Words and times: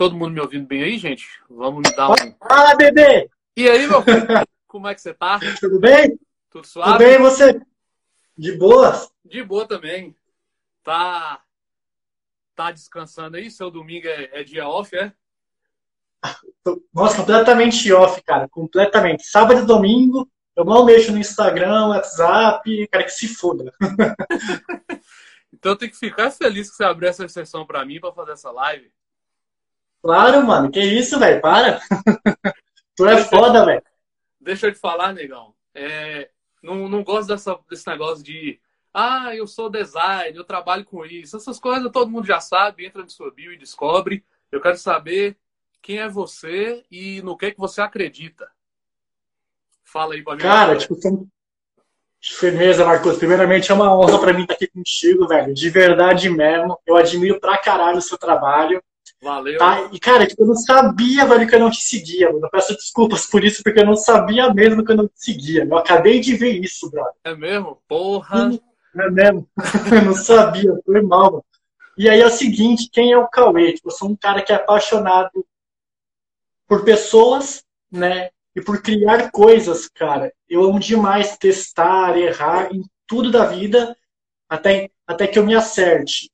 Todo 0.00 0.16
mundo 0.16 0.32
me 0.32 0.40
ouvindo 0.40 0.66
bem 0.66 0.82
aí, 0.82 0.96
gente? 0.96 1.28
Vamos 1.46 1.82
me 1.86 1.94
dar 1.94 2.10
um. 2.10 2.14
Fala, 2.48 2.74
bebê! 2.74 3.28
E 3.54 3.68
aí, 3.68 3.86
meu 3.86 4.00
filho? 4.00 4.26
Como 4.66 4.88
é 4.88 4.94
que 4.94 5.00
você 5.02 5.12
tá? 5.12 5.38
Tudo 5.60 5.78
bem? 5.78 6.18
Tudo 6.48 6.66
suave? 6.66 6.92
Tudo 6.92 6.98
bem, 7.00 7.18
você? 7.18 7.60
De 8.34 8.56
boas? 8.56 9.12
De 9.22 9.44
boa 9.44 9.68
também. 9.68 10.16
Tá. 10.82 11.42
Tá 12.54 12.70
descansando 12.70 13.36
aí? 13.36 13.50
Seu 13.50 13.70
domingo 13.70 14.08
é, 14.08 14.40
é 14.40 14.42
dia 14.42 14.66
off, 14.66 14.96
é? 14.96 15.12
Nossa, 16.94 17.18
completamente 17.18 17.92
off, 17.92 18.22
cara. 18.22 18.48
Completamente. 18.48 19.26
Sábado 19.26 19.60
e 19.60 19.66
domingo, 19.66 20.26
eu 20.56 20.64
mal 20.64 20.86
mexo 20.86 21.12
no 21.12 21.18
Instagram, 21.18 21.88
WhatsApp, 21.88 22.88
cara, 22.88 23.04
que 23.04 23.10
se 23.10 23.28
foda. 23.28 23.70
então 25.52 25.76
tem 25.76 25.90
que 25.90 25.98
ficar 25.98 26.30
feliz 26.30 26.70
que 26.70 26.76
você 26.76 26.84
abriu 26.84 27.10
essa 27.10 27.28
sessão 27.28 27.66
pra 27.66 27.84
mim 27.84 28.00
pra 28.00 28.14
fazer 28.14 28.32
essa 28.32 28.50
live. 28.50 28.90
Claro, 30.02 30.46
mano. 30.46 30.70
Que 30.70 30.80
isso, 30.80 31.18
velho? 31.18 31.40
Para. 31.40 31.80
tu 32.96 33.06
é 33.06 33.22
foda, 33.24 33.64
velho. 33.64 33.82
Deixa 34.40 34.68
eu 34.68 34.72
te 34.72 34.78
falar, 34.78 35.12
negão. 35.12 35.54
É, 35.74 36.30
não, 36.62 36.88
não 36.88 37.04
gosto 37.04 37.28
dessa, 37.28 37.58
desse 37.68 37.86
negócio 37.86 38.24
de 38.24 38.60
ah, 38.92 39.34
eu 39.36 39.46
sou 39.46 39.70
design, 39.70 40.36
eu 40.36 40.44
trabalho 40.44 40.84
com 40.84 41.04
isso. 41.04 41.36
Essas 41.36 41.60
coisas 41.60 41.90
todo 41.92 42.10
mundo 42.10 42.26
já 42.26 42.40
sabe, 42.40 42.84
entra 42.84 43.02
no 43.02 43.10
sua 43.10 43.30
bio 43.30 43.52
e 43.52 43.58
descobre. 43.58 44.24
Eu 44.50 44.60
quero 44.60 44.76
saber 44.76 45.36
quem 45.80 45.98
é 45.98 46.08
você 46.08 46.84
e 46.90 47.22
no 47.22 47.36
que, 47.36 47.52
que 47.52 47.58
você 47.58 47.80
acredita. 47.80 48.50
Fala 49.84 50.14
aí 50.14 50.22
pra 50.22 50.34
mim. 50.34 50.42
Cara, 50.42 50.76
tipo, 50.76 50.96
firmeza, 52.20 52.84
Marcos. 52.84 53.18
Primeiramente, 53.18 53.70
é 53.70 53.74
uma 53.74 53.96
honra 53.96 54.18
para 54.18 54.32
mim 54.32 54.42
estar 54.42 54.54
aqui 54.54 54.66
contigo, 54.66 55.26
velho. 55.26 55.54
De 55.54 55.70
verdade 55.70 56.28
mesmo. 56.28 56.78
Eu 56.84 56.96
admiro 56.96 57.40
pra 57.40 57.58
caralho 57.58 57.98
o 57.98 58.02
seu 58.02 58.18
trabalho. 58.18 58.82
Valeu. 59.22 59.58
Tá? 59.58 59.90
E, 59.92 60.00
cara, 60.00 60.26
tipo, 60.26 60.42
eu 60.42 60.46
não 60.46 60.54
sabia, 60.54 61.26
velho, 61.26 61.46
que 61.46 61.54
eu 61.54 61.60
não 61.60 61.70
te 61.70 61.82
seguia, 61.82 62.32
mano. 62.32 62.46
Eu 62.46 62.50
peço 62.50 62.74
desculpas 62.74 63.26
por 63.26 63.44
isso, 63.44 63.62
porque 63.62 63.80
eu 63.80 63.86
não 63.86 63.96
sabia 63.96 64.52
mesmo 64.52 64.84
que 64.84 64.92
eu 64.92 64.96
não 64.96 65.06
te 65.06 65.12
seguia. 65.16 65.64
Eu 65.64 65.76
acabei 65.76 66.20
de 66.20 66.34
ver 66.36 66.52
isso, 66.52 66.90
brother. 66.90 67.12
É 67.24 67.34
mesmo? 67.34 67.82
Porra! 67.86 68.50
É 68.96 69.10
mesmo? 69.10 69.48
eu 69.94 70.04
não 70.04 70.14
sabia, 70.14 70.72
foi 70.84 71.02
mal, 71.02 71.32
mano. 71.32 71.44
E 71.98 72.08
aí 72.08 72.20
é 72.20 72.26
o 72.26 72.30
seguinte, 72.30 72.88
quem 72.90 73.12
é 73.12 73.18
o 73.18 73.28
Cauê? 73.28 73.74
Tipo, 73.74 73.88
eu 73.88 73.92
sou 73.92 74.08
um 74.08 74.16
cara 74.16 74.42
que 74.42 74.52
é 74.52 74.56
apaixonado 74.56 75.46
por 76.66 76.82
pessoas, 76.82 77.62
né? 77.92 78.30
E 78.56 78.62
por 78.62 78.80
criar 78.80 79.30
coisas, 79.30 79.86
cara. 79.88 80.32
Eu 80.48 80.64
amo 80.64 80.80
demais 80.80 81.36
testar, 81.36 82.16
errar 82.16 82.74
em 82.74 82.82
tudo 83.06 83.30
da 83.30 83.44
vida, 83.44 83.94
até, 84.48 84.90
até 85.06 85.26
que 85.26 85.38
eu 85.38 85.44
me 85.44 85.54
acerte. 85.54 86.30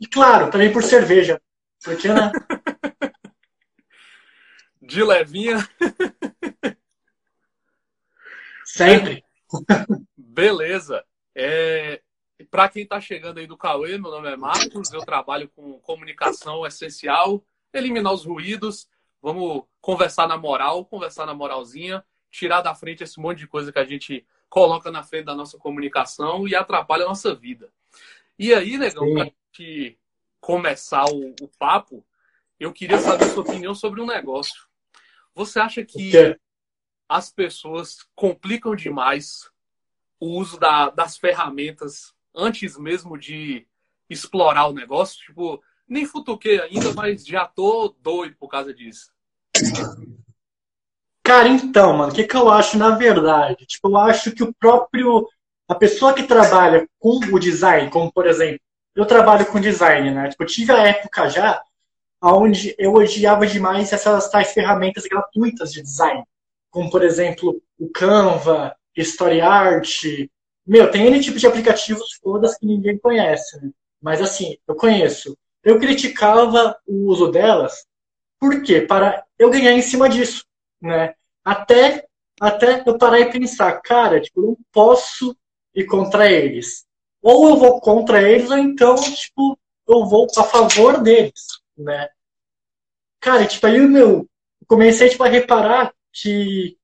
E 0.00 0.06
claro, 0.06 0.50
também 0.50 0.72
por 0.72 0.82
cerveja. 0.82 1.40
Porque, 1.82 2.08
né? 2.08 2.32
De 4.82 5.02
levinha. 5.02 5.58
Sempre. 8.64 9.24
Beleza. 10.16 11.04
É, 11.34 12.00
Para 12.50 12.68
quem 12.68 12.82
está 12.82 13.00
chegando 13.00 13.38
aí 13.38 13.46
do 13.46 13.56
Cauê, 13.56 13.98
meu 13.98 14.10
nome 14.10 14.28
é 14.28 14.36
Marcos, 14.36 14.92
eu 14.92 15.00
trabalho 15.00 15.48
com 15.48 15.78
comunicação 15.80 16.66
essencial, 16.66 17.44
eliminar 17.72 18.12
os 18.12 18.24
ruídos, 18.24 18.88
vamos 19.22 19.64
conversar 19.80 20.26
na 20.26 20.36
moral, 20.36 20.84
conversar 20.84 21.26
na 21.26 21.34
moralzinha, 21.34 22.04
tirar 22.30 22.62
da 22.62 22.74
frente 22.74 23.02
esse 23.04 23.20
monte 23.20 23.38
de 23.38 23.46
coisa 23.46 23.72
que 23.72 23.78
a 23.78 23.84
gente 23.84 24.26
coloca 24.48 24.90
na 24.90 25.02
frente 25.02 25.26
da 25.26 25.34
nossa 25.34 25.58
comunicação 25.58 26.48
e 26.48 26.54
atrapalha 26.54 27.04
a 27.04 27.08
nossa 27.08 27.34
vida. 27.34 27.72
E 28.38 28.54
aí, 28.54 28.78
negão, 28.78 29.12
para 29.14 29.24
gente 29.24 29.99
começar 30.40 31.04
o, 31.04 31.34
o, 31.40 31.48
papo, 31.58 32.04
eu 32.58 32.72
queria 32.72 32.98
saber 32.98 33.26
sua 33.26 33.42
opinião 33.42 33.74
sobre 33.74 34.00
um 34.00 34.06
negócio. 34.06 34.66
Você 35.34 35.60
acha 35.60 35.84
que 35.84 36.12
as 37.08 37.30
pessoas 37.30 37.98
complicam 38.14 38.74
demais 38.74 39.50
o 40.18 40.38
uso 40.38 40.58
da, 40.58 40.90
das 40.90 41.16
ferramentas 41.16 42.14
antes 42.34 42.76
mesmo 42.78 43.18
de 43.18 43.66
explorar 44.08 44.66
o 44.66 44.72
negócio? 44.72 45.18
Tipo, 45.18 45.62
nem 45.86 46.04
futuquei 46.04 46.60
ainda, 46.60 46.92
mas 46.94 47.26
já 47.26 47.46
tô 47.46 47.94
doido 48.00 48.36
por 48.36 48.48
causa 48.48 48.72
disso. 48.72 49.12
Cara, 51.22 51.48
então, 51.48 51.96
mano, 51.96 52.12
o 52.12 52.14
que, 52.14 52.24
que 52.24 52.36
eu 52.36 52.48
acho 52.50 52.78
na 52.78 52.90
verdade? 52.96 53.66
Tipo, 53.66 53.88
eu 53.88 53.96
acho 53.98 54.32
que 54.32 54.42
o 54.42 54.52
próprio. 54.54 55.28
A 55.68 55.74
pessoa 55.76 56.12
que 56.12 56.24
trabalha 56.24 56.88
com 56.98 57.18
o 57.32 57.38
design, 57.38 57.88
como 57.90 58.12
por 58.12 58.26
exemplo, 58.26 58.60
eu 58.94 59.06
trabalho 59.06 59.46
com 59.46 59.60
design, 59.60 60.10
né? 60.10 60.28
Tipo, 60.28 60.42
eu 60.42 60.46
tive 60.46 60.72
a 60.72 60.86
época 60.86 61.28
já 61.28 61.62
onde 62.22 62.74
eu 62.78 62.92
odiava 62.94 63.46
demais 63.46 63.92
essas 63.92 64.28
tais 64.28 64.52
ferramentas 64.52 65.04
gratuitas 65.04 65.72
de 65.72 65.82
design, 65.82 66.22
como 66.70 66.90
por 66.90 67.02
exemplo 67.02 67.62
o 67.78 67.88
Canva, 67.88 68.76
Story 68.96 69.40
Art. 69.40 70.04
Meu, 70.66 70.90
tem 70.90 71.06
N 71.06 71.20
tipo 71.20 71.38
de 71.38 71.46
aplicativos 71.46 72.18
todas 72.22 72.58
que 72.58 72.66
ninguém 72.66 72.98
conhece, 72.98 73.58
né? 73.60 73.70
Mas 74.02 74.20
assim, 74.20 74.56
eu 74.68 74.74
conheço. 74.74 75.36
Eu 75.62 75.78
criticava 75.78 76.76
o 76.86 77.06
uso 77.08 77.30
delas, 77.30 77.86
por 78.38 78.62
quê? 78.62 78.80
Para 78.80 79.24
eu 79.38 79.50
ganhar 79.50 79.72
em 79.72 79.82
cima 79.82 80.08
disso, 80.08 80.44
né? 80.80 81.14
Até, 81.44 82.06
até 82.40 82.82
eu 82.86 82.98
parar 82.98 83.20
e 83.20 83.30
pensar, 83.30 83.80
cara, 83.82 84.20
tipo, 84.20 84.40
eu 84.40 84.46
não 84.48 84.56
posso 84.72 85.36
ir 85.74 85.84
contra 85.84 86.30
eles 86.30 86.86
ou 87.22 87.50
eu 87.50 87.56
vou 87.56 87.80
contra 87.80 88.22
eles, 88.22 88.50
ou 88.50 88.58
então, 88.58 88.94
tipo, 88.96 89.58
eu 89.88 90.06
vou 90.06 90.26
a 90.36 90.44
favor 90.44 91.02
deles, 91.02 91.46
né? 91.76 92.08
Cara, 93.20 93.46
tipo, 93.46 93.66
aí 93.66 93.80
meu, 93.80 94.28
comecei, 94.66 95.08
tipo, 95.08 95.22
a 95.22 95.28
reparar 95.28 95.92
que 96.12 96.78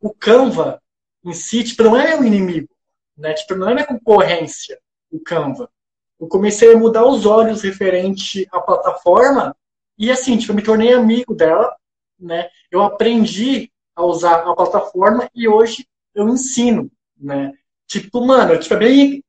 o 0.00 0.12
Canva 0.12 0.82
em 1.24 1.32
si, 1.32 1.62
tipo, 1.62 1.82
não 1.82 1.96
é 1.96 2.16
meu 2.16 2.24
inimigo, 2.24 2.68
né? 3.16 3.34
Tipo, 3.34 3.54
não 3.54 3.68
é 3.68 3.74
minha 3.74 3.86
concorrência, 3.86 4.80
o 5.10 5.20
Canva. 5.20 5.70
Eu 6.18 6.26
comecei 6.28 6.72
a 6.72 6.78
mudar 6.78 7.06
os 7.06 7.26
olhos 7.26 7.62
referente 7.62 8.46
à 8.50 8.60
plataforma 8.60 9.56
e, 9.98 10.10
assim, 10.10 10.38
tipo, 10.38 10.52
eu 10.52 10.56
me 10.56 10.62
tornei 10.62 10.92
amigo 10.92 11.34
dela, 11.34 11.76
né? 12.18 12.48
Eu 12.70 12.82
aprendi 12.82 13.70
a 13.94 14.04
usar 14.04 14.48
a 14.48 14.54
plataforma 14.54 15.30
e 15.34 15.46
hoje 15.46 15.86
eu 16.14 16.28
ensino, 16.28 16.90
né? 17.16 17.52
Tipo, 17.90 18.24
mano, 18.24 18.56
tipo, 18.56 18.72
é 18.74 18.76
bem. 18.76 19.24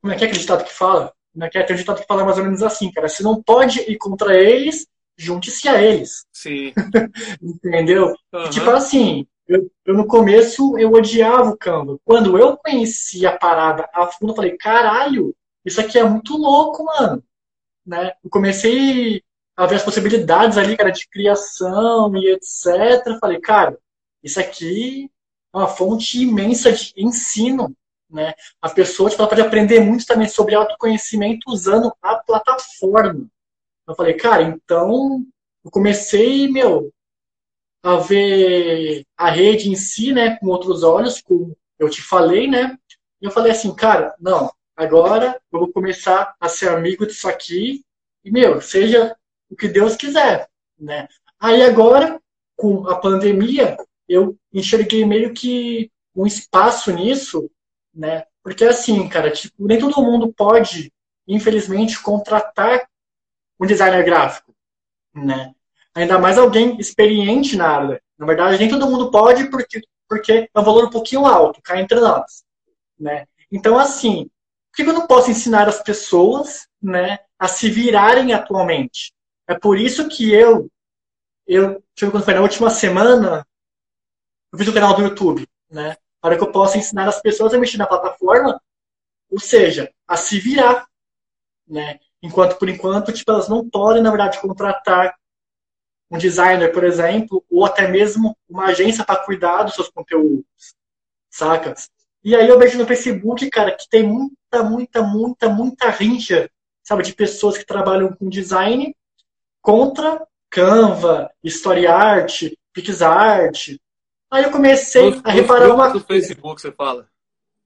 Como 0.00 0.10
é 0.10 0.16
que 0.16 0.24
é 0.24 0.26
aquele 0.26 0.40
ditado 0.40 0.64
que 0.64 0.72
fala? 0.72 1.12
Como 1.34 1.44
é 1.44 1.50
que 1.50 1.58
é? 1.58 1.66
Um 1.70 1.76
ditado 1.76 2.00
que 2.00 2.06
fala 2.06 2.24
mais 2.24 2.38
ou 2.38 2.44
menos 2.44 2.62
assim, 2.62 2.90
cara. 2.90 3.10
Se 3.10 3.22
não 3.22 3.42
pode 3.42 3.80
ir 3.80 3.98
contra 3.98 4.34
eles, 4.34 4.86
junte-se 5.18 5.68
a 5.68 5.82
eles. 5.82 6.24
Sim. 6.32 6.72
Entendeu? 7.42 8.14
Uhum. 8.32 8.48
Tipo 8.48 8.70
assim, 8.70 9.26
eu, 9.46 9.70
eu, 9.84 9.94
no 9.94 10.06
começo 10.06 10.78
eu 10.78 10.90
odiava 10.92 11.50
o 11.50 11.58
Canva. 11.58 11.98
Quando 12.06 12.38
eu 12.38 12.56
conheci 12.56 13.26
a 13.26 13.36
parada 13.36 13.86
a 13.92 14.06
fundo, 14.06 14.32
eu 14.32 14.36
falei, 14.36 14.56
caralho, 14.56 15.36
isso 15.62 15.78
aqui 15.78 15.98
é 15.98 16.04
muito 16.04 16.38
louco, 16.38 16.82
mano. 16.86 17.22
Né? 17.84 18.12
Eu 18.24 18.30
comecei 18.30 19.22
a 19.54 19.66
ver 19.66 19.76
as 19.76 19.82
possibilidades 19.82 20.56
ali, 20.56 20.74
cara, 20.74 20.90
de 20.90 21.06
criação 21.06 22.16
e 22.16 22.30
etc. 22.32 23.06
Eu 23.06 23.18
falei, 23.18 23.38
cara, 23.40 23.78
isso 24.22 24.40
aqui 24.40 25.10
uma 25.52 25.68
fonte 25.68 26.22
imensa 26.22 26.72
de 26.72 26.92
ensino. 26.96 27.74
Né? 28.10 28.34
A 28.62 28.70
pessoa 28.70 29.10
tipo, 29.10 29.26
pode 29.26 29.40
aprender 29.40 29.80
muito 29.80 30.06
também 30.06 30.28
sobre 30.28 30.54
autoconhecimento 30.54 31.50
usando 31.50 31.92
a 32.02 32.16
plataforma. 32.16 33.28
Eu 33.86 33.94
falei, 33.94 34.14
cara, 34.14 34.42
então 34.42 35.24
eu 35.64 35.70
comecei, 35.70 36.48
meu, 36.48 36.92
a 37.82 37.96
ver 37.96 39.04
a 39.16 39.30
rede 39.30 39.70
em 39.70 39.76
si, 39.76 40.12
né, 40.12 40.36
com 40.36 40.46
outros 40.46 40.82
olhos, 40.82 41.20
como 41.20 41.56
eu 41.78 41.88
te 41.88 42.02
falei, 42.02 42.48
né? 42.48 42.76
E 43.20 43.24
eu 43.24 43.30
falei 43.30 43.52
assim, 43.52 43.74
cara, 43.74 44.14
não, 44.20 44.52
agora 44.76 45.40
eu 45.52 45.60
vou 45.60 45.72
começar 45.72 46.34
a 46.40 46.48
ser 46.48 46.68
amigo 46.68 47.06
disso 47.06 47.28
aqui 47.28 47.84
e, 48.24 48.30
meu, 48.30 48.60
seja 48.60 49.16
o 49.50 49.56
que 49.56 49.68
Deus 49.68 49.96
quiser, 49.96 50.48
né? 50.78 51.08
Aí 51.40 51.62
agora, 51.62 52.20
com 52.56 52.88
a 52.88 52.96
pandemia, 52.96 53.76
eu 54.08 54.36
enxerguei 54.52 55.04
meio 55.04 55.32
que 55.34 55.90
um 56.14 56.26
espaço 56.26 56.92
nisso, 56.92 57.50
né? 57.94 58.24
Porque 58.42 58.64
assim, 58.64 59.08
cara, 59.08 59.30
tipo, 59.30 59.54
nem 59.66 59.78
todo 59.78 60.02
mundo 60.02 60.32
pode, 60.32 60.92
infelizmente, 61.26 62.00
contratar 62.00 62.88
um 63.60 63.66
designer 63.66 64.04
gráfico, 64.04 64.54
né? 65.14 65.54
Ainda 65.94 66.18
mais 66.18 66.38
alguém 66.38 66.78
experiente 66.78 67.56
na 67.56 67.68
área. 67.68 68.02
Na 68.16 68.26
verdade, 68.26 68.58
nem 68.58 68.68
todo 68.68 68.88
mundo 68.88 69.10
pode 69.10 69.50
porque, 69.50 69.82
porque 70.08 70.32
é 70.32 70.60
um 70.60 70.64
valor 70.64 70.86
um 70.86 70.90
pouquinho 70.90 71.26
alto, 71.26 71.60
cá 71.62 71.80
entre 71.80 72.00
nós, 72.00 72.44
né? 72.98 73.26
Então, 73.50 73.78
assim, 73.78 74.30
por 74.70 74.84
que 74.84 74.90
eu 74.90 74.94
não 74.94 75.06
posso 75.06 75.30
ensinar 75.30 75.68
as 75.68 75.82
pessoas, 75.82 76.66
né, 76.80 77.18
a 77.38 77.48
se 77.48 77.70
virarem 77.70 78.32
atualmente? 78.32 79.12
É 79.48 79.58
por 79.58 79.78
isso 79.78 80.08
que 80.08 80.32
eu, 80.32 80.70
eu, 81.46 81.82
ver 81.98 82.10
quando 82.10 82.24
foi, 82.24 82.34
na 82.34 82.42
última 82.42 82.70
semana, 82.70 83.46
eu 84.52 84.58
fiz 84.58 84.68
o 84.68 84.70
um 84.70 84.74
canal 84.74 84.94
do 84.94 85.02
YouTube, 85.02 85.46
né? 85.70 85.96
Para 86.20 86.36
que 86.36 86.42
eu 86.42 86.50
possa 86.52 86.78
ensinar 86.78 87.08
as 87.08 87.20
pessoas 87.20 87.54
a 87.54 87.58
mexer 87.58 87.78
na 87.78 87.86
plataforma, 87.86 88.60
ou 89.30 89.38
seja, 89.38 89.92
a 90.06 90.16
se 90.16 90.38
virar, 90.40 90.86
né? 91.66 91.98
Enquanto, 92.22 92.56
por 92.56 92.68
enquanto, 92.68 93.12
tipo, 93.12 93.30
elas 93.30 93.48
não 93.48 93.68
podem, 93.68 94.02
na 94.02 94.10
verdade, 94.10 94.40
contratar 94.40 95.14
um 96.10 96.18
designer, 96.18 96.72
por 96.72 96.84
exemplo, 96.84 97.44
ou 97.50 97.64
até 97.64 97.86
mesmo 97.86 98.36
uma 98.48 98.66
agência 98.66 99.04
para 99.04 99.24
cuidar 99.24 99.64
dos 99.64 99.74
seus 99.74 99.88
conteúdos, 99.88 100.44
saca? 101.30 101.74
E 102.24 102.34
aí 102.34 102.48
eu 102.48 102.58
vejo 102.58 102.78
no 102.78 102.86
Facebook, 102.86 103.48
cara, 103.50 103.76
que 103.76 103.88
tem 103.88 104.02
muita, 104.02 104.62
muita, 104.62 105.02
muita, 105.02 105.48
muita 105.48 105.90
rincha, 105.90 106.50
sabe, 106.82 107.02
de 107.02 107.12
pessoas 107.12 107.56
que 107.58 107.66
trabalham 107.66 108.12
com 108.12 108.28
design 108.28 108.94
contra 109.60 110.26
Canva, 110.50 111.30
Story 111.44 111.86
Art, 111.86 112.44
PixArt. 112.72 113.76
Aí 114.30 114.44
eu 114.44 114.50
comecei 114.50 115.10
nos, 115.10 115.24
a 115.24 115.30
reparar 115.30 115.74
uma 115.74 115.90
coisa. 115.90 116.06
Facebook 116.06 116.60
você 116.60 116.72
fala. 116.72 117.08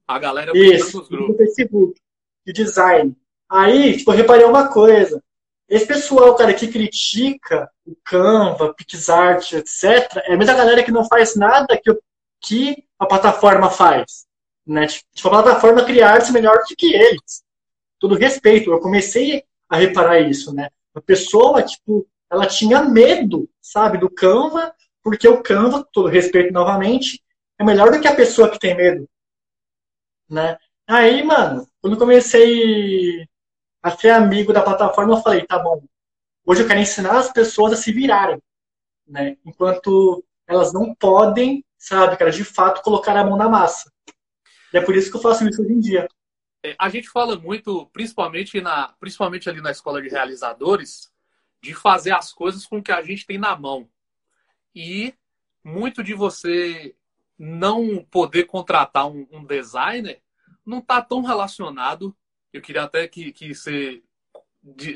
A 0.06 0.18
galera 0.18 0.52
Isso, 0.54 0.98
nos 0.98 1.08
grupos. 1.08 1.28
no 1.28 1.36
Facebook, 1.36 2.00
de 2.46 2.52
design. 2.52 3.16
Aí, 3.48 3.96
tipo, 3.98 4.10
eu 4.12 4.16
reparei 4.16 4.44
uma 4.44 4.68
coisa. 4.68 5.22
Esse 5.68 5.86
pessoal, 5.86 6.34
cara, 6.34 6.52
que 6.54 6.68
critica 6.68 7.70
o 7.86 7.96
Canva, 8.04 8.74
PixArt, 8.74 9.52
etc., 9.52 10.22
é 10.24 10.34
a 10.34 10.36
mesma 10.36 10.54
galera 10.54 10.82
que 10.82 10.92
não 10.92 11.06
faz 11.06 11.34
nada 11.34 11.80
que, 11.82 11.98
que 12.40 12.84
a 12.98 13.06
plataforma 13.06 13.70
faz. 13.70 14.26
Né? 14.66 14.86
Tipo, 14.86 15.28
a 15.28 15.42
plataforma 15.42 15.84
cria 15.84 16.08
artes 16.08 16.30
melhor 16.30 16.58
do 16.68 16.76
que 16.76 16.94
eles. 16.94 17.42
Todo 17.98 18.14
respeito. 18.14 18.70
Eu 18.70 18.80
comecei 18.80 19.44
a 19.68 19.76
reparar 19.76 20.20
isso, 20.20 20.54
né? 20.54 20.68
A 20.94 21.00
pessoa, 21.00 21.62
tipo, 21.62 22.06
ela 22.30 22.46
tinha 22.46 22.82
medo, 22.82 23.48
sabe, 23.60 23.98
do 23.98 24.10
Canva, 24.10 24.74
porque 25.02 25.26
o 25.28 25.42
Canva, 25.42 25.86
todo 25.92 26.08
respeito 26.08 26.52
novamente, 26.52 27.22
é 27.58 27.64
melhor 27.64 27.90
do 27.90 28.00
que 28.00 28.08
a 28.08 28.14
pessoa 28.14 28.50
que 28.50 28.58
tem 28.58 28.76
medo. 28.76 29.08
Né? 30.28 30.56
Aí, 30.86 31.22
mano, 31.22 31.66
quando 31.80 31.98
comecei 31.98 33.26
a 33.82 33.90
ser 33.90 34.10
amigo 34.10 34.52
da 34.52 34.62
plataforma, 34.62 35.14
eu 35.14 35.22
falei, 35.22 35.44
tá 35.46 35.58
bom, 35.58 35.82
hoje 36.44 36.62
eu 36.62 36.68
quero 36.68 36.80
ensinar 36.80 37.18
as 37.18 37.32
pessoas 37.32 37.72
a 37.72 37.76
se 37.76 37.92
virarem, 37.92 38.40
né? 39.06 39.36
Enquanto 39.44 40.24
elas 40.46 40.72
não 40.72 40.94
podem, 40.94 41.64
sabe, 41.76 42.16
cara, 42.16 42.30
de 42.30 42.44
fato 42.44 42.82
colocar 42.82 43.16
a 43.16 43.24
mão 43.24 43.36
na 43.36 43.48
massa. 43.48 43.90
E 44.72 44.78
é 44.78 44.80
por 44.80 44.96
isso 44.96 45.10
que 45.10 45.16
eu 45.16 45.20
faço 45.20 45.48
isso 45.48 45.62
hoje 45.62 45.72
em 45.72 45.80
dia. 45.80 46.08
É, 46.64 46.76
a 46.78 46.88
gente 46.88 47.08
fala 47.08 47.36
muito, 47.36 47.86
principalmente, 47.86 48.60
na, 48.60 48.94
principalmente 49.00 49.48
ali 49.50 49.60
na 49.60 49.70
escola 49.70 50.00
de 50.00 50.08
realizadores, 50.08 51.12
de 51.60 51.74
fazer 51.74 52.12
as 52.12 52.32
coisas 52.32 52.64
com 52.66 52.78
o 52.78 52.82
que 52.82 52.92
a 52.92 53.02
gente 53.02 53.26
tem 53.26 53.38
na 53.38 53.56
mão. 53.56 53.88
E 54.74 55.14
muito 55.62 56.02
de 56.02 56.14
você 56.14 56.94
não 57.38 58.04
poder 58.10 58.44
contratar 58.44 59.06
um, 59.06 59.26
um 59.30 59.44
designer 59.44 60.22
não 60.64 60.78
está 60.78 61.02
tão 61.02 61.22
relacionado 61.22 62.16
eu 62.52 62.60
queria 62.60 62.82
até 62.82 63.08
que, 63.08 63.32
que 63.32 63.54
você 63.54 64.02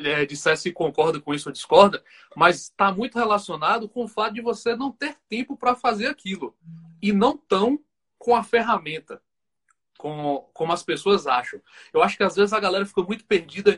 é, 0.05 0.27
dissesse 0.27 0.65
se 0.65 0.73
concorda 0.73 1.21
com 1.21 1.33
isso 1.33 1.49
ou 1.49 1.53
discorda, 1.53 2.05
mas 2.37 2.63
está 2.63 2.93
muito 2.93 3.19
relacionado 3.19 3.89
com 3.89 4.05
o 4.05 4.09
fato 4.09 4.35
de 4.35 4.43
você 4.43 4.77
não 4.77 4.93
ter 4.93 5.17
tempo 5.29 5.57
para 5.57 5.75
fazer 5.75 6.07
aquilo. 6.07 6.55
E 7.01 7.13
não 7.13 7.37
tão 7.37 7.81
com 8.19 8.37
a 8.37 8.45
ferramenta, 8.45 9.23
com, 9.99 10.49
como 10.53 10.73
as 10.73 10.83
pessoas 10.83 11.27
acham. 11.27 11.61
Eu 11.93 12.03
acho 12.03 12.17
que 12.17 12.23
às 12.23 12.37
vezes 12.37 12.53
a 12.53 12.61
galera 12.61 12.85
fica 12.85 13.03
muito 13.03 13.25
perdida 13.25 13.73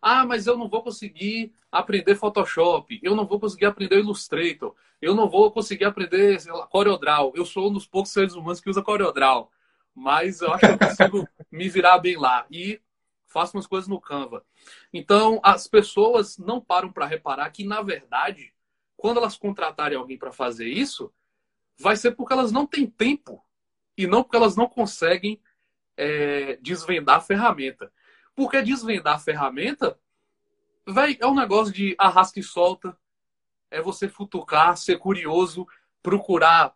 ah, 0.00 0.24
mas 0.24 0.46
eu 0.46 0.56
não 0.56 0.68
vou 0.68 0.82
conseguir 0.82 1.52
aprender 1.70 2.14
Photoshop, 2.14 2.98
eu 3.02 3.14
não 3.14 3.26
vou 3.26 3.38
conseguir 3.38 3.66
aprender 3.66 3.98
Illustrator, 3.98 4.74
eu 5.00 5.14
não 5.14 5.28
vou 5.28 5.50
conseguir 5.50 5.84
aprender 5.84 6.42
lá, 6.46 6.66
CorelDRAW. 6.66 7.32
Eu 7.34 7.44
sou 7.44 7.68
um 7.68 7.72
dos 7.72 7.86
poucos 7.86 8.12
seres 8.12 8.34
humanos 8.34 8.60
que 8.60 8.70
usa 8.70 8.82
CorelDRAW, 8.82 9.50
mas 9.94 10.40
eu 10.40 10.52
acho 10.52 10.66
que 10.66 10.72
eu 10.72 10.78
consigo 10.78 11.28
me 11.50 11.68
virar 11.68 11.98
bem 11.98 12.16
lá. 12.16 12.46
E 12.50 12.80
faço 13.26 13.56
umas 13.56 13.66
coisas 13.66 13.88
no 13.88 14.00
Canva. 14.00 14.44
Então, 14.92 15.40
as 15.42 15.68
pessoas 15.68 16.36
não 16.36 16.60
param 16.60 16.92
para 16.92 17.06
reparar 17.06 17.48
que, 17.50 17.64
na 17.64 17.80
verdade, 17.80 18.52
quando 18.96 19.18
elas 19.18 19.36
contratarem 19.36 19.96
alguém 19.96 20.18
para 20.18 20.32
fazer 20.32 20.66
isso, 20.66 21.12
vai 21.78 21.96
ser 21.96 22.12
porque 22.12 22.32
elas 22.32 22.50
não 22.52 22.66
têm 22.66 22.86
tempo 22.86 23.42
e 23.96 24.06
não 24.06 24.22
porque 24.22 24.36
elas 24.36 24.56
não 24.56 24.68
conseguem 24.68 25.40
é, 25.96 26.56
desvendar 26.56 27.16
a 27.16 27.20
ferramenta. 27.20 27.92
Porque 28.40 28.62
desvendar 28.62 29.16
a 29.16 29.18
ferramenta 29.18 30.00
véi, 30.88 31.18
é 31.20 31.26
um 31.26 31.34
negócio 31.34 31.74
de 31.74 31.94
arrasta 31.98 32.40
e 32.40 32.42
solta, 32.42 32.96
é 33.70 33.82
você 33.82 34.08
futucar, 34.08 34.78
ser 34.78 34.96
curioso, 34.96 35.68
procurar. 36.02 36.74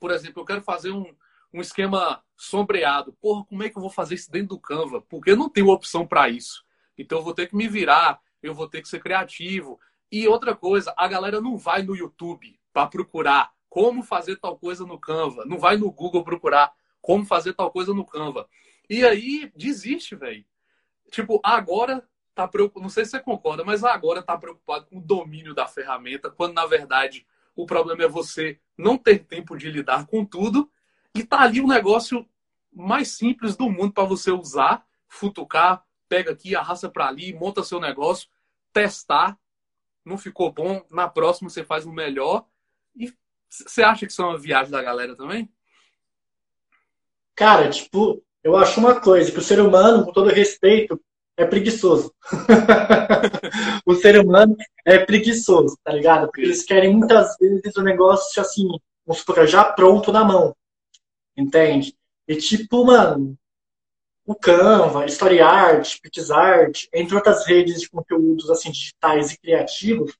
Por 0.00 0.10
exemplo, 0.10 0.40
eu 0.40 0.46
quero 0.46 0.62
fazer 0.62 0.92
um, 0.92 1.14
um 1.52 1.60
esquema 1.60 2.24
sombreado. 2.34 3.12
Porra, 3.20 3.44
como 3.44 3.62
é 3.62 3.68
que 3.68 3.76
eu 3.76 3.82
vou 3.82 3.90
fazer 3.90 4.14
isso 4.14 4.32
dentro 4.32 4.56
do 4.56 4.58
Canva? 4.58 5.02
Porque 5.02 5.32
eu 5.32 5.36
não 5.36 5.50
tenho 5.50 5.68
opção 5.68 6.06
para 6.06 6.30
isso. 6.30 6.64
Então 6.96 7.18
eu 7.18 7.24
vou 7.24 7.34
ter 7.34 7.46
que 7.46 7.54
me 7.54 7.68
virar, 7.68 8.18
eu 8.42 8.54
vou 8.54 8.66
ter 8.66 8.80
que 8.80 8.88
ser 8.88 9.00
criativo. 9.00 9.78
E 10.10 10.26
outra 10.26 10.56
coisa, 10.56 10.94
a 10.96 11.06
galera 11.06 11.42
não 11.42 11.58
vai 11.58 11.82
no 11.82 11.94
YouTube 11.94 12.58
para 12.72 12.86
procurar 12.86 13.52
como 13.68 14.02
fazer 14.02 14.36
tal 14.36 14.58
coisa 14.58 14.86
no 14.86 14.98
Canva, 14.98 15.44
não 15.44 15.58
vai 15.58 15.76
no 15.76 15.92
Google 15.92 16.24
procurar 16.24 16.72
como 17.02 17.26
fazer 17.26 17.52
tal 17.52 17.70
coisa 17.70 17.92
no 17.92 18.06
Canva. 18.06 18.48
E 18.88 19.04
aí 19.04 19.52
desiste, 19.54 20.16
velho. 20.16 20.42
Tipo, 21.10 21.40
agora 21.42 22.06
tá 22.34 22.46
preocupado, 22.46 22.82
não 22.82 22.90
sei 22.90 23.04
se 23.04 23.12
você 23.12 23.20
concorda, 23.20 23.64
mas 23.64 23.82
agora 23.82 24.22
tá 24.22 24.36
preocupado 24.36 24.86
com 24.86 24.98
o 24.98 25.00
domínio 25.00 25.54
da 25.54 25.66
ferramenta, 25.66 26.30
quando 26.30 26.52
na 26.52 26.66
verdade 26.66 27.26
o 27.54 27.64
problema 27.64 28.04
é 28.04 28.08
você 28.08 28.60
não 28.76 28.98
ter 28.98 29.24
tempo 29.24 29.56
de 29.56 29.70
lidar 29.70 30.06
com 30.06 30.24
tudo 30.24 30.70
e 31.14 31.24
tá 31.24 31.40
ali 31.40 31.60
o 31.60 31.66
negócio 31.66 32.28
mais 32.70 33.08
simples 33.08 33.56
do 33.56 33.70
mundo 33.70 33.92
para 33.92 34.04
você 34.04 34.30
usar, 34.30 34.86
futucar, 35.08 35.82
pega 36.08 36.32
aqui, 36.32 36.54
arrasta 36.54 36.90
para 36.90 37.08
ali, 37.08 37.32
monta 37.32 37.64
seu 37.64 37.80
negócio, 37.80 38.28
testar. 38.72 39.38
Não 40.04 40.18
ficou 40.18 40.52
bom, 40.52 40.84
na 40.90 41.08
próxima 41.08 41.48
você 41.48 41.64
faz 41.64 41.86
o 41.86 41.92
melhor. 41.92 42.46
E 42.94 43.12
você 43.48 43.82
acha 43.82 44.04
que 44.04 44.12
isso 44.12 44.22
é 44.22 44.26
uma 44.26 44.38
viagem 44.38 44.70
da 44.70 44.82
galera 44.82 45.16
também? 45.16 45.50
Cara, 47.34 47.70
tipo, 47.70 48.22
eu 48.46 48.56
acho 48.56 48.78
uma 48.78 49.00
coisa, 49.00 49.32
que 49.32 49.40
o 49.40 49.42
ser 49.42 49.58
humano, 49.58 50.04
com 50.04 50.12
todo 50.12 50.30
respeito, 50.30 51.00
é 51.36 51.44
preguiçoso. 51.44 52.14
o 53.84 53.92
ser 53.96 54.20
humano 54.20 54.56
é 54.84 55.00
preguiçoso, 55.00 55.76
tá 55.82 55.92
ligado? 55.92 56.26
Porque 56.26 56.42
eles 56.42 56.62
querem 56.64 56.94
muitas 56.94 57.36
vezes 57.38 57.74
o 57.76 57.82
negócio 57.82 58.40
assim, 58.40 58.68
vamos 59.04 59.18
supor, 59.18 59.44
já 59.48 59.64
pronto 59.64 60.12
na 60.12 60.24
mão. 60.24 60.54
Entende? 61.36 61.96
E 62.28 62.36
tipo, 62.36 62.84
mano, 62.84 63.36
o 64.24 64.36
Canva, 64.36 65.06
StoryArt, 65.06 66.00
PixArt, 66.00 66.84
entre 66.94 67.16
outras 67.16 67.44
redes 67.48 67.80
de 67.80 67.90
conteúdos 67.90 68.48
assim 68.48 68.70
digitais 68.70 69.32
e 69.32 69.40
criativos, 69.40 70.16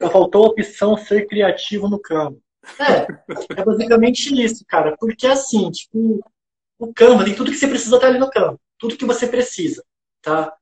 só 0.00 0.08
faltou 0.08 0.44
a 0.44 0.48
opção 0.50 0.96
ser 0.96 1.26
criativo 1.26 1.88
no 1.88 1.98
Canva. 1.98 2.38
É, 2.78 3.60
é 3.60 3.64
basicamente 3.64 4.32
isso, 4.40 4.64
cara. 4.64 4.96
Porque 4.96 5.26
assim, 5.26 5.68
tipo, 5.72 6.20
o 6.78 6.92
Canva 6.94 7.24
tem 7.24 7.34
tudo 7.34 7.50
que 7.50 7.56
você 7.56 7.66
precisa 7.66 7.96
estar 7.96 8.08
ali 8.08 8.18
no 8.18 8.30
Canva. 8.30 8.58
Tudo 8.78 8.96
que 8.96 9.04
você 9.04 9.26
precisa, 9.26 9.84
tá? 10.22 10.54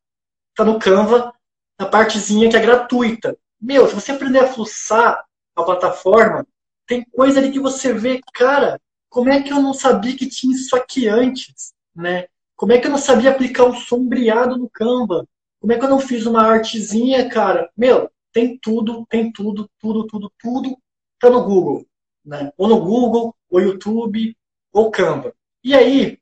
Tá 0.54 0.64
no 0.64 0.78
Canva, 0.78 1.32
na 1.78 1.86
partezinha 1.86 2.48
que 2.48 2.56
é 2.56 2.60
gratuita. 2.60 3.36
Meu, 3.60 3.86
se 3.86 3.94
você 3.94 4.12
aprender 4.12 4.38
a 4.38 4.52
fuçar 4.52 5.24
a 5.54 5.62
plataforma, 5.62 6.46
tem 6.86 7.04
coisa 7.04 7.38
ali 7.38 7.50
que 7.50 7.60
você 7.60 7.92
vê, 7.92 8.20
cara, 8.32 8.80
como 9.08 9.28
é 9.28 9.42
que 9.42 9.52
eu 9.52 9.60
não 9.60 9.74
sabia 9.74 10.16
que 10.16 10.28
tinha 10.28 10.54
isso 10.54 10.74
aqui 10.74 11.08
antes, 11.08 11.72
né? 11.94 12.26
Como 12.54 12.72
é 12.72 12.78
que 12.78 12.86
eu 12.86 12.90
não 12.90 12.98
sabia 12.98 13.30
aplicar 13.30 13.64
um 13.64 13.74
sombreado 13.74 14.56
no 14.56 14.70
Canva? 14.70 15.26
Como 15.60 15.72
é 15.72 15.78
que 15.78 15.84
eu 15.84 15.90
não 15.90 16.00
fiz 16.00 16.26
uma 16.26 16.42
artezinha, 16.42 17.28
cara? 17.28 17.70
Meu, 17.76 18.10
tem 18.32 18.58
tudo, 18.58 19.06
tem 19.08 19.30
tudo, 19.32 19.68
tudo, 19.78 20.06
tudo, 20.06 20.32
tudo 20.38 20.78
tá 21.18 21.28
no 21.28 21.44
Google, 21.44 21.86
né? 22.24 22.52
Ou 22.56 22.68
no 22.68 22.80
Google, 22.80 23.34
ou 23.50 23.60
YouTube, 23.60 24.36
ou 24.72 24.90
Canva. 24.90 25.34
E 25.66 25.74
aí, 25.74 26.16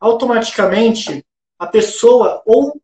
automaticamente, 0.00 1.22
a 1.58 1.66
pessoa 1.66 2.42
ou, 2.46 2.80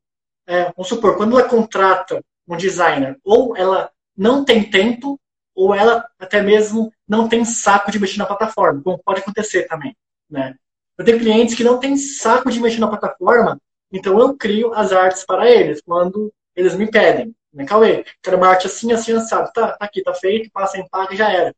é, 0.46 0.64
vamos 0.64 0.86
supor, 0.86 1.16
quando 1.16 1.40
ela 1.40 1.48
contrata 1.48 2.22
um 2.46 2.54
designer, 2.54 3.18
ou 3.24 3.56
ela 3.56 3.90
não 4.14 4.44
tem 4.44 4.68
tempo, 4.68 5.18
ou 5.54 5.74
ela 5.74 6.06
até 6.18 6.42
mesmo 6.42 6.92
não 7.08 7.30
tem 7.30 7.46
saco 7.46 7.90
de 7.90 7.98
mexer 7.98 8.18
na 8.18 8.26
plataforma, 8.26 8.82
como 8.82 9.02
pode 9.02 9.20
acontecer 9.20 9.66
também. 9.66 9.96
Né? 10.28 10.54
Eu 10.98 11.04
tenho 11.06 11.18
clientes 11.18 11.54
que 11.54 11.64
não 11.64 11.80
têm 11.80 11.96
saco 11.96 12.50
de 12.50 12.60
mexer 12.60 12.80
na 12.80 12.88
plataforma, 12.88 13.58
então 13.90 14.18
eu 14.20 14.36
crio 14.36 14.74
as 14.74 14.92
artes 14.92 15.24
para 15.24 15.50
eles 15.50 15.80
quando 15.80 16.30
eles 16.54 16.74
me 16.74 16.90
pedem. 16.90 17.34
Né, 17.50 17.64
Cauê, 17.64 18.04
quero 18.22 18.36
uma 18.36 18.48
arte 18.48 18.66
assim, 18.66 18.92
assim, 18.92 19.14
assado. 19.14 19.50
Tá, 19.54 19.78
tá 19.78 19.86
aqui, 19.86 20.02
tá 20.02 20.12
feito, 20.12 20.50
passa 20.52 20.76
em 20.76 20.86
paga 20.90 21.14
e 21.14 21.16
já 21.16 21.32
era. 21.32 21.54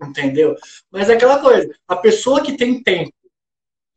Entendeu? 0.00 0.54
Mas 0.88 1.10
é 1.10 1.14
aquela 1.14 1.40
coisa, 1.40 1.74
a 1.88 1.96
pessoa 1.96 2.40
que 2.40 2.56
tem 2.56 2.80
tempo 2.80 3.12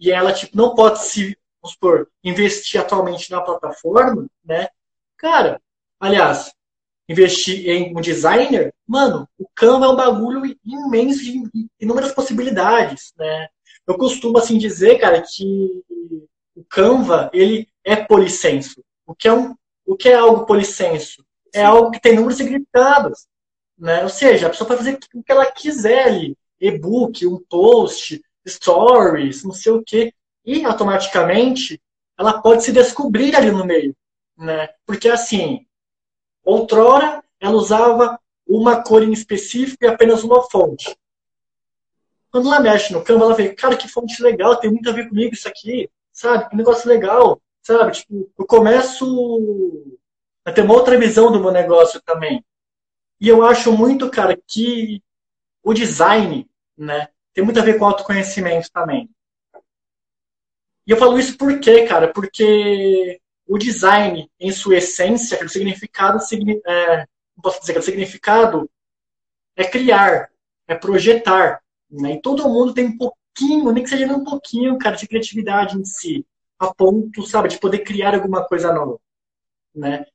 e 0.01 0.11
ela 0.11 0.33
tipo, 0.33 0.57
não 0.57 0.73
pode 0.73 1.03
se, 1.03 1.37
vamos 1.61 1.73
supor, 1.73 2.09
investir 2.23 2.81
atualmente 2.81 3.29
na 3.29 3.39
plataforma, 3.39 4.27
né? 4.43 4.67
Cara, 5.15 5.61
aliás, 5.99 6.51
investir 7.07 7.69
em 7.69 7.95
um 7.95 8.01
designer, 8.01 8.73
mano, 8.87 9.29
o 9.37 9.47
Canva 9.55 9.85
é 9.85 9.89
um 9.89 9.95
bagulho 9.95 10.41
imenso 10.65 11.23
de 11.23 11.69
inúmeras 11.79 12.11
possibilidades, 12.11 13.13
né? 13.15 13.47
Eu 13.85 13.95
costumo 13.97 14.37
assim 14.39 14.57
dizer, 14.57 14.99
cara, 14.99 15.21
que 15.21 15.83
o 16.55 16.63
Canva 16.65 17.29
ele 17.31 17.67
é 17.83 17.95
polissenso, 17.95 18.83
o 19.05 19.13
que 19.13 19.27
é 19.27 19.33
um 19.33 19.55
o 19.85 19.97
que 19.97 20.09
é 20.09 20.15
algo 20.15 20.45
polissenso? 20.45 21.25
É 21.53 21.63
algo 21.63 21.91
que 21.91 21.99
tem 21.99 22.15
números 22.15 22.37
significados. 22.37 23.27
Né? 23.77 24.03
Ou 24.03 24.09
seja, 24.09 24.47
a 24.47 24.49
pessoa 24.49 24.67
pode 24.67 24.79
fazer 24.79 24.99
o 25.13 25.23
que 25.23 25.31
ela 25.31 25.51
quiser 25.51 26.05
ali. 26.05 26.37
E-book, 26.59 27.25
um 27.25 27.39
post, 27.49 28.23
stories, 28.47 29.43
não 29.43 29.53
sei 29.53 29.71
o 29.71 29.83
quê. 29.83 30.13
E 30.45 30.65
automaticamente 30.65 31.81
ela 32.17 32.41
pode 32.41 32.63
se 32.63 32.71
descobrir 32.71 33.35
ali 33.35 33.51
no 33.51 33.65
meio. 33.65 33.95
Né? 34.37 34.69
Porque 34.85 35.09
assim, 35.09 35.65
outrora 36.43 37.23
ela 37.39 37.55
usava 37.55 38.19
uma 38.47 38.83
cor 38.83 39.03
em 39.03 39.11
específico 39.11 39.83
e 39.83 39.87
apenas 39.87 40.23
uma 40.23 40.43
fonte. 40.49 40.95
Quando 42.31 42.47
ela 42.47 42.59
mexe 42.59 42.93
no 42.93 43.03
Canva, 43.03 43.25
ela 43.25 43.35
vê, 43.35 43.53
cara, 43.53 43.75
que 43.75 43.89
fonte 43.89 44.21
legal, 44.21 44.55
tem 44.55 44.71
muito 44.71 44.89
a 44.89 44.93
ver 44.93 45.09
comigo 45.09 45.33
isso 45.33 45.47
aqui, 45.47 45.89
sabe? 46.11 46.49
Que 46.49 46.55
negócio 46.55 46.87
legal, 46.87 47.41
sabe? 47.61 47.91
Tipo, 47.91 48.31
eu 48.37 48.45
começo 48.45 49.97
a 50.45 50.51
ter 50.51 50.61
uma 50.61 50.73
outra 50.73 50.97
visão 50.97 51.31
do 51.31 51.39
meu 51.39 51.51
negócio 51.51 52.01
também. 52.01 52.43
E 53.19 53.27
eu 53.27 53.45
acho 53.45 53.71
muito, 53.71 54.09
cara, 54.09 54.37
que 54.47 55.01
o 55.63 55.73
design, 55.73 56.49
né, 56.77 57.09
tem 57.33 57.43
muito 57.43 57.59
a 57.59 57.63
ver 57.63 57.77
com 57.77 57.85
autoconhecimento 57.85 58.69
também. 58.71 59.09
E 60.85 60.91
eu 60.91 60.97
falo 60.97 61.17
isso 61.19 61.37
por 61.37 61.59
quê, 61.59 61.85
cara? 61.85 62.11
Porque 62.11 63.19
o 63.47 63.57
design, 63.57 64.29
em 64.39 64.51
sua 64.51 64.77
essência, 64.77 65.43
o 65.43 65.49
significado, 65.49 66.19
é, 66.67 67.05
posso 67.41 67.59
dizer 67.59 67.73
que 67.73 67.79
o 67.79 67.83
significado 67.83 68.69
é 69.55 69.63
criar, 69.63 70.29
é 70.67 70.75
projetar, 70.75 71.61
né? 71.89 72.13
E 72.13 72.21
todo 72.21 72.49
mundo 72.49 72.73
tem 72.73 72.87
um 72.87 72.97
pouquinho, 72.97 73.71
nem 73.71 73.83
que 73.83 73.89
seja 73.89 74.07
um 74.07 74.23
pouquinho, 74.23 74.77
cara, 74.77 74.95
de 74.95 75.07
criatividade 75.07 75.77
em 75.77 75.85
si, 75.85 76.25
a 76.57 76.73
ponto, 76.73 77.25
sabe, 77.25 77.49
de 77.49 77.59
poder 77.59 77.79
criar 77.79 78.15
alguma 78.15 78.45
coisa 78.45 78.73
nova, 78.73 78.99
né? 79.73 80.05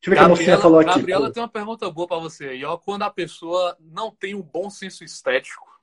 Deixa 0.00 0.06
eu 0.06 0.10
ver 0.10 0.16
Gabriela, 0.16 0.16
que 0.16 0.24
a 0.24 0.28
mocinha 0.28 0.58
falou 0.58 0.80
aqui. 0.80 0.98
Gabriela 0.98 1.32
tem 1.32 1.42
uma 1.42 1.48
pergunta 1.48 1.90
boa 1.90 2.06
para 2.06 2.18
você 2.18 2.48
aí, 2.48 2.64
ó. 2.64 2.76
Quando 2.76 3.02
a 3.02 3.10
pessoa 3.10 3.76
não 3.80 4.10
tem 4.10 4.34
um 4.34 4.42
bom 4.42 4.68
senso 4.68 5.02
estético, 5.02 5.73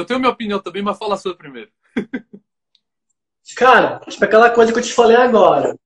eu 0.00 0.06
tenho 0.06 0.20
minha 0.20 0.32
opinião 0.32 0.60
também, 0.60 0.82
mas 0.82 0.98
fala 0.98 1.14
a 1.14 1.18
sua 1.18 1.36
primeiro. 1.36 1.70
Cara, 3.56 4.00
tipo 4.08 4.24
aquela 4.24 4.50
coisa 4.50 4.72
que 4.72 4.78
eu 4.78 4.82
te 4.82 4.92
falei 4.92 5.16
agora. 5.16 5.76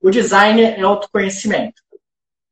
O 0.00 0.10
design 0.10 0.62
é 0.62 0.80
autoconhecimento, 0.80 1.82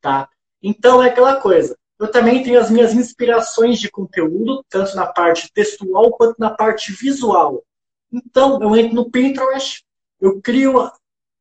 tá? 0.00 0.28
Então 0.62 1.02
é 1.02 1.08
aquela 1.08 1.40
coisa. 1.40 1.76
Eu 1.98 2.10
também 2.10 2.42
tenho 2.42 2.60
as 2.60 2.70
minhas 2.70 2.92
inspirações 2.92 3.78
de 3.78 3.90
conteúdo, 3.90 4.64
tanto 4.68 4.94
na 4.94 5.06
parte 5.06 5.50
textual 5.52 6.10
quanto 6.12 6.38
na 6.38 6.50
parte 6.50 6.92
visual. 6.92 7.64
Então, 8.12 8.60
eu 8.62 8.76
entro 8.76 8.94
no 8.94 9.10
Pinterest, 9.10 9.82
eu 10.20 10.40
crio 10.40 10.90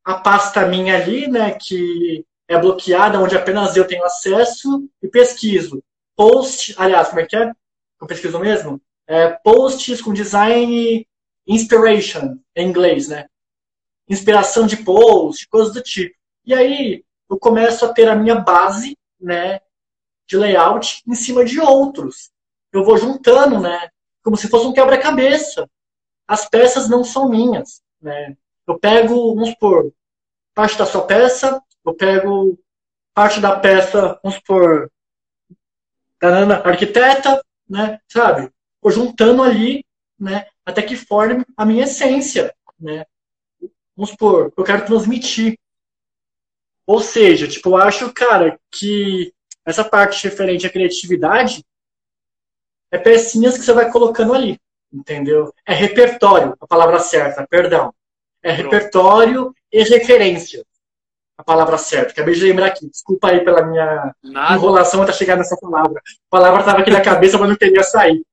a 0.04 0.14
pasta 0.16 0.66
minha 0.66 0.96
ali, 0.96 1.28
né, 1.28 1.58
que 1.60 2.26
é 2.48 2.58
bloqueada, 2.58 3.20
onde 3.20 3.36
apenas 3.36 3.76
eu 3.76 3.86
tenho 3.86 4.06
acesso, 4.06 4.88
e 5.02 5.08
pesquiso. 5.08 5.84
Post, 6.16 6.76
aliás, 6.78 7.10
como 7.10 7.20
é 7.20 7.26
que 7.26 7.36
é? 7.36 7.52
Eu 8.00 8.08
pesquiso 8.08 8.40
mesmo? 8.40 8.80
É, 9.08 9.30
posts 9.30 10.02
com 10.02 10.14
design 10.14 11.08
inspiration, 11.48 12.40
em 12.56 12.68
inglês, 12.68 13.08
né? 13.08 13.28
Inspiração 14.10 14.66
de 14.66 14.78
post, 14.78 15.48
coisas 15.48 15.74
do 15.74 15.82
tipo. 15.82 16.16
E 16.46 16.54
aí, 16.54 17.04
eu 17.30 17.38
começo 17.38 17.86
a 17.86 17.94
ter 17.94 18.08
a 18.08 18.16
minha 18.16 18.36
base, 18.36 18.98
né, 19.20 19.60
de 20.28 20.38
layout 20.38 21.02
em 21.08 21.16
cima 21.16 21.46
de 21.46 21.60
outros. 21.60 22.32
Eu 22.72 22.84
vou 22.84 22.98
juntando, 22.98 23.60
né? 23.60 23.90
Como 24.24 24.36
se 24.36 24.48
fosse 24.48 24.66
um 24.66 24.74
quebra-cabeça. 24.74 25.70
As 26.28 26.48
peças 26.50 26.90
não 26.90 27.04
são 27.04 27.30
minhas, 27.30 27.82
né? 28.02 28.36
Eu 28.68 28.80
pego, 28.80 29.36
vamos 29.36 29.50
supor, 29.50 29.94
parte 30.54 30.78
da 30.78 30.86
sua 30.86 31.06
peça, 31.06 31.62
eu 31.86 31.94
pego 31.94 32.58
parte 33.14 33.40
da 33.40 33.60
peça, 33.60 34.20
vamos 34.24 34.38
supor, 34.40 34.92
da 36.20 36.28
Ana 36.30 36.56
arquiteta, 36.68 37.44
né? 37.70 38.00
Sabe? 38.08 38.52
Juntando 38.92 39.44
ali, 39.44 39.86
né? 40.20 40.48
Até 40.66 40.82
que 40.82 40.96
forme 40.96 41.46
a 41.56 41.66
minha 41.66 41.84
essência, 41.84 42.54
né? 42.80 43.06
Vamos 43.96 44.12
supor, 44.12 44.52
eu 44.56 44.64
quero 44.64 44.86
transmitir. 44.86 45.58
Ou 46.86 47.00
seja, 47.00 47.48
tipo, 47.48 47.70
eu 47.70 47.78
acho, 47.78 48.14
cara, 48.14 48.60
que 48.72 49.34
essa 49.66 49.84
parte 49.84 50.24
referente 50.24 50.68
à 50.68 50.70
criatividade 50.70 51.66
é 52.92 52.98
pecinhas 52.98 53.58
que 53.58 53.64
você 53.64 53.74
vai 53.74 53.92
colocando 53.92 54.34
ali, 54.34 54.60
entendeu? 54.94 55.52
É 55.66 55.74
repertório, 55.74 56.56
a 56.60 56.68
palavra 56.68 57.00
certa, 57.00 57.46
perdão. 57.48 57.94
É 58.44 58.52
repertório 58.52 59.56
e 59.72 59.82
referência, 59.84 60.64
a 61.36 61.44
palavra 61.44 61.78
certa. 61.80 62.12
Acabei 62.12 62.36
de 62.36 62.44
lembrar 62.44 62.68
aqui, 62.68 62.88
desculpa 62.88 63.30
aí 63.30 63.44
pela 63.44 63.66
minha 63.66 64.14
Nada. 64.22 64.54
enrolação 64.54 65.02
até 65.02 65.12
chegar 65.12 65.36
nessa 65.36 65.58
palavra. 65.58 66.00
A 66.00 66.30
palavra 66.30 66.60
estava 66.60 66.80
aqui 66.80 66.92
na 66.92 67.02
cabeça, 67.02 67.38
mas 67.40 67.50
não 67.50 67.56
queria 67.56 67.82
sair. 67.82 68.24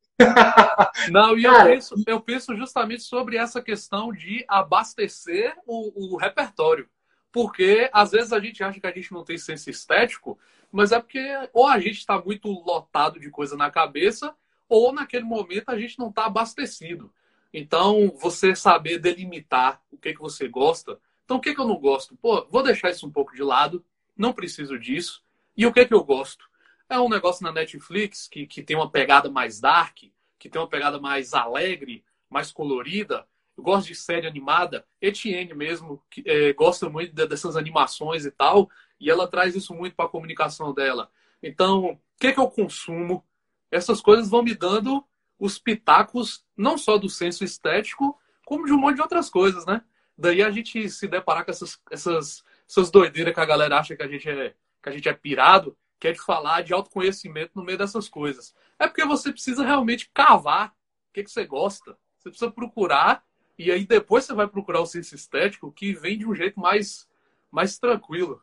Não, 1.11 1.37
e 1.37 1.43
Cara, 1.43 1.69
eu, 1.69 1.75
penso, 1.75 1.95
eu 2.07 2.21
penso 2.21 2.57
justamente 2.57 3.03
sobre 3.03 3.37
essa 3.37 3.63
questão 3.63 4.13
de 4.13 4.45
abastecer 4.49 5.55
o, 5.67 6.15
o 6.15 6.17
repertório. 6.17 6.89
Porque 7.31 7.89
às 7.93 8.11
vezes 8.11 8.33
a 8.33 8.39
gente 8.39 8.63
acha 8.63 8.79
que 8.79 8.87
a 8.87 8.93
gente 8.93 9.13
não 9.13 9.25
tem 9.25 9.39
senso 9.39 9.71
estético, 9.71 10.39
mas 10.71 10.93
é 10.93 11.01
porque 11.01 11.25
ou 11.53 11.67
a 11.67 11.79
gente 11.79 11.99
está 11.99 12.21
muito 12.21 12.49
lotado 12.49 13.19
de 13.19 13.31
coisa 13.31 13.57
na 13.57 13.71
cabeça, 13.71 14.35
ou 14.69 14.93
naquele 14.93 15.25
momento 15.25 15.69
a 15.69 15.79
gente 15.79 15.99
não 15.99 16.11
está 16.11 16.27
abastecido. 16.27 17.13
Então, 17.53 18.15
você 18.21 18.55
saber 18.55 18.99
delimitar 18.99 19.83
o 19.91 19.99
que, 19.99 20.15
que 20.15 20.21
você 20.21 20.49
gosta. 20.49 20.99
Então, 21.25 21.37
o 21.37 21.41
que, 21.41 21.55
que 21.55 21.61
eu 21.61 21.69
não 21.69 21.79
gosto? 21.79 22.17
Pô, 22.17 22.47
vou 22.51 22.63
deixar 22.63 22.91
isso 22.91 23.07
um 23.07 23.11
pouco 23.11 23.35
de 23.35 23.43
lado, 23.43 23.85
não 24.17 24.33
preciso 24.33 24.79
disso. 24.79 25.23
E 25.57 25.67
o 25.67 25.73
que, 25.73 25.85
que 25.85 25.93
eu 25.93 26.03
gosto? 26.03 26.49
É 26.89 26.99
um 26.99 27.09
negócio 27.09 27.45
na 27.45 27.53
Netflix 27.53 28.27
que, 28.27 28.47
que 28.47 28.63
tem 28.63 28.77
uma 28.77 28.91
pegada 28.91 29.31
mais 29.31 29.61
dark, 29.61 29.99
que 30.43 30.49
tem 30.49 30.61
uma 30.61 30.67
pegada 30.67 30.99
mais 30.99 31.35
alegre, 31.35 32.05
mais 32.29 32.51
colorida. 32.51 33.25
Eu 33.57 33.63
gosto 33.63 33.87
de 33.87 33.95
série 33.95 34.27
animada. 34.27 34.85
Etienne 35.01 35.55
mesmo, 35.55 36.03
que 36.11 36.21
é, 36.27 36.53
gosta 36.53 36.89
muito 36.89 37.15
dessas 37.15 37.57
animações 37.57 38.27
e 38.27 38.31
tal. 38.33 38.69
E 38.99 39.09
ela 39.09 39.29
traz 39.29 39.55
isso 39.55 39.73
muito 39.73 39.95
para 39.95 40.07
a 40.07 40.09
comunicação 40.09 40.75
dela. 40.75 41.09
Então, 41.41 41.93
o 41.93 42.01
que, 42.19 42.33
que 42.33 42.41
eu 42.41 42.51
consumo? 42.51 43.25
Essas 43.71 44.01
coisas 44.01 44.29
vão 44.29 44.43
me 44.43 44.53
dando 44.53 45.05
os 45.39 45.61
pitacos, 45.61 46.45
não 46.57 46.77
só 46.77 46.99
do 46.99 47.09
senso 47.09 47.45
estético, 47.45 48.19
como 48.45 48.67
de 48.67 48.73
um 48.73 48.79
monte 48.79 48.97
de 48.97 49.03
outras 49.03 49.31
coisas, 49.31 49.65
né? 49.65 49.81
Daí 50.19 50.43
a 50.43 50.51
gente 50.51 50.89
se 50.91 51.07
deparar 51.07 51.45
com 51.45 51.53
essas, 51.53 51.81
essas, 51.89 52.43
essas 52.69 52.91
doideiras 52.91 53.33
que 53.33 53.41
a 53.41 53.47
galera 53.47 53.79
acha 53.79 53.95
que 53.95 54.03
a 54.03 54.09
gente 54.09 54.29
é, 54.29 54.57
que 54.83 54.89
a 54.89 54.93
gente 54.93 55.09
é 55.09 55.13
pirado, 55.13 55.77
que 56.01 56.09
é 56.09 56.13
de 56.13 56.21
falar 56.21 56.63
de 56.63 56.75
autoconhecimento 56.75 57.53
no 57.55 57.63
meio 57.63 57.79
dessas 57.79 58.09
coisas. 58.09 58.53
É 58.83 58.89
porque 58.89 59.05
você 59.05 59.31
precisa 59.31 59.65
realmente 59.65 60.11
cavar 60.13 60.71
o 60.71 61.13
que, 61.15 61.23
que 61.23 61.31
você 61.31 61.47
gosta. 61.47 61.97
Você 62.19 62.31
precisa 62.31 62.51
procurar, 62.51 63.23
e 63.57 63.71
aí 63.71 63.87
depois 63.87 64.25
você 64.25 64.35
vai 64.35 64.49
procurar 64.49 64.81
o 64.81 64.87
senso 64.87 65.15
estético, 65.15 65.71
que 65.71 65.93
vem 65.93 66.19
de 66.19 66.27
um 66.27 66.35
jeito 66.35 66.59
mais, 66.59 67.07
mais 67.49 67.79
tranquilo. 67.79 68.43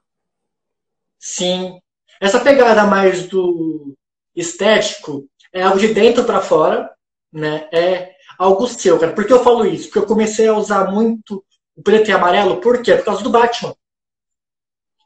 Sim. 1.18 1.82
Essa 2.22 2.40
pegada 2.40 2.86
mais 2.86 3.28
do 3.28 3.98
estético 4.34 5.30
é 5.52 5.62
algo 5.62 5.78
de 5.78 5.94
dentro 5.94 6.24
para 6.24 6.40
fora, 6.40 6.90
né? 7.34 7.68
É 7.74 8.16
algo 8.38 8.66
seu, 8.66 8.98
cara. 8.98 9.12
Por 9.12 9.28
que 9.28 9.34
eu 9.34 9.44
falo 9.44 9.66
isso? 9.66 9.86
Porque 9.86 10.00
eu 10.00 10.08
comecei 10.08 10.48
a 10.48 10.56
usar 10.56 10.90
muito 10.90 11.44
o 11.76 11.84
preto 11.84 12.10
e 12.10 12.14
amarelo, 12.14 12.62
por 12.62 12.82
quê? 12.82 12.96
Por 12.96 13.04
causa 13.04 13.22
do 13.22 13.30
Batman. 13.30 13.76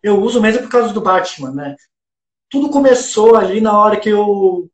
Eu 0.04 0.22
uso 0.22 0.40
mesmo 0.40 0.62
por 0.62 0.70
causa 0.70 0.94
do 0.94 1.02
Batman, 1.02 1.52
né? 1.52 1.76
Tudo 2.52 2.70
começou 2.70 3.36
ali 3.36 3.60
na 3.60 3.76
hora 3.80 4.00
que 4.00 4.10
eu 4.10 4.70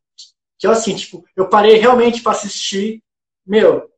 que 0.59 0.67
eu 0.67 0.71
assim, 0.71 0.93
tipo, 0.95 1.23
eu 1.35 1.47
parei 1.47 1.77
realmente 1.77 2.21
para 2.21 2.33
assistir, 2.33 3.01
meu, 3.47 3.89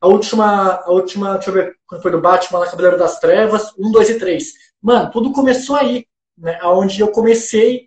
a 0.00 0.08
última, 0.08 0.80
a 0.80 0.90
última, 0.90 1.34
deixa 1.34 1.50
eu 1.50 1.54
ver, 1.54 1.76
quando 1.86 2.02
foi 2.02 2.10
do 2.10 2.20
Batman, 2.20 2.60
na 2.60 2.66
Cavaleiro 2.66 2.98
das 2.98 3.20
Trevas, 3.20 3.72
1, 3.78 3.92
2 3.92 4.10
e 4.10 4.18
3. 4.18 4.52
Mano, 4.80 5.10
tudo 5.12 5.32
começou 5.32 5.76
aí 5.76 6.06
né, 6.36 6.58
onde 6.64 7.00
eu 7.00 7.12
comecei 7.12 7.86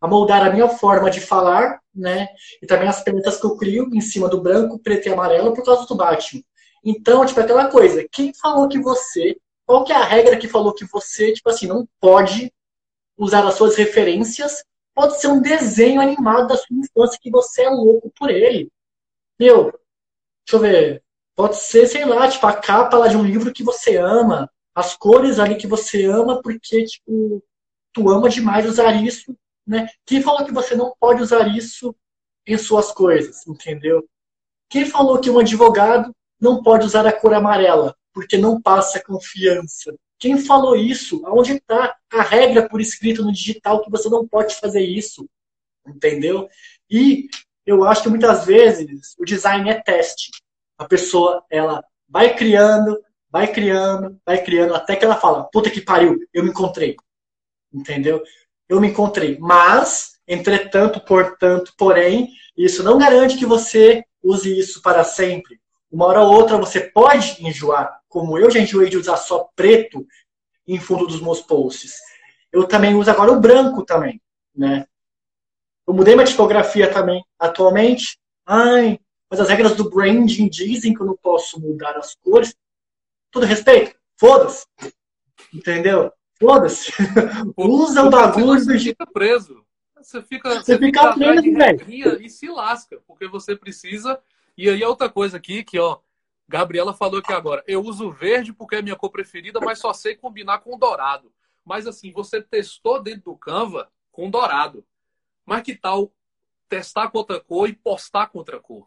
a 0.00 0.06
moldar 0.06 0.46
a 0.46 0.50
minha 0.52 0.68
forma 0.68 1.10
de 1.10 1.20
falar, 1.20 1.80
né, 1.94 2.28
e 2.62 2.66
também 2.66 2.86
as 2.86 3.02
perguntas 3.02 3.40
que 3.40 3.46
eu 3.46 3.56
crio 3.56 3.88
em 3.94 4.02
cima 4.02 4.28
do 4.28 4.40
branco, 4.40 4.78
preto 4.78 5.08
e 5.08 5.12
amarelo 5.12 5.54
por 5.54 5.64
causa 5.64 5.86
do 5.86 5.96
Batman. 5.96 6.42
Então, 6.84 7.24
tipo, 7.24 7.40
aquela 7.40 7.68
coisa, 7.68 8.06
quem 8.12 8.34
falou 8.34 8.68
que 8.68 8.78
você, 8.78 9.36
qual 9.64 9.82
que 9.82 9.92
é 9.92 9.96
a 9.96 10.04
regra 10.04 10.36
que 10.36 10.46
falou 10.46 10.74
que 10.74 10.84
você, 10.84 11.32
tipo 11.32 11.48
assim, 11.48 11.66
não 11.66 11.88
pode 11.98 12.52
usar 13.16 13.46
as 13.46 13.54
suas 13.54 13.76
referências, 13.76 14.62
pode 14.94 15.20
ser 15.20 15.28
um 15.28 15.40
desenho 15.40 16.00
animado 16.00 16.48
da 16.48 16.56
sua 16.56 16.76
infância 16.76 17.18
que 17.20 17.30
você 17.30 17.62
é 17.62 17.70
louco 17.70 18.10
por 18.16 18.30
ele. 18.30 18.70
Meu, 19.38 19.64
deixa 19.64 20.52
eu 20.52 20.60
ver, 20.60 21.02
pode 21.34 21.56
ser, 21.56 21.86
sei 21.86 22.04
lá, 22.04 22.28
tipo, 22.28 22.46
a 22.46 22.52
capa 22.52 22.96
lá 22.96 23.08
de 23.08 23.16
um 23.16 23.24
livro 23.24 23.52
que 23.52 23.64
você 23.64 23.96
ama, 23.96 24.50
as 24.74 24.96
cores 24.96 25.38
ali 25.38 25.56
que 25.56 25.66
você 25.66 26.04
ama, 26.04 26.40
porque, 26.42 26.84
tipo, 26.84 27.42
tu 27.92 28.08
ama 28.10 28.28
demais 28.28 28.66
usar 28.66 28.92
isso, 28.92 29.36
né? 29.66 29.88
Quem 30.06 30.22
falou 30.22 30.44
que 30.44 30.52
você 30.52 30.74
não 30.74 30.94
pode 30.98 31.22
usar 31.22 31.46
isso 31.56 31.94
em 32.46 32.56
suas 32.58 32.92
coisas, 32.92 33.46
entendeu? 33.46 34.06
Quem 34.68 34.84
falou 34.84 35.20
que 35.20 35.30
um 35.30 35.38
advogado 35.38 36.14
não 36.40 36.62
pode 36.62 36.86
usar 36.86 37.06
a 37.06 37.12
cor 37.12 37.32
amarela 37.34 37.96
porque 38.12 38.36
não 38.36 38.60
passa 38.60 39.02
confiança? 39.02 39.94
Quem 40.24 40.38
falou 40.38 40.74
isso? 40.74 41.20
Aonde 41.26 41.52
está 41.52 41.94
a 42.10 42.22
regra 42.22 42.66
por 42.66 42.80
escrito 42.80 43.22
no 43.22 43.30
digital 43.30 43.82
que 43.82 43.90
você 43.90 44.08
não 44.08 44.26
pode 44.26 44.54
fazer 44.54 44.80
isso? 44.80 45.28
Entendeu? 45.86 46.48
E 46.90 47.28
eu 47.66 47.84
acho 47.84 48.04
que 48.04 48.08
muitas 48.08 48.46
vezes 48.46 49.14
o 49.18 49.24
design 49.26 49.68
é 49.68 49.74
teste. 49.74 50.30
A 50.78 50.86
pessoa, 50.86 51.44
ela 51.50 51.84
vai 52.08 52.34
criando, 52.34 52.98
vai 53.30 53.52
criando, 53.52 54.18
vai 54.24 54.42
criando, 54.42 54.74
até 54.74 54.96
que 54.96 55.04
ela 55.04 55.20
fala, 55.20 55.44
puta 55.52 55.68
que 55.68 55.82
pariu, 55.82 56.18
eu 56.32 56.42
me 56.42 56.48
encontrei. 56.48 56.96
Entendeu? 57.70 58.22
Eu 58.66 58.80
me 58.80 58.88
encontrei. 58.88 59.36
Mas, 59.38 60.18
entretanto, 60.26 61.00
portanto, 61.00 61.74
porém, 61.76 62.30
isso 62.56 62.82
não 62.82 62.96
garante 62.96 63.36
que 63.36 63.44
você 63.44 64.02
use 64.22 64.58
isso 64.58 64.80
para 64.80 65.04
sempre. 65.04 65.60
Uma 65.94 66.06
hora 66.06 66.22
ou 66.22 66.34
outra 66.34 66.56
você 66.56 66.80
pode 66.80 67.36
enjoar, 67.46 68.00
como 68.08 68.36
eu 68.36 68.50
já 68.50 68.58
enjoei 68.58 68.90
de 68.90 68.96
usar 68.98 69.16
só 69.16 69.48
preto 69.54 70.04
em 70.66 70.80
fundo 70.80 71.06
dos 71.06 71.20
meus 71.20 71.40
posts. 71.40 71.94
Eu 72.50 72.66
também 72.66 72.96
uso 72.96 73.08
agora 73.12 73.30
o 73.30 73.38
branco 73.38 73.84
também, 73.84 74.20
né? 74.52 74.86
Eu 75.86 75.94
mudei 75.94 76.16
minha 76.16 76.26
tipografia 76.26 76.92
também 76.92 77.24
atualmente. 77.38 78.18
Ai, 78.44 78.98
mas 79.30 79.38
as 79.38 79.48
regras 79.48 79.76
do 79.76 79.88
branding 79.88 80.48
dizem 80.48 80.92
que 80.92 81.00
eu 81.00 81.06
não 81.06 81.16
posso 81.16 81.60
mudar 81.60 81.96
as 81.96 82.16
cores. 82.16 82.56
Tudo 83.30 83.46
respeito, 83.46 83.94
foda-se. 84.18 84.66
Entendeu? 85.54 86.12
Foda-se. 86.40 86.92
Usa 87.56 88.02
o 88.02 88.10
bagulho. 88.10 88.58
Você 88.58 88.78
fica 88.80 89.06
preso. 89.06 89.64
Você 89.96 90.20
fica, 90.22 90.50
você, 90.50 90.56
você 90.56 90.78
fica, 90.78 91.00
fica 91.00 91.14
preso, 91.14 91.52
velho. 91.52 92.20
E 92.20 92.28
se 92.28 92.48
lasca, 92.48 93.00
porque 93.06 93.28
você 93.28 93.54
precisa. 93.54 94.20
E 94.56 94.68
aí, 94.68 94.82
outra 94.84 95.08
coisa 95.08 95.36
aqui, 95.36 95.64
que, 95.64 95.78
ó, 95.78 95.98
Gabriela 96.48 96.92
falou 96.92 97.18
aqui 97.18 97.32
agora. 97.32 97.64
Eu 97.66 97.82
uso 97.82 98.10
verde 98.10 98.52
porque 98.52 98.76
é 98.76 98.82
minha 98.82 98.96
cor 98.96 99.10
preferida, 99.10 99.60
mas 99.60 99.78
só 99.78 99.92
sei 99.92 100.14
combinar 100.14 100.58
com 100.58 100.78
dourado. 100.78 101.32
Mas 101.64 101.86
assim, 101.86 102.12
você 102.12 102.42
testou 102.42 103.02
dentro 103.02 103.32
do 103.32 103.36
Canva 103.36 103.90
com 104.12 104.30
dourado. 104.30 104.86
Mas 105.44 105.62
que 105.62 105.74
tal 105.74 106.12
testar 106.68 107.08
com 107.08 107.18
outra 107.18 107.40
cor 107.40 107.68
e 107.68 107.72
postar 107.72 108.26
com 108.26 108.38
outra 108.38 108.60
cor? 108.60 108.86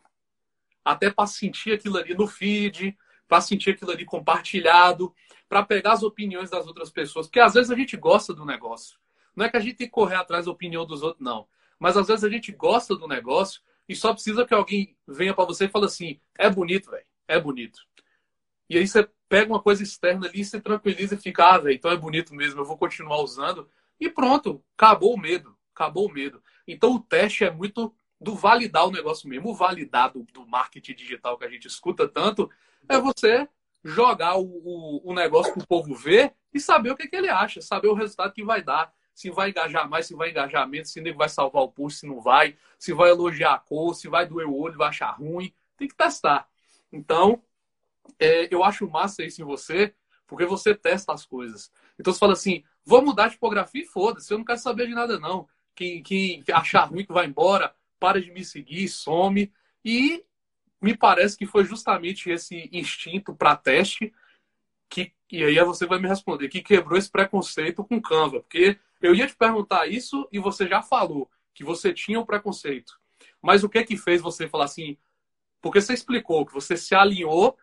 Até 0.86 1.10
para 1.10 1.28
sentir 1.28 1.74
aquilo 1.74 1.98
ali 1.98 2.14
no 2.14 2.28
feed, 2.28 2.98
para 3.28 3.42
sentir 3.42 3.72
aquilo 3.72 3.92
ali 3.92 4.06
compartilhado, 4.06 5.14
para 5.50 5.64
pegar 5.64 5.94
as 5.94 6.04
opiniões 6.04 6.50
das 6.50 6.68
outras 6.68 6.90
pessoas. 6.90 7.28
Porque 7.28 7.40
às 7.40 7.56
vezes 7.56 7.72
a 7.72 7.76
gente 7.76 7.98
gosta 7.98 8.34
do 8.34 8.46
negócio. 8.46 8.98
Não 9.36 9.46
é 9.46 9.50
que 9.50 9.58
a 9.58 9.60
gente 9.60 9.76
tem 9.76 9.88
que 9.88 9.94
correr 9.94 10.16
atrás 10.16 10.46
da 10.46 10.52
opinião 10.52 10.86
dos 10.86 11.04
outros, 11.04 11.24
não. 11.24 11.48
Mas 11.80 11.98
às 11.98 12.08
vezes 12.08 12.24
a 12.24 12.30
gente 12.30 12.52
gosta 12.52 12.96
do 12.96 13.08
negócio 13.08 13.62
e 13.88 13.96
só 13.96 14.14
precisa 14.14 14.46
que 14.46 14.54
alguém 14.54 14.98
venha 15.08 15.34
para 15.34 15.46
você 15.46 15.66
e 15.66 15.70
fale 15.70 15.86
assim: 15.86 16.20
é 16.38 16.50
bonito, 16.50 16.92
velho, 16.92 17.06
é 17.28 17.40
bonito. 17.40 17.80
E 18.70 18.78
aí 18.78 18.88
você 18.88 19.08
pega 19.30 19.52
uma 19.52 19.62
coisa 19.62 19.84
externa 19.84 20.28
ali, 20.28 20.44
se 20.44 20.60
tranquiliza 20.60 21.16
e 21.16 21.18
fica, 21.18 21.46
ah, 21.46 21.58
velho, 21.58 21.76
então 21.76 21.92
é 21.92 21.98
bonito 21.98 22.36
mesmo, 22.36 22.62
eu 22.62 22.66
vou 22.66 22.78
continuar 22.78 23.22
usando. 23.22 23.70
E 24.00 24.10
pronto, 24.10 24.64
acabou 24.76 25.14
o 25.14 25.20
medo 25.20 25.58
acabou 25.78 26.08
o 26.08 26.12
medo. 26.12 26.42
Então 26.68 26.96
o 26.96 27.00
teste 27.00 27.44
é 27.44 27.52
muito 27.52 27.94
do 28.20 28.36
validar 28.36 28.88
o 28.88 28.92
negócio 28.92 29.30
mesmo. 29.30 29.52
O 29.52 29.56
validar 29.56 30.12
do, 30.12 30.24
do 30.34 30.46
marketing 30.48 30.96
digital 30.96 31.38
que 31.38 31.46
a 31.46 31.50
gente 31.50 31.68
escuta 31.68 32.08
tanto 32.08 32.50
é 32.90 33.00
você 33.00 33.48
jogar 33.84 34.38
o, 34.38 34.44
o, 34.44 35.12
o 35.12 35.14
negócio 35.14 35.54
para 35.54 35.64
o 35.64 35.68
povo 35.68 35.96
ver 35.96 36.34
e 36.52 36.60
saber 36.60 36.90
o 36.90 36.96
que, 36.96 37.08
que 37.08 37.16
ele 37.16 37.30
acha, 37.30 37.62
saber 37.62 37.88
o 37.88 37.94
resultado 37.94 38.34
que 38.34 38.44
vai 38.44 38.64
dar. 38.64 38.92
Se 39.18 39.30
vai 39.30 39.50
engajar 39.50 39.90
mais, 39.90 40.06
se 40.06 40.16
vai 40.16 40.30
engajar 40.30 40.68
menos, 40.68 40.92
se 40.92 41.00
ele 41.00 41.12
vai 41.12 41.28
salvar 41.28 41.64
o 41.64 41.72
post, 41.72 42.00
se 42.00 42.08
não 42.08 42.22
vai, 42.22 42.56
se 42.78 42.94
vai 42.94 43.10
elogiar 43.10 43.54
a 43.54 43.60
cor, 43.60 43.96
se 43.96 44.08
vai 44.08 44.28
doer 44.28 44.48
o 44.48 44.56
olho, 44.56 44.78
vai 44.78 44.90
achar 44.90 45.12
ruim. 45.12 45.54
Tem 45.76 45.88
que 45.88 45.96
testar. 45.96 46.48
Então, 46.92 47.42
é, 48.20 48.54
eu 48.54 48.64
acho 48.64 48.90
massa 48.90 49.24
isso 49.24 49.42
em 49.42 49.46
você, 49.46 49.94
porque 50.28 50.46
você 50.46 50.76
testa 50.76 51.14
as 51.14 51.26
coisas. 51.26 51.72
Então 52.00 52.14
você 52.14 52.20
fala 52.20 52.34
assim, 52.34 52.64
vou 52.86 53.02
mudar 53.02 53.26
a 53.26 53.30
tipografia 53.30 53.82
e 53.82 53.86
foda-se, 53.88 54.32
eu 54.32 54.38
não 54.38 54.46
quero 54.46 54.60
saber 54.60 54.88
de 54.88 54.94
nada 54.94 55.20
não 55.20 55.48
quem, 55.78 56.02
quem 56.02 56.44
achar 56.52 56.86
ruim 56.86 57.06
que 57.06 57.14
vai 57.14 57.28
embora, 57.28 57.74
para 58.00 58.20
de 58.20 58.32
me 58.32 58.44
seguir, 58.44 58.88
some. 58.88 59.54
E 59.86 60.26
me 60.82 60.98
parece 60.98 61.38
que 61.38 61.46
foi 61.46 61.64
justamente 61.64 62.30
esse 62.30 62.70
instinto 62.74 63.36
para 63.36 63.56
teste 63.56 64.12
que, 64.90 65.14
e 65.32 65.44
aí 65.44 65.64
você 65.64 65.86
vai 65.86 66.00
me 66.00 66.08
responder, 66.08 66.50
que 66.50 66.62
quebrou 66.62 66.98
esse 66.98 67.12
preconceito 67.12 67.84
com 67.84 68.02
Canva. 68.02 68.42
Porque 68.42 68.80
eu 69.02 69.14
ia 69.14 69.28
te 69.28 69.36
perguntar 69.36 69.88
isso 69.88 70.28
e 70.32 70.40
você 70.40 70.68
já 70.68 70.82
falou 70.82 71.30
que 71.54 71.64
você 71.64 71.94
tinha 71.94 72.20
um 72.20 72.26
preconceito. 72.26 73.00
Mas 73.42 73.64
o 73.64 73.70
que 73.70 73.78
é 73.78 73.84
que 73.84 73.98
fez 73.98 74.22
você 74.22 74.48
falar 74.48 74.66
assim? 74.66 74.98
Porque 75.62 75.82
você 75.82 75.94
explicou 75.94 76.46
que 76.46 76.54
você 76.54 76.78
se 76.78 76.94
alinhou 76.94 77.58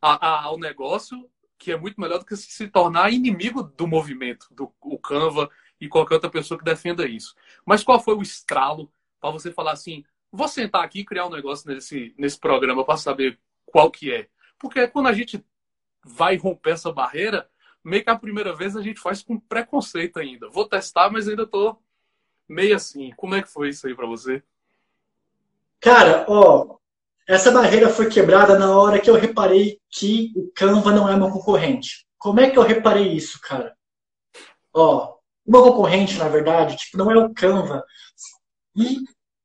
a, 0.00 0.26
a, 0.26 0.42
ao 0.44 0.58
negócio, 0.58 1.28
que 1.58 1.72
é 1.72 1.76
muito 1.76 2.00
melhor 2.00 2.18
do 2.18 2.26
que 2.26 2.36
se 2.36 2.68
tornar 2.68 3.12
inimigo 3.12 3.62
do 3.62 3.86
movimento, 3.86 4.46
do 4.52 4.72
o 4.80 4.98
Canva, 4.98 5.50
e 5.80 5.88
qualquer 5.88 6.14
outra 6.14 6.30
pessoa 6.30 6.58
que 6.58 6.64
defenda 6.64 7.06
isso. 7.06 7.34
Mas 7.64 7.82
qual 7.82 8.00
foi 8.00 8.14
o 8.14 8.22
estralo 8.22 8.90
para 9.20 9.30
você 9.30 9.50
falar 9.50 9.72
assim, 9.72 10.04
vou 10.30 10.48
sentar 10.48 10.84
aqui 10.84 11.00
e 11.00 11.04
criar 11.04 11.26
um 11.26 11.30
negócio 11.30 11.72
nesse, 11.72 12.14
nesse 12.18 12.38
programa 12.38 12.84
para 12.84 12.96
saber 12.96 13.38
qual 13.64 13.90
que 13.90 14.12
é? 14.12 14.28
Porque 14.58 14.86
quando 14.88 15.08
a 15.08 15.12
gente 15.12 15.44
vai 16.04 16.36
romper 16.36 16.72
essa 16.72 16.92
barreira, 16.92 17.48
meio 17.84 18.02
que 18.02 18.10
a 18.10 18.18
primeira 18.18 18.54
vez 18.54 18.76
a 18.76 18.82
gente 18.82 18.98
faz 18.98 19.22
com 19.22 19.38
preconceito 19.38 20.18
ainda. 20.18 20.48
Vou 20.48 20.66
testar, 20.66 21.10
mas 21.10 21.28
ainda 21.28 21.46
tô 21.46 21.76
meio 22.48 22.74
assim. 22.74 23.12
Como 23.16 23.34
é 23.34 23.42
que 23.42 23.52
foi 23.52 23.68
isso 23.68 23.86
aí 23.86 23.94
para 23.94 24.06
você? 24.06 24.42
Cara, 25.80 26.24
ó, 26.28 26.78
essa 27.28 27.50
barreira 27.50 27.90
foi 27.90 28.08
quebrada 28.08 28.58
na 28.58 28.76
hora 28.76 28.98
que 28.98 29.10
eu 29.10 29.14
reparei 29.14 29.78
que 29.90 30.32
o 30.34 30.50
Canva 30.54 30.92
não 30.92 31.08
é 31.08 31.16
meu 31.16 31.30
concorrente. 31.30 32.06
Como 32.18 32.40
é 32.40 32.50
que 32.50 32.58
eu 32.58 32.62
reparei 32.62 33.12
isso, 33.12 33.38
cara? 33.40 33.76
Ó, 34.72 35.16
uma 35.46 35.62
concorrente, 35.62 36.16
na 36.16 36.28
verdade, 36.28 36.76
tipo, 36.76 36.96
não 36.96 37.10
é 37.10 37.18
o 37.18 37.34
Canva. 37.34 37.84
E 38.74 38.98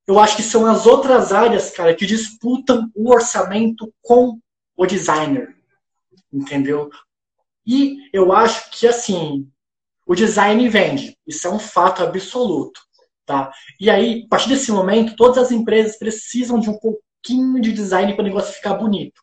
eu 0.07 0.17
acho 0.17 0.37
que 0.37 0.43
são 0.43 0.65
as 0.65 0.87
outras 0.87 1.31
áreas, 1.31 1.71
cara, 1.71 1.93
que 1.93 2.05
disputam 2.05 2.89
o 2.95 3.11
orçamento 3.11 3.93
com 4.01 4.39
o 4.75 4.85
designer. 4.85 5.55
Entendeu? 6.31 6.89
E 7.69 8.09
eu 8.11 8.33
acho 8.33 8.71
que, 8.71 8.87
assim, 8.87 9.47
o 10.07 10.15
design 10.15 10.67
vende. 10.67 11.15
Isso 11.27 11.47
é 11.47 11.51
um 11.51 11.59
fato 11.59 12.01
absoluto. 12.01 12.81
Tá? 13.27 13.51
E 13.79 13.91
aí, 13.91 14.23
a 14.25 14.27
partir 14.27 14.49
desse 14.49 14.71
momento, 14.71 15.15
todas 15.15 15.37
as 15.37 15.51
empresas 15.51 15.99
precisam 15.99 16.59
de 16.59 16.67
um 16.67 16.79
pouquinho 16.79 17.61
de 17.61 17.71
design 17.71 18.11
para 18.15 18.23
o 18.23 18.25
negócio 18.25 18.55
ficar 18.55 18.73
bonito. 18.73 19.21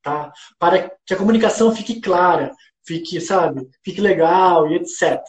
Tá? 0.00 0.32
Para 0.60 0.96
que 1.04 1.12
a 1.12 1.16
comunicação 1.16 1.74
fique 1.74 2.00
clara, 2.00 2.52
fique, 2.86 3.20
sabe, 3.20 3.68
fique 3.84 4.00
legal 4.00 4.70
e 4.70 4.76
etc. 4.76 5.20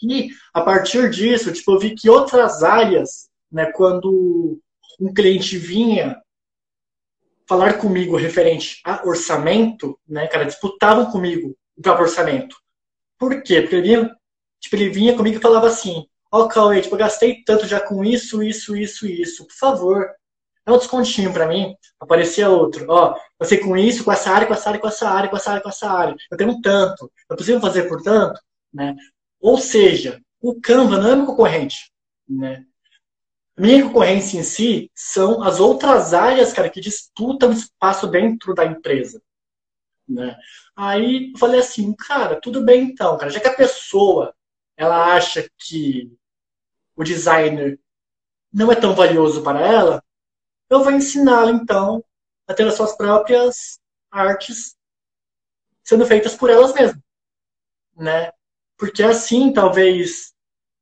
E 0.00 0.28
a 0.54 0.60
partir 0.60 1.10
disso, 1.10 1.52
tipo, 1.52 1.72
eu 1.72 1.80
vi 1.80 1.96
que 1.96 2.08
outras 2.08 2.62
áreas, 2.62 3.28
né, 3.50 3.72
quando 3.72 4.60
um 5.00 5.12
cliente 5.12 5.58
vinha 5.58 6.22
falar 7.48 7.78
comigo 7.78 8.16
referente 8.16 8.80
a 8.84 9.04
orçamento, 9.04 9.98
né, 10.06 10.28
cara, 10.28 10.44
disputavam 10.44 11.10
comigo 11.10 11.56
o 11.76 11.82
próprio 11.82 12.06
orçamento. 12.06 12.56
Por 13.18 13.42
quê? 13.42 13.60
Porque 13.60 13.76
ele 13.76 13.82
vinha, 13.82 14.16
tipo, 14.60 14.76
ele 14.76 14.88
vinha 14.90 15.16
comigo 15.16 15.38
e 15.38 15.42
falava 15.42 15.66
assim, 15.66 16.06
ó, 16.30 16.42
oh, 16.42 16.48
Cauê, 16.48 16.80
tipo, 16.80 16.94
eu 16.94 16.98
gastei 16.98 17.42
tanto 17.44 17.66
já 17.66 17.80
com 17.80 18.04
isso, 18.04 18.42
isso, 18.42 18.76
isso, 18.76 19.06
isso, 19.06 19.46
por 19.46 19.54
favor, 19.54 20.10
dá 20.66 20.74
um 20.74 20.78
descontinho 20.78 21.32
para 21.32 21.46
mim. 21.46 21.74
Aparecia 22.00 22.48
outro, 22.48 22.86
ó, 22.88 23.12
oh, 23.12 23.20
eu 23.40 23.46
sei 23.46 23.58
com 23.58 23.76
isso, 23.76 24.04
com 24.04 24.12
essa 24.12 24.30
área, 24.30 24.46
com 24.46 24.54
essa 24.54 24.68
área, 24.68 24.80
com 24.80 24.88
essa 24.88 25.08
área, 25.08 25.30
com 25.30 25.36
essa 25.36 25.50
área, 25.50 25.62
com 25.62 25.68
essa 25.68 25.90
área. 25.90 26.16
Eu 26.30 26.36
tenho 26.36 26.60
tanto, 26.60 27.10
eu 27.30 27.36
preciso 27.36 27.60
fazer 27.60 27.88
por 27.88 28.02
tanto, 28.02 28.40
né? 28.72 28.96
Ou 29.40 29.58
seja, 29.58 30.20
o 30.40 30.60
Canva 30.60 30.98
não 30.98 31.10
é 31.10 31.16
meu 31.16 31.26
concorrente. 31.26 31.90
Né? 32.28 32.64
Minha 33.56 33.84
concorrência 33.84 34.38
em 34.38 34.42
si 34.42 34.90
são 34.94 35.42
as 35.42 35.60
outras 35.60 36.12
áreas, 36.12 36.52
cara, 36.52 36.68
que 36.68 36.80
disputam 36.80 37.52
espaço 37.52 38.06
dentro 38.06 38.54
da 38.54 38.64
empresa. 38.64 39.22
Né? 40.08 40.36
Aí 40.76 41.32
eu 41.32 41.38
falei 41.38 41.60
assim, 41.60 41.94
cara, 41.94 42.40
tudo 42.40 42.62
bem 42.62 42.84
então, 42.84 43.16
cara, 43.16 43.30
já 43.30 43.40
que 43.40 43.48
a 43.48 43.54
pessoa 43.54 44.34
ela 44.76 45.14
acha 45.14 45.48
que 45.58 46.12
o 46.96 47.02
designer 47.02 47.80
não 48.52 48.70
é 48.70 48.76
tão 48.76 48.94
valioso 48.94 49.42
para 49.42 49.60
ela, 49.60 50.04
eu 50.68 50.82
vou 50.82 50.92
ensiná-la 50.92 51.50
então 51.50 52.04
a 52.46 52.54
ter 52.54 52.66
as 52.66 52.74
suas 52.74 52.96
próprias 52.96 53.80
artes 54.10 54.76
sendo 55.82 56.06
feitas 56.06 56.34
por 56.34 56.50
elas 56.50 56.72
mesmas, 56.74 57.02
né? 57.96 58.30
porque 58.76 59.02
assim 59.02 59.52
talvez 59.52 60.34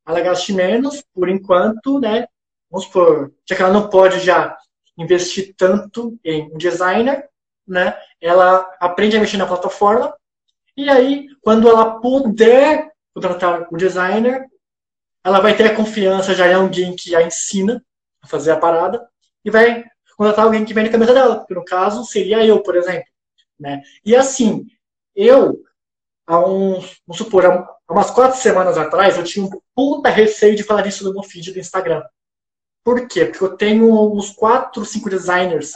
ela 0.07 0.21
gaste 0.21 0.53
menos 0.53 1.03
por 1.15 1.29
enquanto, 1.29 2.01
né? 2.01 2.27
Vamos 2.71 2.87
supor, 2.87 3.33
já 3.49 3.55
que 3.55 3.63
ela 3.63 3.73
não 3.73 3.89
pode 3.89 4.21
já 4.21 4.57
investir 4.99 5.55
tanto 5.57 6.19
em 6.25 6.53
um 6.53 6.57
designer, 6.57 7.29
né? 7.67 7.97
Ela 8.21 8.69
aprende 8.81 9.17
a 9.17 9.21
mexer 9.21 9.37
na 9.37 9.47
plataforma 9.47 10.15
e 10.77 10.89
aí, 10.89 11.29
quando 11.43 11.69
ela 11.69 12.01
puder 12.01 12.91
contratar 13.15 13.69
o 13.71 13.77
designer, 13.77 14.47
ela 15.23 15.41
vai 15.41 15.55
ter 15.55 15.65
a 15.67 15.77
confiança 15.77 16.35
já 16.35 16.49
em 16.49 16.55
alguém 16.55 16.97
que 16.97 17.15
a 17.15 17.23
ensina 17.23 17.85
a 18.23 18.27
fazer 18.27 18.53
a 18.53 18.59
parada 18.59 19.07
e 19.45 19.51
vai 19.51 19.85
contratar 20.17 20.47
alguém 20.47 20.65
que 20.65 20.73
vem 20.73 20.85
na 20.85 20.91
cabeça 20.91 21.13
dela, 21.13 21.45
que 21.47 21.55
no 21.55 21.65
caso 21.65 22.05
seria 22.05 22.45
eu, 22.45 22.63
por 22.63 22.77
exemplo, 22.77 23.05
né? 23.61 23.83
E 24.05 24.17
assim, 24.17 24.67
eu 25.15 25.63
há 26.27 26.39
uns, 26.39 27.01
vamos 27.07 27.19
supor, 27.19 27.45
há 27.45 27.93
umas 27.93 28.11
quatro 28.11 28.39
semanas 28.39 28.79
atrás, 28.79 29.19
eu 29.19 29.25
tinha 29.25 29.45
um 29.45 29.51
puta 29.75 30.09
receio 30.09 30.57
de 30.57 30.63
falar 30.63 30.87
isso 30.87 31.05
no 31.05 31.13
meu 31.13 31.23
feed 31.23 31.53
do 31.53 31.59
Instagram. 31.59 32.03
Por 32.83 33.07
quê? 33.07 33.27
Porque 33.27 33.45
eu 33.45 33.57
tenho 33.57 34.13
uns 34.17 34.31
quatro, 34.31 34.85
cinco 34.85 35.11
designers 35.11 35.73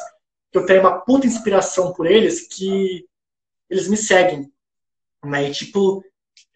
eu 0.59 0.66
tenho 0.66 0.81
uma 0.81 1.01
puta 1.01 1.27
inspiração 1.27 1.92
por 1.92 2.07
eles 2.07 2.47
que 2.49 3.07
eles 3.69 3.88
me 3.88 3.97
seguem. 3.97 4.51
Né? 5.25 5.49
E, 5.49 5.53
tipo, 5.53 6.05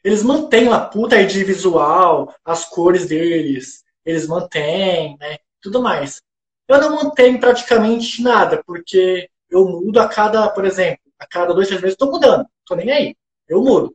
eles 0.02 0.22
mantêm 0.22 0.68
a 0.72 0.80
puta 0.80 1.20
ID 1.20 1.44
visual, 1.44 2.34
as 2.44 2.64
cores 2.64 3.06
deles, 3.06 3.84
eles 4.04 4.26
mantêm, 4.26 5.16
né? 5.18 5.38
Tudo 5.60 5.82
mais. 5.82 6.22
Eu 6.66 6.80
não 6.80 6.96
mantenho 6.96 7.38
praticamente 7.38 8.22
nada, 8.22 8.62
porque 8.64 9.28
eu 9.50 9.66
mudo 9.66 9.98
a 10.00 10.08
cada, 10.08 10.48
por 10.50 10.64
exemplo, 10.64 11.00
a 11.18 11.26
cada 11.26 11.52
dois, 11.52 11.66
três 11.66 11.82
meses, 11.82 11.94
estou 11.94 12.10
mudando. 12.10 12.46
Tô 12.64 12.74
nem 12.74 12.90
aí. 12.90 13.16
Eu 13.48 13.62
mudo. 13.62 13.94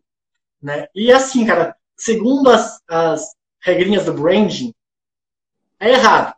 Né? 0.61 0.87
E 0.93 1.11
assim, 1.11 1.45
cara, 1.45 1.75
segundo 1.97 2.49
as, 2.49 2.81
as 2.87 3.33
regrinhas 3.61 4.05
do 4.05 4.13
branding, 4.13 4.73
é 5.79 5.91
errado. 5.91 6.35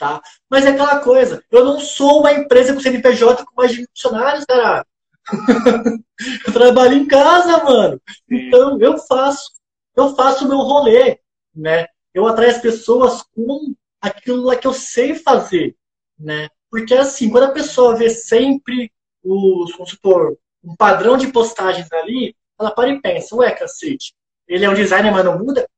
Tá? 0.00 0.18
Mas 0.48 0.64
é 0.64 0.70
aquela 0.70 1.00
coisa, 1.00 1.44
eu 1.50 1.62
não 1.62 1.78
sou 1.78 2.20
uma 2.20 2.32
empresa 2.32 2.72
com 2.72 2.80
CNPJ 2.80 3.44
com 3.44 3.54
mais 3.54 3.70
de 3.70 3.86
funcionários, 3.86 4.46
cara. 4.46 4.86
eu 6.46 6.52
trabalho 6.54 6.94
em 6.94 7.06
casa, 7.06 7.62
mano. 7.62 8.00
Então 8.26 8.80
eu 8.80 8.96
faço, 8.96 9.50
eu 9.94 10.16
faço 10.16 10.46
o 10.46 10.48
meu 10.48 10.56
rolê, 10.56 11.20
né? 11.54 11.86
Eu 12.14 12.26
atraio 12.26 12.50
as 12.50 12.62
pessoas 12.62 13.22
com 13.34 13.74
aquilo 14.00 14.44
lá 14.44 14.56
que 14.56 14.66
eu 14.66 14.72
sei 14.72 15.14
fazer, 15.14 15.76
né? 16.18 16.48
Porque 16.70 16.94
assim, 16.94 17.28
quando 17.28 17.50
a 17.50 17.52
pessoa 17.52 17.94
vê 17.94 18.08
sempre 18.08 18.90
os, 19.22 19.72
vamos 19.72 19.90
supor, 19.90 20.38
um 20.64 20.74
padrão 20.76 21.18
de 21.18 21.30
postagens 21.30 21.92
ali, 21.92 22.34
ela 22.58 22.70
para 22.70 22.88
e 22.88 23.02
pensa, 23.02 23.36
ué, 23.36 23.50
cacete, 23.50 24.14
ele 24.48 24.64
é 24.64 24.70
um 24.70 24.74
designer, 24.74 25.12
mas 25.12 25.26
não 25.26 25.38
muda? 25.38 25.68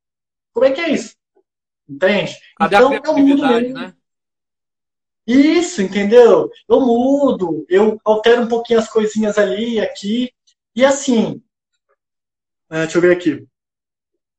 Como 0.53 0.65
é 0.65 0.71
que 0.71 0.79
é 0.79 0.91
isso? 0.91 1.13
Entende? 1.89 2.37
Cadê 2.55 2.77
então, 2.77 2.93
eu 2.93 3.17
mudo 3.17 3.47
mesmo. 3.47 3.73
Né? 3.73 3.93
Isso, 5.25 5.81
entendeu? 5.81 6.49
Eu 6.67 6.81
mudo, 6.81 7.65
eu 7.69 7.99
altero 8.03 8.41
um 8.41 8.47
pouquinho 8.47 8.79
as 8.79 8.89
coisinhas 8.89 9.37
ali, 9.37 9.79
aqui. 9.79 10.33
E 10.75 10.83
assim, 10.83 11.41
é, 12.69 12.81
deixa 12.81 12.97
eu 12.97 13.01
ver 13.01 13.15
aqui. 13.15 13.47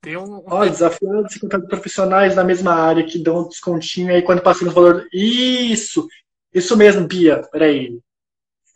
Tem 0.01 0.17
um. 0.17 0.43
Olha, 0.47 0.71
desafiando 0.71 1.31
se 1.31 1.39
encontrar 1.39 1.61
profissionais 1.61 2.35
na 2.35 2.45
mesma 2.45 2.75
área 2.75 3.05
que 3.05 3.19
dão 3.19 3.39
um 3.39 3.49
descontinho 3.49 4.13
aí 4.13 4.21
quando 4.21 4.43
passam 4.43 4.67
no 4.67 4.75
valor. 4.75 5.09
Isso! 5.13 6.07
Isso 6.53 6.77
mesmo, 6.77 7.07
Bia. 7.07 7.43
Peraí. 7.51 7.99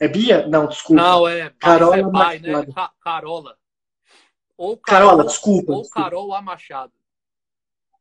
É 0.01 0.09
Bia? 0.09 0.47
Não, 0.47 0.67
desculpa. 0.67 1.03
Não, 1.03 1.29
é. 1.29 1.53
Carola, 1.59 1.99
é 1.99 2.11
pai, 2.11 2.39
né? 2.39 2.67
Carola. 3.03 3.57
Ou 4.57 4.77
Carola, 4.77 5.11
Carola 5.11 5.25
desculpa. 5.27 5.73
Ou 5.73 5.83
desculpa. 5.83 6.05
Carol 6.09 6.35
A. 6.35 6.41
Machado. 6.41 6.93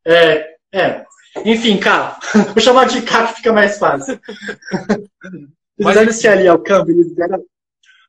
É, 0.04 0.56
é. 0.72 1.04
Enfim, 1.44 1.78
cara, 1.78 2.18
vou 2.54 2.60
chamar 2.60 2.86
de 2.86 3.02
K 3.02 3.28
que 3.28 3.34
fica 3.36 3.52
mais 3.52 3.78
fácil. 3.78 4.20
o 5.78 5.84
designer 5.84 6.12
se 6.12 6.28
alia 6.28 6.52
ao 6.52 6.58
Canva, 6.58 6.90
ele 6.90 7.04
zera. 7.04 7.40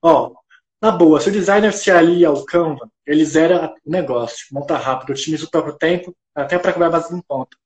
Ó, 0.02 0.34
na 0.82 0.92
boa, 0.92 1.20
se 1.20 1.30
o 1.30 1.32
designer 1.32 1.74
se 1.74 1.92
alia 1.92 2.30
ao 2.30 2.46
Canva, 2.46 2.90
ele 3.06 3.26
zera 3.26 3.74
o 3.86 3.92
negócio, 3.92 4.48
monta 4.52 4.78
rápido, 4.78 5.12
otimiza 5.12 5.46
o 5.46 5.50
próprio 5.50 5.78
tempo, 5.78 6.16
até 6.34 6.58
para 6.58 6.74
cobrar 6.74 6.90
mais 6.90 7.12
um 7.12 7.22
ponto. 7.22 7.58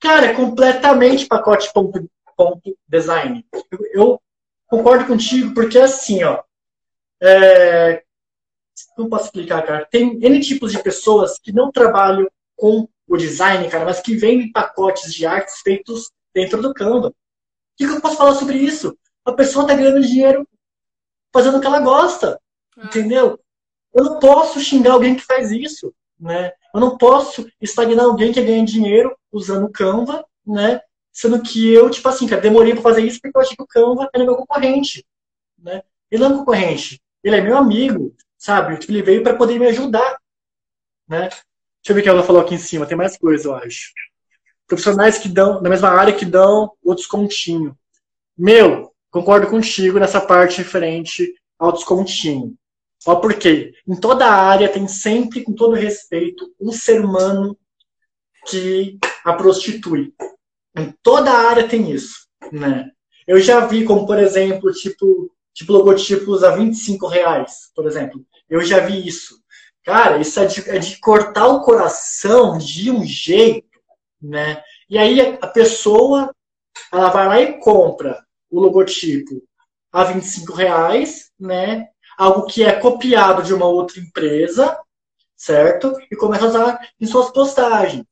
Cara, 0.00 0.26
é 0.26 0.34
completamente 0.34 1.26
pacote 1.26 1.72
ponto, 1.72 2.08
ponto 2.36 2.76
design. 2.86 3.44
Eu, 3.70 3.78
eu 3.92 4.22
concordo 4.66 5.06
contigo, 5.06 5.54
porque 5.54 5.78
assim, 5.78 6.22
ó. 6.22 6.42
É, 7.22 8.02
não 8.98 9.08
posso 9.08 9.26
explicar, 9.26 9.62
cara. 9.62 9.86
Tem 9.90 10.18
N 10.22 10.40
tipos 10.40 10.72
de 10.72 10.82
pessoas 10.82 11.38
que 11.38 11.52
não 11.52 11.70
trabalham 11.70 12.28
com 12.56 12.88
o 13.06 13.16
design, 13.16 13.68
cara, 13.68 13.84
mas 13.84 14.00
que 14.00 14.16
vendem 14.16 14.50
pacotes 14.50 15.12
de 15.12 15.26
artes 15.26 15.60
feitos 15.60 16.10
dentro 16.34 16.60
do 16.60 16.74
Canva. 16.74 17.08
O 17.08 17.14
que, 17.76 17.84
eu 17.84 18.00
posso 18.00 18.16
falar 18.16 18.34
sobre 18.34 18.58
isso? 18.58 18.96
A 19.24 19.32
pessoa 19.32 19.64
está 19.64 19.74
ganhando 19.74 20.00
dinheiro 20.00 20.46
fazendo 21.32 21.58
o 21.58 21.60
que 21.60 21.66
ela 21.66 21.80
gosta, 21.80 22.40
é. 22.78 22.84
entendeu? 22.84 23.38
Eu 23.92 24.04
não 24.04 24.18
posso 24.18 24.60
xingar 24.60 24.92
alguém 24.92 25.14
que 25.14 25.22
faz 25.22 25.50
isso, 25.50 25.94
né? 26.18 26.52
Eu 26.72 26.80
não 26.80 26.96
posso 26.96 27.48
estagnar 27.60 28.04
alguém 28.04 28.32
que 28.32 28.42
ganha 28.42 28.64
dinheiro 28.64 29.16
usando 29.32 29.66
o 29.66 29.72
Canva, 29.72 30.24
né? 30.46 30.80
Sendo 31.12 31.40
que 31.42 31.72
eu, 31.72 31.88
tipo 31.90 32.08
assim, 32.08 32.26
cara, 32.26 32.40
demorei 32.40 32.72
para 32.72 32.82
fazer 32.82 33.02
isso 33.02 33.20
porque 33.20 33.36
eu 33.36 33.40
achei 33.40 33.56
que 33.56 33.62
o 33.62 33.66
Canva 33.66 34.08
era 34.12 34.24
meu 34.24 34.36
concorrente, 34.36 35.04
né? 35.58 35.82
Ele 36.10 36.22
não 36.22 36.30
é 36.30 36.34
um 36.34 36.38
concorrente, 36.38 37.00
ele 37.22 37.36
é 37.36 37.40
meu 37.40 37.56
amigo, 37.56 38.14
sabe? 38.36 38.78
Ele 38.88 39.02
veio 39.02 39.22
para 39.22 39.36
poder 39.36 39.58
me 39.58 39.66
ajudar, 39.66 40.18
né? 41.08 41.28
Deixa 41.84 41.90
eu 41.90 41.94
ver 41.96 42.00
o 42.00 42.02
que 42.02 42.08
ela 42.08 42.22
falou 42.22 42.40
aqui 42.40 42.54
em 42.54 42.58
cima. 42.58 42.86
Tem 42.86 42.96
mais 42.96 43.18
coisa, 43.18 43.48
eu 43.48 43.54
acho. 43.54 43.92
Profissionais 44.66 45.18
que 45.18 45.28
dão, 45.28 45.60
na 45.60 45.68
mesma 45.68 45.90
área, 45.90 46.14
que 46.14 46.24
dão 46.24 46.72
o 46.82 46.94
descontinho. 46.94 47.76
Meu, 48.36 48.90
concordo 49.10 49.48
contigo 49.48 49.98
nessa 49.98 50.18
parte 50.18 50.58
referente 50.58 51.34
ao 51.58 51.72
descontinho. 51.72 52.54
Ó, 53.06 53.16
por 53.16 53.34
quê? 53.34 53.74
Em 53.86 53.94
toda 53.94 54.24
área 54.24 54.66
tem 54.66 54.88
sempre, 54.88 55.42
com 55.42 55.52
todo 55.52 55.74
respeito, 55.74 56.50
um 56.58 56.72
ser 56.72 57.04
humano 57.04 57.54
que 58.46 58.98
a 59.22 59.34
prostitui. 59.34 60.14
Em 60.74 60.90
toda 61.02 61.30
área 61.30 61.68
tem 61.68 61.92
isso, 61.92 62.26
né? 62.50 62.90
Eu 63.26 63.38
já 63.40 63.66
vi 63.66 63.84
como, 63.84 64.06
por 64.06 64.18
exemplo, 64.18 64.72
tipo, 64.72 65.30
tipo 65.52 65.72
logotipos 65.74 66.42
a 66.42 66.56
25 66.56 67.06
reais, 67.06 67.70
por 67.74 67.86
exemplo. 67.86 68.24
Eu 68.48 68.62
já 68.62 68.80
vi 68.80 69.06
isso. 69.06 69.43
Cara, 69.84 70.18
isso 70.18 70.40
é 70.40 70.46
de, 70.46 70.70
é 70.70 70.78
de 70.78 70.98
cortar 70.98 71.46
o 71.46 71.60
coração 71.60 72.56
de 72.56 72.90
um 72.90 73.04
jeito, 73.04 73.68
né? 74.20 74.62
E 74.88 74.96
aí 74.96 75.38
a 75.40 75.46
pessoa, 75.46 76.34
ela 76.90 77.10
vai 77.10 77.28
lá 77.28 77.40
e 77.40 77.58
compra 77.58 78.24
o 78.50 78.60
logotipo 78.60 79.42
a 79.92 80.04
25 80.04 80.54
reais, 80.54 81.30
né? 81.38 81.88
Algo 82.16 82.46
que 82.46 82.64
é 82.64 82.72
copiado 82.80 83.42
de 83.42 83.52
uma 83.52 83.66
outra 83.66 84.00
empresa, 84.00 84.78
certo? 85.36 85.94
E 86.10 86.16
começa 86.16 86.46
a 86.46 86.48
usar 86.48 86.88
em 86.98 87.06
suas 87.06 87.30
postagens. 87.30 88.06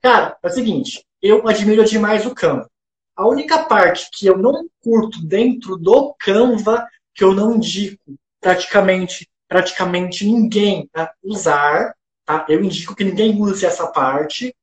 Cara, 0.00 0.38
é 0.40 0.46
o 0.46 0.50
seguinte, 0.50 1.04
eu 1.20 1.48
admiro 1.48 1.84
demais 1.84 2.24
o 2.24 2.34
Canva. 2.34 2.70
A 3.16 3.26
única 3.26 3.64
parte 3.64 4.08
que 4.12 4.28
eu 4.28 4.38
não 4.38 4.68
curto 4.80 5.20
dentro 5.26 5.76
do 5.76 6.14
Canva, 6.20 6.86
que 7.12 7.24
eu 7.24 7.34
não 7.34 7.56
indico 7.56 8.14
praticamente 8.40 9.28
praticamente 9.48 10.26
ninguém 10.26 10.88
a 10.94 11.12
usar, 11.22 11.94
tá? 12.24 12.46
Eu 12.48 12.62
indico 12.62 12.94
que 12.94 13.04
ninguém 13.04 13.40
use 13.40 13.64
essa 13.64 13.86
parte, 13.88 14.54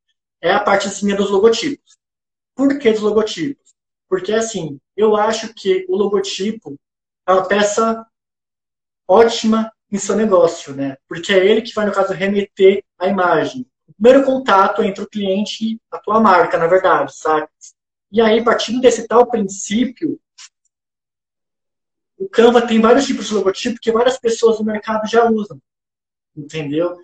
é 0.42 0.52
a 0.54 0.60
partezinha 0.60 1.16
dos 1.16 1.32
logotipos. 1.32 1.98
Por 2.56 2.78
que 2.78 2.92
dos 2.92 3.02
logotipos? 3.02 3.74
Porque, 4.08 4.32
assim, 4.32 4.80
eu 4.96 5.16
acho 5.16 5.54
que 5.54 5.86
o 5.90 5.98
logotipo 5.98 6.76
é 7.28 7.34
uma 7.34 7.48
peça 7.48 8.06
ótima 9.08 9.72
em 9.92 9.98
seu 9.98 10.16
negócio, 10.16 10.74
né? 10.74 10.98
Porque 11.08 11.34
é 11.34 11.46
ele 11.46 11.62
que 11.62 11.74
vai, 11.74 11.86
no 11.86 11.92
caso, 11.92 12.14
remeter 12.14 12.84
a 13.00 13.08
imagem. 13.08 13.66
O 13.88 13.94
primeiro 13.94 14.26
contato 14.26 14.84
entre 14.84 15.04
o 15.04 15.10
cliente 15.10 15.66
e 15.66 15.80
a 15.92 15.98
tua 15.98 16.20
marca, 16.20 16.58
na 16.58 16.68
verdade, 16.68 17.16
sabe? 17.16 17.48
E 18.12 18.22
aí, 18.22 18.44
partindo 18.44 18.82
desse 18.82 19.08
tal 19.08 19.26
princípio, 19.26 20.20
o 22.18 22.30
Canva 22.30 22.66
tem 22.66 22.80
vários 22.80 23.06
tipos 23.06 23.28
de 23.28 23.34
logotipo 23.34 23.80
que 23.82 23.92
várias 23.92 24.18
pessoas 24.18 24.60
no 24.60 24.66
mercado 24.66 25.08
já 25.08 25.30
usam. 25.30 25.60
Entendeu? 26.36 26.98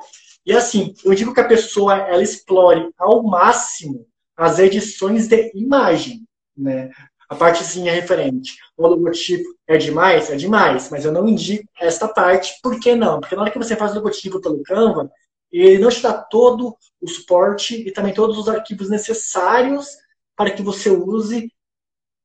E 0.46 0.54
assim, 0.54 0.94
eu 1.04 1.14
digo 1.14 1.34
que 1.34 1.40
a 1.40 1.48
pessoa 1.48 1.98
ela 1.98 2.24
explore 2.24 2.90
ao 2.98 3.24
máximo 3.24 4.08
as 4.36 4.58
edições 4.60 5.28
de 5.28 5.52
imagem, 5.54 6.26
né? 6.58 6.90
A 7.30 7.36
partezinha 7.36 7.94
referente. 7.94 8.58
O 8.76 8.88
logotipo 8.88 9.48
é 9.68 9.78
demais? 9.78 10.30
É 10.30 10.36
demais, 10.36 10.90
mas 10.90 11.06
eu 11.06 11.12
não 11.12 11.28
indico 11.28 11.64
esta 11.80 12.08
parte, 12.08 12.60
por 12.62 12.80
que 12.80 12.96
não? 12.96 13.20
Porque 13.20 13.36
na 13.36 13.44
hora 13.44 13.52
que 13.52 13.58
você 13.58 13.76
faz 13.76 13.92
o 13.92 13.96
logotipo 13.96 14.42
pelo 14.42 14.64
Canva, 14.64 15.10
ele 15.52 15.80
não 15.80 15.90
te 15.90 16.02
dá 16.02 16.14
todo 16.14 16.76
o 17.00 17.08
suporte 17.08 17.76
e 17.88 17.92
também 17.92 18.14
todos 18.14 18.38
os 18.38 18.50
arquivos 18.50 18.90
necessários 18.90 19.88
para 20.36 20.52
que 20.52 20.64
você 20.64 20.90
use 20.90 21.52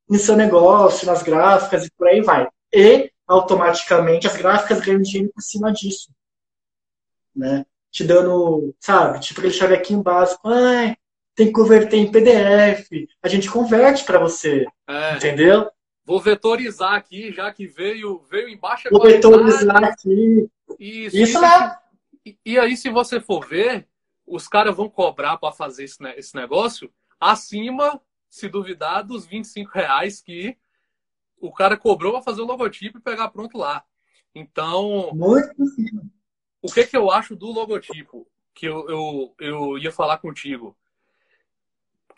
em 0.09 0.19
seu 0.19 0.37
negócio, 0.37 1.07
nas 1.07 1.23
gráficas 1.23 1.85
e 1.85 1.91
por 1.97 2.09
aí 2.09 2.21
vai 2.21 2.49
e 2.73 3.11
automaticamente 3.27 4.27
as 4.27 4.37
gráficas 4.37 4.81
ganham 4.81 5.03
dinheiro 5.03 5.33
por 5.35 5.41
cima 5.41 5.73
disso. 5.73 6.11
Né? 7.35 7.67
Te 7.91 8.05
dando, 8.05 8.75
sabe, 8.81 9.21
tipo 9.21 9.41
aquele 9.41 9.53
chavequinho 9.53 10.03
básico, 10.03 10.49
ah, 10.49 10.97
tem 11.35 11.49
que 11.49 11.53
converter 11.53 11.97
em 11.97 12.11
PDF. 12.11 12.89
A 13.23 13.29
gente 13.29 13.51
converte 13.51 14.05
para 14.05 14.19
você. 14.19 14.67
É. 14.87 15.17
Entendeu? 15.17 15.71
Vou 16.05 16.21
vetorizar 16.21 16.95
aqui, 16.95 17.33
já 17.33 17.53
que 17.53 17.67
veio, 17.67 18.23
veio 18.31 18.49
em 18.49 18.57
baixa 18.57 18.89
Vou 18.91 19.01
qualidade. 19.01 19.35
vetorizar 19.35 19.85
aqui. 19.85 20.49
Isso, 20.79 21.17
isso. 21.17 21.39
E, 22.25 22.39
e 22.45 22.59
aí, 22.59 22.77
se 22.77 22.89
você 22.89 23.21
for 23.21 23.47
ver, 23.47 23.87
os 24.27 24.49
caras 24.49 24.75
vão 24.75 24.89
cobrar 24.89 25.37
para 25.37 25.53
fazer 25.53 25.85
esse, 25.85 26.03
esse 26.17 26.35
negócio 26.35 26.91
acima, 27.21 28.01
se 28.31 28.49
duvidar, 28.49 29.05
dos 29.05 29.27
25 29.27 29.71
reais 29.73 30.23
que 30.23 30.57
o 31.41 31.53
cara 31.53 31.77
cobrou 31.77 32.13
para 32.13 32.23
fazer 32.23 32.43
o 32.43 32.47
logotipo 32.47 32.99
e 32.99 33.03
pegar 33.03 33.29
pronto 33.29 33.57
lá. 33.59 33.85
Então. 34.35 35.11
Muito 35.15 35.55
possível. 35.55 36.03
o 36.63 36.73
que, 36.73 36.87
que 36.87 36.97
eu 36.97 37.11
acho 37.11 37.37
do 37.37 37.47
logotipo? 37.47 38.27
Que 38.55 38.67
eu, 38.67 38.89
eu, 38.89 39.35
eu 39.39 39.79
ia 39.79 39.93
falar 39.93 40.19
contigo. 40.19 40.77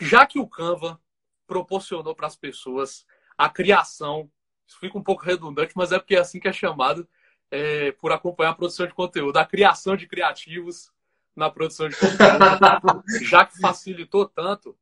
Já 0.01 0.27
que 0.27 0.39
o 0.39 0.47
Canva 0.47 1.01
proporcionou 1.47 2.15
para 2.15 2.27
as 2.27 2.37
pessoas 2.37 3.07
a 3.37 3.49
criação, 3.49 4.31
isso 4.67 4.79
fica 4.79 4.99
um 4.99 5.03
pouco 5.03 5.25
redundante, 5.25 5.73
mas 5.77 5.93
é 5.93 5.99
porque 5.99 6.15
é 6.15 6.21
assim 6.21 6.39
que 6.39 6.49
é 6.49 6.53
chamado 6.53 7.09
é, 7.51 7.93
por 7.93 8.13
acompanhar 8.13 8.51
a 8.51 8.55
produção 8.55 8.87
de 8.87 8.95
conteúdo, 8.95 9.37
a 9.37 9.45
criação 9.45 9.97
de 9.97 10.07
criativos 10.07 10.93
na 11.35 11.51
produção 11.51 11.89
de 11.89 11.97
conteúdo, 11.97 12.19
já 13.23 13.47
que 13.47 13.59
facilitou 13.59 14.29
tanto, 14.29 14.77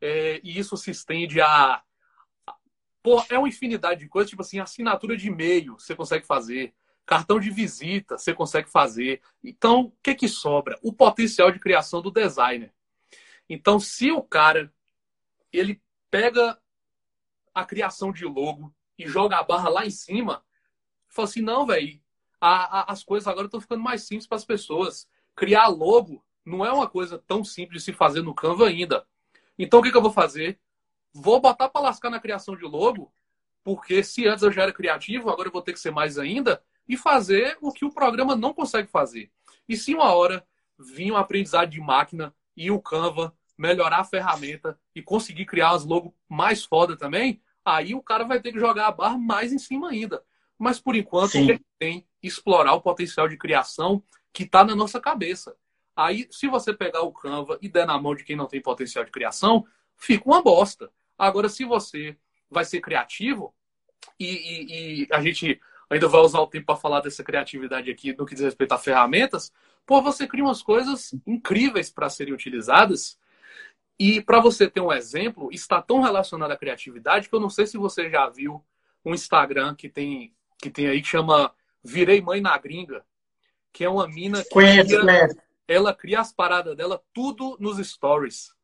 é, 0.00 0.40
e 0.42 0.58
isso 0.58 0.76
se 0.76 0.90
estende 0.90 1.40
a. 1.40 1.82
Pô, 3.08 3.24
é 3.30 3.38
uma 3.38 3.48
infinidade 3.48 4.00
de 4.00 4.06
coisas, 4.06 4.28
tipo 4.28 4.42
assim, 4.42 4.58
assinatura 4.58 5.16
de 5.16 5.28
e-mail 5.28 5.78
você 5.78 5.96
consegue 5.96 6.26
fazer, 6.26 6.74
cartão 7.06 7.40
de 7.40 7.48
visita 7.48 8.18
você 8.18 8.34
consegue 8.34 8.68
fazer. 8.68 9.22
Então, 9.42 9.84
o 9.84 9.92
que, 10.02 10.14
que 10.14 10.28
sobra? 10.28 10.78
O 10.82 10.92
potencial 10.92 11.50
de 11.50 11.58
criação 11.58 12.02
do 12.02 12.10
designer. 12.10 12.70
Então, 13.48 13.80
se 13.80 14.12
o 14.12 14.22
cara 14.22 14.70
ele 15.50 15.80
pega 16.10 16.60
a 17.54 17.64
criação 17.64 18.12
de 18.12 18.26
logo 18.26 18.74
e 18.98 19.08
joga 19.08 19.38
a 19.38 19.42
barra 19.42 19.70
lá 19.70 19.86
em 19.86 19.90
cima, 19.90 20.44
fala 21.08 21.28
assim, 21.28 21.40
não, 21.40 21.64
velho, 21.64 21.98
as 22.38 23.02
coisas 23.02 23.26
agora 23.26 23.46
estão 23.46 23.58
ficando 23.58 23.82
mais 23.82 24.02
simples 24.02 24.26
para 24.26 24.36
as 24.36 24.44
pessoas. 24.44 25.08
Criar 25.34 25.68
logo 25.68 26.22
não 26.44 26.62
é 26.62 26.70
uma 26.70 26.86
coisa 26.86 27.16
tão 27.26 27.42
simples 27.42 27.84
de 27.84 27.84
se 27.86 27.92
fazer 27.94 28.20
no 28.20 28.34
Canva 28.34 28.68
ainda. 28.68 29.06
Então, 29.58 29.80
o 29.80 29.82
que, 29.82 29.90
que 29.90 29.96
eu 29.96 30.02
vou 30.02 30.12
fazer? 30.12 30.60
Vou 31.20 31.40
botar 31.40 31.68
para 31.68 31.82
lascar 31.82 32.10
na 32.10 32.20
criação 32.20 32.56
de 32.56 32.64
logo, 32.64 33.12
porque 33.64 34.02
se 34.02 34.26
antes 34.26 34.42
eu 34.42 34.52
já 34.52 34.62
era 34.62 34.72
criativo, 34.72 35.30
agora 35.30 35.48
eu 35.48 35.52
vou 35.52 35.62
ter 35.62 35.72
que 35.72 35.80
ser 35.80 35.90
mais 35.90 36.18
ainda, 36.18 36.62
e 36.88 36.96
fazer 36.96 37.58
o 37.60 37.72
que 37.72 37.84
o 37.84 37.92
programa 37.92 38.36
não 38.36 38.54
consegue 38.54 38.88
fazer. 38.88 39.30
E 39.68 39.76
se 39.76 39.94
uma 39.94 40.14
hora 40.14 40.46
vir 40.78 41.12
um 41.12 41.16
aprendizado 41.16 41.68
de 41.68 41.80
máquina 41.80 42.34
e 42.56 42.70
o 42.70 42.80
Canva 42.80 43.34
melhorar 43.56 43.98
a 43.98 44.04
ferramenta 44.04 44.78
e 44.94 45.02
conseguir 45.02 45.44
criar 45.44 45.70
as 45.70 45.84
logos 45.84 46.12
mais 46.28 46.64
foda 46.64 46.96
também, 46.96 47.42
aí 47.64 47.94
o 47.94 48.02
cara 48.02 48.24
vai 48.24 48.40
ter 48.40 48.52
que 48.52 48.60
jogar 48.60 48.86
a 48.86 48.92
barra 48.92 49.18
mais 49.18 49.52
em 49.52 49.58
cima 49.58 49.90
ainda. 49.90 50.22
Mas 50.56 50.80
por 50.80 50.94
enquanto 50.94 51.32
Sim. 51.32 51.50
ele 51.50 51.60
tem 51.78 52.06
explorar 52.22 52.74
o 52.74 52.80
potencial 52.80 53.28
de 53.28 53.36
criação 53.36 54.02
que 54.32 54.44
está 54.44 54.64
na 54.64 54.74
nossa 54.74 55.00
cabeça. 55.00 55.56
Aí, 55.94 56.28
se 56.30 56.46
você 56.46 56.72
pegar 56.72 57.02
o 57.02 57.12
Canva 57.12 57.58
e 57.60 57.68
der 57.68 57.86
na 57.86 57.98
mão 58.00 58.14
de 58.14 58.22
quem 58.22 58.36
não 58.36 58.46
tem 58.46 58.62
potencial 58.62 59.04
de 59.04 59.10
criação, 59.10 59.66
fica 59.96 60.24
uma 60.24 60.42
bosta. 60.42 60.90
Agora, 61.18 61.48
se 61.48 61.64
você 61.64 62.16
vai 62.50 62.64
ser 62.64 62.80
criativo, 62.80 63.54
e, 64.18 64.26
e, 64.26 65.02
e 65.02 65.08
a 65.10 65.20
gente 65.20 65.60
ainda 65.90 66.08
vai 66.08 66.20
usar 66.20 66.40
o 66.40 66.46
tempo 66.46 66.66
para 66.66 66.76
falar 66.76 67.00
dessa 67.00 67.24
criatividade 67.24 67.90
aqui 67.90 68.14
no 68.16 68.24
que 68.24 68.34
diz 68.34 68.44
respeito 68.44 68.72
a 68.72 68.78
ferramentas, 68.78 69.52
pô, 69.84 70.00
você 70.00 70.26
cria 70.26 70.44
umas 70.44 70.62
coisas 70.62 71.14
incríveis 71.26 71.90
para 71.90 72.08
serem 72.08 72.34
utilizadas 72.34 73.18
e 73.98 74.22
para 74.22 74.38
você 74.38 74.70
ter 74.70 74.80
um 74.80 74.92
exemplo, 74.92 75.48
está 75.52 75.82
tão 75.82 76.00
relacionado 76.00 76.52
à 76.52 76.56
criatividade 76.56 77.28
que 77.28 77.34
eu 77.34 77.40
não 77.40 77.50
sei 77.50 77.66
se 77.66 77.76
você 77.76 78.08
já 78.08 78.28
viu 78.28 78.64
um 79.04 79.12
Instagram 79.12 79.74
que 79.74 79.88
tem, 79.88 80.32
que 80.58 80.70
tem 80.70 80.86
aí 80.86 81.02
que 81.02 81.08
chama 81.08 81.52
Virei 81.82 82.20
Mãe 82.20 82.40
na 82.40 82.56
Gringa, 82.56 83.04
que 83.72 83.82
é 83.82 83.88
uma 83.88 84.06
mina 84.06 84.44
que 84.44 84.50
Conheço, 84.50 84.88
cria, 84.88 85.02
né? 85.02 85.28
ela 85.66 85.92
cria 85.92 86.20
as 86.20 86.32
paradas 86.32 86.76
dela 86.76 87.02
tudo 87.12 87.56
nos 87.58 87.84
stories. 87.84 88.54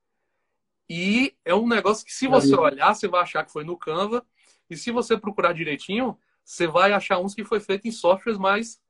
E 0.89 1.35
é 1.45 1.55
um 1.55 1.67
negócio 1.67 2.05
que 2.05 2.13
se 2.13 2.27
você 2.27 2.55
olhar, 2.55 2.95
você 2.95 3.09
vai 3.09 3.23
achar 3.23 3.45
que 3.45 3.53
foi 3.53 3.65
no 3.65 3.77
Canva, 3.77 4.25
e 4.69 4.77
se 4.77 4.91
você 4.91 5.17
procurar 5.17 5.53
direitinho, 5.53 6.19
você 6.45 6.67
vai 6.67 6.93
achar 6.93 7.19
uns 7.19 7.35
que 7.35 7.45
foi 7.45 7.61
feito 7.61 7.89
em 7.89 7.93
softwares 7.93 8.39
mais 8.39 8.83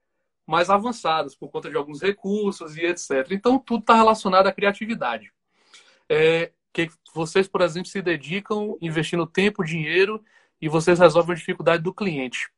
mais 0.47 0.69
avançados, 0.69 1.35
por 1.35 1.49
conta 1.49 1.71
de 1.71 1.77
alguns 1.77 2.03
recursos 2.03 2.77
e 2.77 2.83
etc. 2.83 3.31
Então, 3.31 3.59
tudo 3.59 3.81
está 3.81 3.95
relacionado 3.95 4.47
à 4.47 4.53
criatividade 4.53 5.33
é, 6.09 6.53
que 6.73 6.91
vocês, 7.15 7.47
por 7.49 7.61
exemplo, 7.61 7.89
se 7.89 8.03
dedicam 8.03 8.77
investindo 8.81 9.27
tempo, 9.27 9.65
dinheiro 9.65 10.23
e 10.61 10.69
vocês 10.69 10.99
resolvem 10.99 11.33
a 11.33 11.39
dificuldade 11.39 11.83
do 11.83 11.95
cliente. 11.95 12.51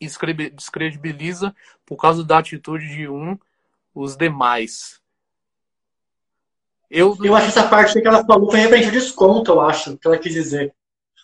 Isso 0.00 0.18
descredibiliza 0.54 1.54
por 1.84 1.96
causa 1.96 2.24
da 2.24 2.38
atitude 2.38 2.88
de 2.88 3.08
um 3.08 3.38
os 3.94 4.16
demais. 4.16 5.00
Eu, 6.90 7.16
eu 7.22 7.34
acho 7.34 7.48
essa 7.48 7.68
parte 7.68 8.00
que 8.00 8.08
ela 8.08 8.24
falou 8.24 8.50
foi 8.50 8.60
referente 8.60 8.86
ao 8.86 8.92
desconto, 8.92 9.50
eu 9.50 9.60
acho, 9.60 9.96
que 9.98 10.06
ela 10.06 10.18
quis 10.18 10.32
dizer. 10.32 10.72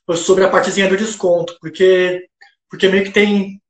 Foi 0.06 0.16
sobre 0.16 0.44
a 0.44 0.50
partezinha 0.50 0.88
do 0.88 0.96
desconto, 0.96 1.56
porque, 1.60 2.28
porque 2.68 2.88
meio 2.88 3.04
que 3.04 3.10
tem, 3.10 3.60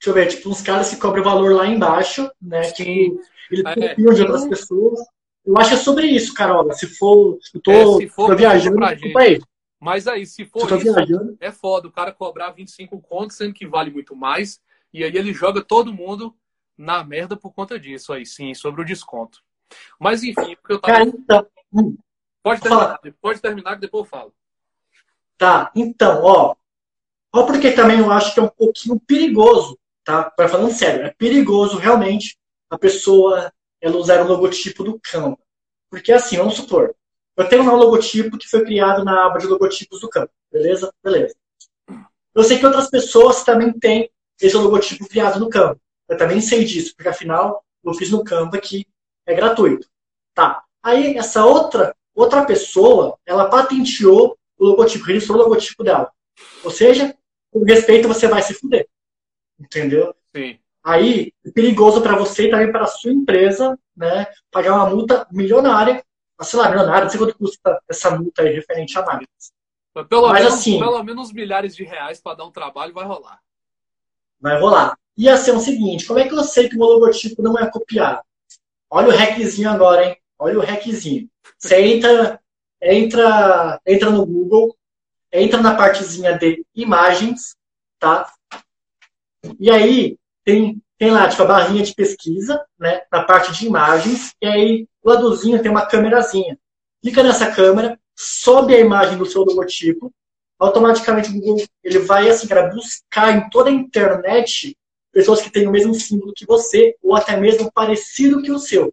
deixa 0.00 0.08
eu 0.08 0.14
ver, 0.14 0.26
tipo, 0.26 0.50
uns 0.50 0.60
caras 0.60 0.90
que 0.90 0.96
cobram 0.96 1.22
o 1.22 1.24
valor 1.24 1.54
lá 1.54 1.66
embaixo, 1.66 2.28
né? 2.42 2.72
Que 2.72 3.16
eles 3.50 3.64
é, 3.64 3.74
copiam 3.74 4.12
de 4.12 4.22
outras 4.22 4.46
pessoas. 4.48 5.00
Eu 5.44 5.56
acho 5.56 5.68
que 5.68 5.74
é 5.76 5.78
sobre 5.78 6.06
isso, 6.08 6.34
Carola. 6.34 6.72
Se 6.72 6.88
for. 6.88 7.38
Eu 7.54 7.60
tô, 7.60 7.70
é, 7.70 7.96
se 7.98 8.08
for, 8.08 8.30
tô 8.30 8.36
viajando, 8.36 8.80
desculpa 8.80 9.20
aí. 9.20 9.40
Mas 9.78 10.08
aí, 10.08 10.26
se 10.26 10.44
for 10.44 10.64
isso, 10.64 10.78
viajando... 10.78 11.36
é 11.40 11.52
foda 11.52 11.86
o 11.86 11.92
cara 11.92 12.10
cobrar 12.10 12.50
25 12.50 13.00
contos, 13.00 13.36
sendo 13.36 13.54
que 13.54 13.66
vale 13.66 13.90
muito 13.90 14.16
mais. 14.16 14.60
E 14.92 15.04
aí 15.04 15.16
ele 15.16 15.32
joga 15.32 15.62
todo 15.62 15.92
mundo 15.92 16.34
na 16.76 17.04
merda 17.04 17.36
por 17.36 17.52
conta 17.52 17.78
disso 17.78 18.12
aí, 18.12 18.26
sim, 18.26 18.52
sobre 18.54 18.82
o 18.82 18.84
desconto. 18.84 19.38
Mas 19.98 20.22
enfim, 20.22 20.56
porque 20.56 20.74
eu 20.74 20.80
tava. 20.80 20.92
Cara, 20.92 21.04
então... 21.04 21.46
Hum. 21.72 21.96
Pode 22.42 22.60
terminar, 22.60 23.00
pode 23.20 23.40
terminar 23.40 23.74
que 23.74 23.80
depois 23.80 24.04
eu 24.04 24.08
falo. 24.08 24.32
Tá, 25.36 25.72
então, 25.74 26.22
ó. 26.22 26.54
Ó, 27.34 27.42
porque 27.42 27.72
também 27.72 27.98
eu 27.98 28.10
acho 28.10 28.32
que 28.32 28.38
é 28.38 28.42
um 28.42 28.48
pouquinho 28.48 29.00
perigoso, 29.00 29.76
tá? 30.04 30.30
Para 30.30 30.48
falando 30.48 30.72
sério, 30.72 31.04
é 31.04 31.10
perigoso 31.10 31.76
realmente 31.76 32.38
a 32.70 32.78
pessoa 32.78 33.52
ela 33.80 33.96
usar 33.96 34.22
o 34.22 34.28
logotipo 34.28 34.84
do 34.84 35.00
Canva. 35.00 35.36
Porque 35.90 36.12
assim, 36.12 36.36
vamos 36.36 36.54
supor, 36.54 36.94
eu 37.36 37.48
tenho 37.48 37.62
um 37.62 37.74
logotipo 37.74 38.38
que 38.38 38.48
foi 38.48 38.64
criado 38.64 39.04
na 39.04 39.26
aba 39.26 39.38
de 39.38 39.46
logotipos 39.46 40.00
do 40.00 40.08
Canva, 40.08 40.30
beleza? 40.50 40.94
Beleza. 41.02 41.34
Eu 42.34 42.44
sei 42.44 42.58
que 42.58 42.66
outras 42.66 42.88
pessoas 42.88 43.42
também 43.42 43.72
têm 43.72 44.08
esse 44.40 44.56
logotipo 44.56 45.08
criado 45.08 45.40
no 45.40 45.50
Canva. 45.50 45.80
Eu 46.08 46.16
também 46.16 46.40
sei 46.40 46.64
disso, 46.64 46.94
porque 46.94 47.08
afinal 47.08 47.64
eu 47.84 47.92
fiz 47.92 48.08
no 48.10 48.22
Canva 48.22 48.56
que 48.58 48.86
é 49.26 49.34
gratuito. 49.34 49.88
Tá. 50.34 50.62
Aí 50.82 51.16
essa 51.16 51.44
outra 51.44 51.94
outra 52.16 52.46
pessoa, 52.46 53.18
ela 53.26 53.50
patenteou 53.50 54.38
o 54.58 54.64
logotipo, 54.64 55.04
registrou 55.04 55.38
o 55.38 55.42
logotipo 55.42 55.84
dela. 55.84 56.10
Ou 56.64 56.70
seja, 56.70 57.14
com 57.50 57.62
respeito 57.62 58.08
você 58.08 58.26
vai 58.26 58.42
se 58.42 58.54
fuder. 58.54 58.88
Entendeu? 59.60 60.14
Sim. 60.34 60.58
Aí 60.82 61.32
é 61.44 61.50
perigoso 61.50 62.00
para 62.00 62.16
você 62.16 62.46
e 62.46 62.50
também 62.50 62.72
para 62.72 62.84
a 62.84 62.86
sua 62.86 63.12
empresa, 63.12 63.78
né? 63.94 64.26
Pagar 64.50 64.74
uma 64.74 64.90
multa 64.90 65.26
milionária, 65.30 66.02
sei 66.40 66.58
lá, 66.58 66.70
milionária, 66.70 67.04
não 67.04 67.10
sei 67.10 67.18
quanto 67.18 67.36
custa 67.36 67.82
essa 67.88 68.10
multa 68.16 68.42
aí 68.42 68.54
referente 68.54 68.98
a 68.98 69.04
marcas. 69.04 69.52
Pelo, 70.08 70.28
Mas, 70.28 70.40
menos, 70.40 70.54
assim, 70.54 70.78
pelo 70.78 71.02
menos 71.02 71.32
milhares 71.32 71.74
de 71.74 71.82
reais 71.82 72.20
para 72.20 72.36
dar 72.36 72.44
um 72.44 72.50
trabalho 72.50 72.92
vai 72.92 73.04
rolar. 73.04 73.40
Vai 74.38 74.60
rolar. 74.60 74.96
E 75.16 75.28
assim, 75.28 75.50
é 75.50 75.54
o 75.54 75.60
seguinte, 75.60 76.06
como 76.06 76.18
é 76.18 76.28
que 76.28 76.34
eu 76.34 76.44
sei 76.44 76.68
que 76.68 76.76
o 76.76 76.78
meu 76.78 76.88
logotipo 76.88 77.42
não 77.42 77.58
é 77.58 77.70
copiado? 77.70 78.20
Olha 78.90 79.08
o 79.08 79.16
hackzinho 79.16 79.70
agora, 79.70 80.04
hein? 80.04 80.16
Olha 80.38 80.58
o 80.58 80.62
hackzinho. 80.62 81.28
Você 81.58 81.80
entra, 81.80 82.40
entra, 82.80 83.80
entra 83.86 84.10
no 84.10 84.24
Google, 84.24 84.76
entra 85.32 85.60
na 85.60 85.74
partezinha 85.74 86.38
de 86.38 86.64
imagens, 86.74 87.56
tá? 87.98 88.30
E 89.58 89.70
aí, 89.70 90.16
tem, 90.44 90.80
tem 90.98 91.10
lá, 91.10 91.28
tipo, 91.28 91.42
a 91.42 91.46
barrinha 91.46 91.82
de 91.82 91.94
pesquisa, 91.94 92.64
né, 92.78 93.02
na 93.10 93.22
parte 93.22 93.52
de 93.52 93.66
imagens, 93.66 94.34
e 94.40 94.46
aí, 94.46 94.88
o 95.02 95.10
ladozinho 95.10 95.60
tem 95.62 95.70
uma 95.70 95.86
câmerazinha. 95.86 96.58
Clica 97.02 97.22
nessa 97.22 97.50
câmera, 97.52 97.98
sobe 98.14 98.74
a 98.74 98.80
imagem 98.80 99.18
do 99.18 99.26
seu 99.26 99.42
logotipo, 99.42 100.12
automaticamente 100.58 101.30
o 101.30 101.40
Google 101.40 101.64
ele 101.82 101.98
vai, 102.00 102.28
assim, 102.28 102.48
cara, 102.48 102.70
buscar 102.70 103.36
em 103.36 103.48
toda 103.50 103.70
a 103.70 103.72
internet 103.72 104.76
pessoas 105.16 105.40
que 105.40 105.48
têm 105.48 105.66
o 105.66 105.70
mesmo 105.70 105.94
símbolo 105.94 106.34
que 106.36 106.44
você, 106.44 106.94
ou 107.02 107.16
até 107.16 107.38
mesmo 107.38 107.72
parecido 107.72 108.42
que 108.42 108.52
o 108.52 108.58
seu. 108.58 108.92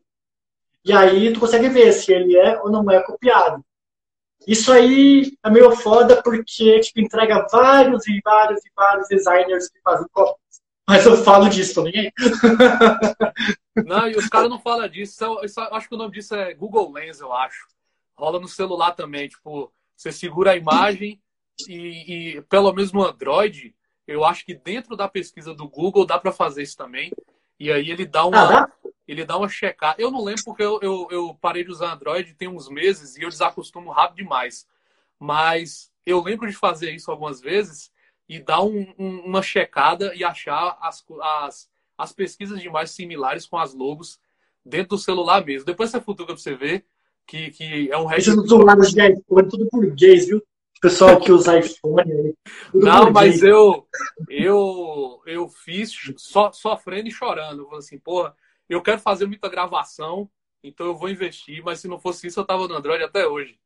E 0.86 0.94
aí 0.94 1.34
tu 1.34 1.40
consegue 1.42 1.68
ver 1.68 1.92
se 1.92 2.14
ele 2.14 2.38
é 2.38 2.58
ou 2.62 2.72
não 2.72 2.90
é 2.90 3.04
copiado. 3.04 3.62
Isso 4.48 4.72
aí 4.72 5.38
é 5.44 5.50
meio 5.50 5.76
foda 5.76 6.24
porque 6.24 6.80
tipo, 6.80 7.02
entrega 7.02 7.46
vários 7.52 8.08
e 8.08 8.22
vários 8.24 8.66
e 8.66 8.72
vários 8.74 9.10
designers 9.10 9.68
que 9.68 9.82
fazem 9.82 10.08
cópia. 10.14 10.38
Mas 10.88 11.06
eu 11.06 11.18
falo 11.18 11.50
disso 11.50 11.76
também. 11.76 12.10
Não, 13.86 14.08
e 14.08 14.16
os 14.16 14.30
caras 14.30 14.50
não 14.50 14.60
falam 14.60 14.88
disso. 14.88 15.22
Eu, 15.24 15.42
eu 15.42 15.76
acho 15.76 15.90
que 15.90 15.96
o 15.96 15.98
nome 15.98 16.14
disso 16.14 16.36
é 16.36 16.54
Google 16.54 16.92
Lens, 16.92 17.20
eu 17.20 17.34
acho. 17.34 17.68
Rola 18.16 18.40
no 18.40 18.48
celular 18.48 18.92
também. 18.92 19.28
Tipo, 19.28 19.74
você 19.96 20.12
segura 20.12 20.52
a 20.52 20.56
imagem 20.56 21.20
e, 21.68 22.36
e 22.38 22.42
pelo 22.44 22.72
menos 22.72 22.92
no 22.92 23.04
Android, 23.04 23.74
eu 24.08 24.26
acho 24.26 24.46
que 24.46 24.54
dentro 24.54 24.96
da 24.96 25.08
pesquisa 25.08 25.54
do 25.54 25.68
Google 25.68 26.06
dá 26.06 26.20
para 26.20 26.32
fazer 26.32 26.64
isso 26.64 26.78
também. 26.78 27.12
E 27.60 27.72
aí 27.72 27.90
ele 27.90 28.06
dá 28.06 28.26
uma, 28.26 28.64
ah, 28.64 28.72
ele 29.08 29.24
dá 29.24 29.38
uma 29.38 29.48
checada. 29.48 30.02
Eu 30.02 30.12
não 30.12 30.24
lembro 30.24 30.44
porque 30.44 30.64
eu, 30.64 30.80
eu, 30.82 31.08
eu, 31.12 31.38
parei 31.40 31.64
de 31.64 31.72
usar 31.72 31.94
Android 31.94 32.34
tem 32.34 32.48
uns 32.48 32.70
meses 32.70 33.16
e 33.16 33.22
eu 33.22 33.30
desacostumo 33.30 33.92
rápido 33.92 34.18
demais. 34.18 34.68
Mas 35.20 35.92
eu 36.06 36.22
lembro 36.22 36.50
de 36.50 36.56
fazer 36.56 36.92
isso 36.92 37.10
algumas 37.10 37.40
vezes 37.40 37.92
e 38.28 38.40
dar 38.40 38.62
um, 38.62 38.94
um, 38.98 39.20
uma 39.20 39.42
checada 39.42 40.14
e 40.16 40.24
achar 40.24 40.78
as, 40.82 41.04
as, 41.22 41.70
as 41.98 42.12
pesquisas 42.12 42.60
de 42.60 42.68
imagens 42.68 42.92
similares 42.92 43.46
com 43.46 43.58
as 43.58 43.74
logos 43.74 44.20
dentro 44.66 44.90
do 44.90 44.98
celular 44.98 45.46
mesmo. 45.46 45.66
Depois 45.66 45.90
você 45.90 46.02
futuca 46.02 46.34
para 46.34 46.42
você 46.42 46.56
ver 46.56 46.86
que, 47.26 47.52
que 47.52 47.92
é 47.92 47.98
um 47.98 48.06
resto. 48.06 48.32
Usuários 48.42 48.92
de 48.92 49.02
iPhone, 49.02 49.50
tudo 49.50 49.68
burguês, 49.72 50.28
viu? 50.28 50.42
Pessoal 50.84 51.18
que 51.18 51.32
usa 51.32 51.58
iPhone. 51.58 52.36
Não, 52.74 53.10
mas 53.10 53.42
eu, 53.42 53.88
eu, 54.28 55.22
eu 55.26 55.48
fiz 55.48 55.94
só, 56.18 56.52
sofrendo 56.52 57.08
e 57.08 57.12
chorando. 57.12 57.62
Eu 57.62 57.66
falei 57.68 57.80
assim, 57.80 57.98
porra, 57.98 58.36
eu 58.68 58.82
quero 58.82 59.00
fazer 59.00 59.26
muita 59.26 59.48
gravação, 59.48 60.30
então 60.62 60.88
eu 60.88 60.94
vou 60.94 61.08
investir, 61.08 61.64
mas 61.64 61.80
se 61.80 61.88
não 61.88 61.98
fosse 61.98 62.28
isso, 62.28 62.38
eu 62.38 62.44
tava 62.44 62.68
no 62.68 62.76
Android 62.76 63.02
até 63.02 63.26
hoje. 63.26 63.58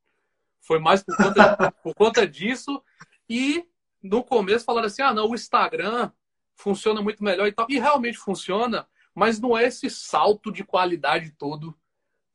Foi 0.62 0.78
mais 0.78 1.02
por 1.02 1.18
conta, 1.18 1.72
por 1.82 1.96
conta 1.96 2.28
disso. 2.28 2.84
E 3.28 3.66
no 4.00 4.24
começo 4.24 4.64
falaram 4.64 4.86
assim: 4.86 5.02
ah, 5.02 5.12
não, 5.12 5.32
o 5.32 5.34
Instagram 5.34 6.12
funciona 6.54 7.02
muito 7.02 7.24
melhor 7.24 7.48
e 7.48 7.52
tal. 7.52 7.66
E 7.68 7.80
realmente 7.80 8.20
funciona, 8.20 8.88
mas 9.16 9.40
não 9.40 9.58
é 9.58 9.66
esse 9.66 9.90
salto 9.90 10.52
de 10.52 10.64
qualidade 10.64 11.32
todo 11.32 11.76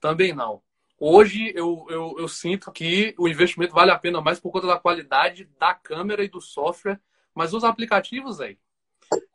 também 0.00 0.32
não. 0.32 0.60
Hoje 1.04 1.52
eu, 1.56 1.84
eu, 1.90 2.14
eu, 2.16 2.28
sinto 2.28 2.70
que 2.70 3.12
o 3.18 3.26
investimento 3.26 3.74
vale 3.74 3.90
a 3.90 3.98
pena 3.98 4.20
mais 4.20 4.38
por 4.38 4.52
conta 4.52 4.68
da 4.68 4.78
qualidade 4.78 5.48
da 5.58 5.74
câmera 5.74 6.22
e 6.22 6.28
do 6.28 6.40
software, 6.40 7.00
mas 7.34 7.52
os 7.52 7.64
aplicativos 7.64 8.40
aí. 8.40 8.56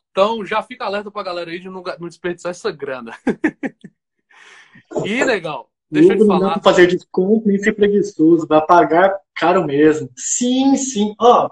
Então 0.10 0.46
já 0.46 0.64
fica 0.64 0.86
alerta 0.86 1.12
para 1.12 1.20
a 1.20 1.26
galera 1.26 1.52
aí 1.52 1.60
de 1.60 1.70
não, 1.70 1.84
não 2.00 2.08
desperdiçar 2.08 2.52
essa 2.52 2.72
grana. 2.72 3.12
e 5.04 5.22
legal. 5.26 5.70
Deixa 5.92 6.14
eu 6.14 6.20
te 6.20 6.26
falar. 6.26 6.56
Não 6.56 6.64
fazer 6.64 6.88
desconto 6.88 7.46
nem 7.50 7.60
ser 7.60 7.74
preguiçoso, 7.74 8.48
vai 8.48 8.66
pagar 8.66 9.20
caro 9.36 9.66
mesmo. 9.66 10.10
Sim, 10.16 10.78
sim. 10.78 11.14
Ó, 11.20 11.50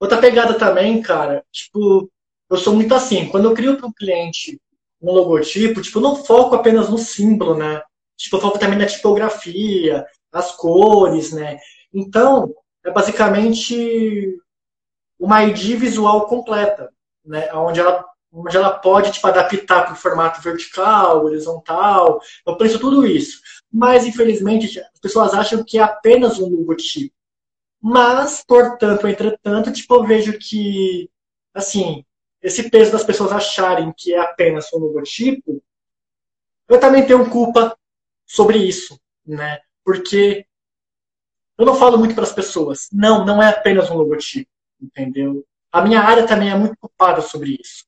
outra 0.00 0.22
pegada 0.22 0.54
também, 0.54 1.02
cara, 1.02 1.44
tipo, 1.52 2.10
eu 2.48 2.56
sou 2.56 2.74
muito 2.74 2.94
assim, 2.94 3.28
quando 3.28 3.44
eu 3.50 3.54
crio 3.54 3.76
para 3.76 3.88
um 3.88 3.92
cliente 3.92 4.58
um 5.02 5.12
logotipo, 5.12 5.82
tipo, 5.82 5.98
eu 5.98 6.02
não 6.02 6.16
foco 6.16 6.54
apenas 6.54 6.88
no 6.88 6.96
símbolo, 6.96 7.54
né? 7.58 7.82
Tipo, 8.16 8.36
eu 8.36 8.40
foco 8.40 8.58
também 8.58 8.78
na 8.78 8.86
tipografia, 8.86 10.06
as 10.32 10.52
cores, 10.52 11.32
né? 11.32 11.58
Então, 11.92 12.54
é 12.84 12.90
basicamente 12.90 14.36
uma 15.18 15.44
ID 15.44 15.76
visual 15.76 16.26
completa, 16.26 16.92
né? 17.24 17.52
Onde 17.54 17.80
ela, 17.80 18.04
onde 18.32 18.56
ela 18.56 18.70
pode 18.78 19.12
tipo, 19.12 19.26
adaptar 19.26 19.84
para 19.84 19.94
o 19.94 19.96
formato 19.96 20.40
vertical, 20.42 21.24
horizontal. 21.24 22.20
Eu 22.46 22.56
penso 22.56 22.78
tudo 22.78 23.06
isso. 23.06 23.40
Mas, 23.72 24.06
infelizmente, 24.06 24.80
as 24.80 25.00
pessoas 25.00 25.34
acham 25.34 25.64
que 25.64 25.78
é 25.78 25.82
apenas 25.82 26.38
um 26.38 26.48
logotipo. 26.48 27.14
Mas, 27.80 28.42
portanto, 28.46 29.06
entretanto, 29.06 29.72
tipo, 29.72 29.94
eu 29.94 30.04
vejo 30.04 30.38
que, 30.38 31.10
assim, 31.52 32.04
esse 32.42 32.70
peso 32.70 32.92
das 32.92 33.04
pessoas 33.04 33.32
acharem 33.32 33.92
que 33.96 34.14
é 34.14 34.18
apenas 34.18 34.72
um 34.72 34.78
logotipo, 34.78 35.62
eu 36.68 36.80
também 36.80 37.06
tenho 37.06 37.28
culpa 37.30 37.76
sobre 38.26 38.58
isso, 38.58 38.98
né? 39.26 39.60
Porque 39.84 40.46
eu 41.58 41.66
não 41.66 41.74
falo 41.74 41.98
muito 41.98 42.14
para 42.14 42.24
as 42.24 42.32
pessoas, 42.32 42.88
não, 42.92 43.24
não 43.24 43.42
é 43.42 43.48
apenas 43.48 43.90
um 43.90 43.96
logotipo, 43.96 44.50
entendeu? 44.80 45.46
A 45.70 45.82
minha 45.82 46.00
área 46.00 46.26
também 46.26 46.50
é 46.50 46.54
muito 46.54 46.76
culpada 46.78 47.20
sobre 47.20 47.58
isso, 47.60 47.84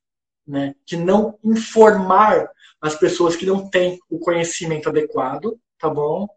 né? 0.46 0.74
De 0.84 0.96
não 0.96 1.38
informar 1.44 2.50
as 2.80 2.94
pessoas 2.94 3.36
que 3.36 3.46
não 3.46 3.68
têm 3.68 3.98
o 4.08 4.18
conhecimento 4.18 4.88
adequado, 4.88 5.58
tá 5.78 5.88
bom? 5.88 6.28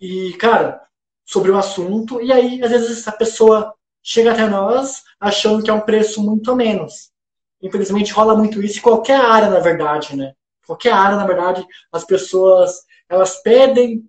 E, 0.00 0.32
cara, 0.34 0.82
sobre 1.24 1.50
o 1.50 1.56
assunto, 1.56 2.20
e 2.20 2.32
aí, 2.32 2.62
às 2.62 2.70
vezes, 2.70 3.06
a 3.08 3.12
pessoa 3.12 3.74
chega 4.02 4.32
até 4.32 4.46
nós 4.46 5.02
achando 5.18 5.62
que 5.62 5.70
é 5.70 5.72
um 5.72 5.80
preço 5.80 6.22
muito 6.22 6.54
menos. 6.54 7.10
Infelizmente 7.60 8.12
rola 8.12 8.36
muito 8.36 8.62
isso 8.62 8.78
em 8.78 8.82
qualquer 8.82 9.20
área, 9.20 9.50
na 9.50 9.58
verdade, 9.58 10.14
né? 10.14 10.32
Qualquer 10.64 10.92
área, 10.92 11.16
na 11.16 11.26
verdade, 11.26 11.66
as 11.92 12.04
pessoas 12.04 12.84
elas 13.08 13.42
pedem 13.42 14.04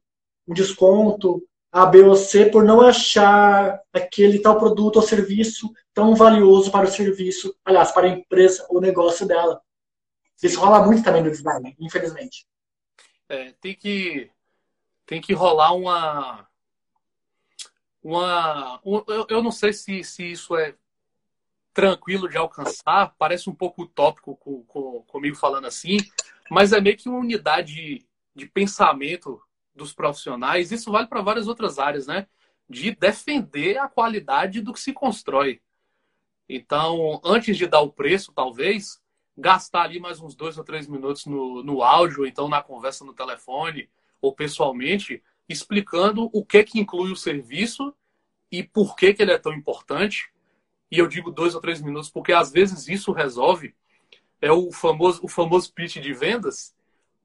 um 0.47 0.53
desconto 0.53 1.45
A, 1.71 1.85
B 1.85 2.01
ou 2.01 2.15
C 2.15 2.45
por 2.45 2.63
não 2.63 2.81
achar 2.81 3.81
aquele 3.93 4.39
tal 4.39 4.57
produto 4.57 4.97
ou 4.97 5.01
serviço 5.01 5.71
tão 5.93 6.15
valioso 6.15 6.71
para 6.71 6.87
o 6.87 6.91
serviço, 6.91 7.55
aliás, 7.65 7.91
para 7.91 8.07
a 8.07 8.11
empresa 8.11 8.65
ou 8.69 8.81
negócio 8.81 9.27
dela. 9.27 9.61
Isso 10.41 10.59
rola 10.59 10.85
muito 10.85 11.03
também 11.03 11.23
no 11.23 11.31
design, 11.31 11.75
infelizmente. 11.79 12.45
É, 13.27 13.53
tem 13.59 13.75
que 13.75 14.29
tem 15.05 15.21
que 15.21 15.33
rolar 15.33 15.73
uma 15.73 16.47
uma. 18.07 18.79
Um, 18.85 19.03
eu, 19.07 19.27
eu 19.29 19.43
não 19.43 19.51
sei 19.51 19.73
se, 19.73 20.03
se 20.03 20.31
isso 20.31 20.55
é 20.55 20.75
tranquilo 21.73 22.29
de 22.29 22.37
alcançar, 22.37 23.13
parece 23.19 23.49
um 23.49 23.53
pouco 23.53 23.83
utópico 23.83 24.35
com, 24.37 24.63
com, 24.63 25.03
comigo 25.03 25.35
falando 25.35 25.67
assim, 25.67 25.97
mas 26.49 26.73
é 26.73 26.81
meio 26.81 26.97
que 26.97 27.09
uma 27.09 27.19
unidade 27.19 28.06
de, 28.37 28.45
pensamento 28.47 29.41
dos 29.75 29.93
profissionais. 29.93 30.71
Isso 30.71 30.91
vale 30.91 31.07
para 31.07 31.21
várias 31.21 31.47
outras 31.47 31.79
áreas, 31.79 32.07
né? 32.07 32.27
De 32.69 32.91
defender 32.91 33.77
a 33.77 33.87
qualidade 33.87 34.61
do 34.61 34.73
que 34.73 34.79
se 34.79 34.93
constrói. 34.93 35.61
Então, 36.47 37.19
antes 37.23 37.57
de 37.57 37.67
dar 37.67 37.81
o 37.81 37.91
preço, 37.91 38.31
talvez, 38.33 39.01
gastar 39.37 39.83
ali 39.83 39.99
mais 39.99 40.19
uns 40.19 40.35
dois 40.35 40.57
ou 40.57 40.63
três 40.63 40.87
minutos 40.87 41.25
no, 41.25 41.61
no 41.63 41.83
áudio, 41.83 42.25
então 42.25 42.47
na 42.47 42.61
conversa 42.61 43.03
no 43.03 43.13
telefone, 43.13 43.89
ou 44.21 44.33
pessoalmente, 44.33 45.21
explicando 45.47 46.29
o 46.33 46.45
que 46.45 46.63
que 46.63 46.79
inclui 46.79 47.11
o 47.11 47.15
serviço 47.15 47.93
e 48.51 48.63
por 48.63 48.95
que 48.95 49.13
que 49.13 49.21
ele 49.21 49.31
é 49.31 49.37
tão 49.37 49.53
importante. 49.53 50.31
E 50.89 50.97
eu 50.97 51.07
digo 51.07 51.31
dois 51.31 51.53
ou 51.53 51.61
três 51.61 51.81
minutos 51.81 52.09
porque 52.09 52.31
às 52.31 52.51
vezes 52.51 52.87
isso 52.87 53.11
resolve 53.11 53.75
é 54.41 54.51
o 54.51 54.71
famoso 54.71 55.19
o 55.23 55.27
famoso 55.27 55.71
pitch 55.73 55.97
de 55.97 56.13
vendas, 56.13 56.75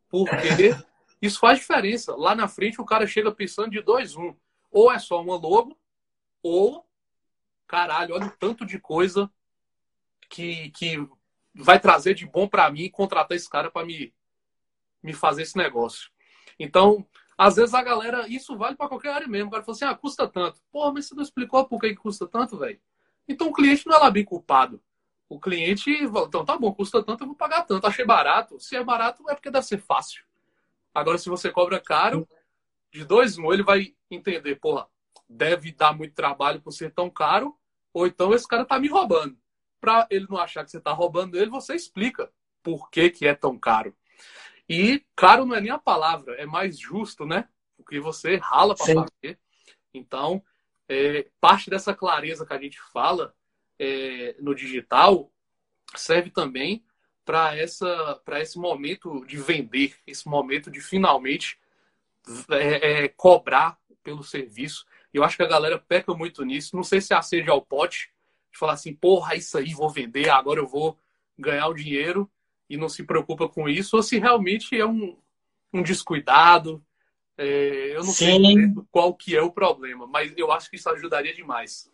porque 0.09 0.75
isso 1.23 1.39
faz 1.39 1.61
diferença. 1.61 2.15
Lá 2.17 2.35
na 2.35 2.49
frente 2.49 2.81
o 2.81 2.85
cara 2.85 3.07
chega 3.07 3.33
pensando 3.33 3.71
de 3.71 3.81
dois 3.81 4.17
um, 4.17 4.35
ou 4.71 4.93
é 4.93 4.99
só 4.99 5.23
uma 5.23 5.37
logo 5.37 5.79
ou 6.43 6.85
caralho, 7.67 8.15
olha 8.15 8.27
o 8.27 8.37
tanto 8.37 8.67
de 8.67 8.79
coisa 8.79 9.31
que, 10.29 10.71
que 10.71 10.99
vai 11.55 11.81
trazer 11.81 12.15
de 12.15 12.27
bom 12.27 12.49
para 12.49 12.71
mim 12.71 12.91
contratar 12.91 13.37
esse 13.37 13.49
cara 13.49 13.71
para 13.71 13.87
me 13.87 14.13
me 15.03 15.13
fazer 15.13 15.43
esse 15.43 15.57
negócio. 15.57 16.11
Então, 16.59 17.05
às 17.37 17.57
vezes 17.57 17.75
a 17.75 17.83
galera, 17.83 18.29
isso 18.29 18.57
vale 18.57 18.77
para 18.77 18.89
qualquer 18.89 19.13
área 19.13 19.27
mesmo. 19.27 19.49
O 19.49 19.51
cara 19.51 19.65
fala 19.65 19.75
assim, 19.75 19.85
ah, 19.85 19.95
custa 19.95 20.29
tanto. 20.29 20.61
Porra, 20.71 20.93
mas 20.93 21.07
você 21.09 21.15
não 21.15 21.23
explicou 21.23 21.67
por 21.67 21.81
que 21.81 21.95
custa 21.97 22.27
tanto, 22.27 22.57
velho? 22.57 22.81
Então 23.27 23.49
o 23.49 23.53
cliente 23.53 23.87
não 23.87 23.97
é 23.97 23.99
lá 23.99 24.11
bem 24.11 24.25
culpado. 24.25 24.81
O 25.29 25.41
cliente, 25.41 25.91
então 25.91 26.45
tá 26.45 26.57
bom, 26.57 26.73
custa 26.73 27.03
tanto, 27.03 27.25
eu 27.25 27.29
vou 27.29 27.37
pagar 27.37 27.63
tanto. 27.63 27.87
Achei 27.87 28.05
barato. 28.05 28.61
Se 28.61 28.77
é 28.77 28.85
barato, 28.85 29.29
é 29.29 29.35
porque 29.35 29.51
deve 29.51 29.67
ser 29.67 29.79
fácil. 29.79 30.23
Agora, 30.95 31.19
se 31.19 31.29
você 31.29 31.51
cobra 31.51 31.81
caro, 31.81 32.29
de 32.93 33.05
dois, 33.05 33.39
um, 33.39 33.53
ele 33.53 33.63
vai 33.63 33.95
entender, 34.11 34.57
porra, 34.57 34.87
deve 35.29 35.73
dar 35.73 35.97
muito 35.97 36.15
trabalho 36.15 36.61
por 36.61 36.73
ser 36.73 36.93
tão 36.93 37.09
caro, 37.09 37.57
ou 37.93 38.07
então 38.07 38.35
esse 38.35 38.47
cara 38.47 38.65
tá 38.65 38.79
me 38.79 38.89
roubando. 38.89 39.37
Para 39.81 40.07
ele 40.11 40.27
não 40.29 40.37
achar 40.37 40.65
que 40.65 40.71
você 40.71 40.81
tá 40.81 40.93
roubando 40.93 41.37
ele, 41.37 41.51
você 41.51 41.75
explica 41.75 42.31
por 42.63 42.91
que, 42.91 43.11
que 43.11 43.27
é 43.27 43.35
tão 43.35 43.59
caro. 43.59 43.97
E 44.69 45.05
caro 45.17 45.45
não 45.45 45.57
é 45.57 45.61
nem 45.61 45.71
a 45.71 45.79
palavra, 45.79 46.35
é 46.35 46.47
mais 46.47 46.79
justo, 46.79 47.27
né? 47.27 47.49
Porque 47.77 47.99
você 47.99 48.37
rala 48.37 48.75
para 48.75 48.87
fazer. 48.87 49.39
Então, 49.93 50.43
é, 50.89 51.29
parte 51.41 51.69
dessa 51.69 51.95
clareza 51.95 52.47
que 52.47 52.53
a 52.53 52.61
gente 52.61 52.81
fala 52.93 53.35
é, 53.79 54.37
no 54.39 54.55
digital 54.55 55.33
serve 55.97 56.31
também 56.31 56.85
para 57.25 57.57
essa 57.57 58.21
para 58.25 58.41
esse 58.41 58.59
momento 58.59 59.25
de 59.27 59.37
vender, 59.37 59.95
esse 60.07 60.29
momento 60.29 60.71
de 60.71 60.81
finalmente 60.81 61.59
é, 62.51 63.05
é, 63.05 63.09
cobrar 63.09 63.79
pelo 64.03 64.23
serviço. 64.23 64.85
Eu 65.13 65.25
acho 65.25 65.37
que 65.37 65.43
a 65.43 65.49
galera 65.49 65.79
peca 65.79 66.15
muito 66.15 66.45
nisso. 66.45 66.75
Não 66.75 66.83
sei 66.83 67.01
se 67.01 67.13
a 67.15 67.23
sede 67.23 67.51
ao 67.51 67.63
pote 67.63 68.11
de 68.51 68.59
falar 68.59 68.75
assim, 68.75 68.95
porra, 68.95 69.35
isso 69.35 69.57
aí 69.57 69.73
vou 69.73 69.91
vender, 69.91 70.29
agora 70.29 70.61
eu 70.61 70.67
vou 70.67 70.99
ganhar 71.39 71.69
o 71.69 71.75
dinheiro 71.75 72.31
e 72.69 72.77
não 72.77 72.89
se 72.89 73.03
preocupa 73.03 73.49
com 73.49 73.69
isso, 73.69 73.97
ou 73.97 74.03
se 74.03 74.19
realmente 74.19 74.79
é 74.79 74.87
um, 74.87 75.17
um 75.73 75.83
descuidado. 75.83 76.83
É, 77.37 77.97
eu 77.97 78.05
não 78.05 78.13
Sim. 78.13 78.45
sei 78.45 78.85
qual 78.91 79.15
que 79.15 79.35
é 79.35 79.43
o 79.43 79.51
problema, 79.51 80.07
mas 80.07 80.33
eu 80.37 80.53
acho 80.53 80.71
que 80.71 80.77
isso 80.77 80.89
ajudaria 80.89 81.35
demais. 81.35 81.91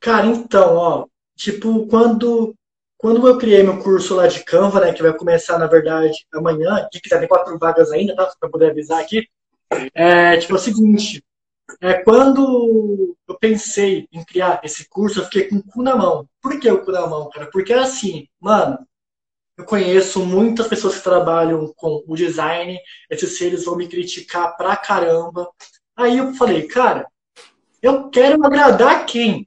Cara, 0.00 0.26
então, 0.26 0.76
ó, 0.76 1.06
tipo, 1.36 1.86
quando, 1.86 2.54
quando 3.04 3.28
eu 3.28 3.36
criei 3.36 3.62
meu 3.62 3.82
curso 3.82 4.14
lá 4.14 4.26
de 4.26 4.42
Canva, 4.42 4.80
né, 4.80 4.90
que 4.90 5.02
vai 5.02 5.12
começar, 5.12 5.58
na 5.58 5.66
verdade, 5.66 6.26
amanhã, 6.32 6.88
que 6.90 7.06
tem 7.06 7.28
quatro 7.28 7.58
vagas 7.58 7.92
ainda, 7.92 8.16
tá? 8.16 8.32
Pra 8.40 8.48
poder 8.48 8.70
avisar 8.70 8.98
aqui. 8.98 9.28
É, 9.92 10.38
tipo, 10.38 10.54
é 10.54 10.56
o 10.56 10.58
seguinte, 10.58 11.22
é, 11.82 12.02
quando 12.02 13.14
eu 13.28 13.38
pensei 13.38 14.08
em 14.10 14.24
criar 14.24 14.62
esse 14.64 14.88
curso, 14.88 15.20
eu 15.20 15.24
fiquei 15.24 15.48
com 15.48 15.56
o 15.56 15.62
cu 15.62 15.82
na 15.82 15.94
mão. 15.94 16.26
Por 16.40 16.58
que 16.58 16.70
o 16.70 16.82
cu 16.82 16.92
na 16.92 17.06
mão, 17.06 17.28
cara? 17.28 17.50
Porque 17.52 17.74
assim, 17.74 18.26
mano, 18.40 18.78
eu 19.58 19.66
conheço 19.66 20.24
muitas 20.24 20.66
pessoas 20.66 20.96
que 20.96 21.04
trabalham 21.04 21.74
com 21.76 22.02
o 22.08 22.16
design, 22.16 22.80
esses 23.10 23.36
seres 23.36 23.66
vão 23.66 23.76
me 23.76 23.86
criticar 23.86 24.56
pra 24.56 24.78
caramba. 24.78 25.46
Aí 25.94 26.16
eu 26.16 26.32
falei, 26.36 26.66
cara, 26.66 27.06
eu 27.82 28.08
quero 28.08 28.42
agradar 28.46 29.04
quem? 29.04 29.44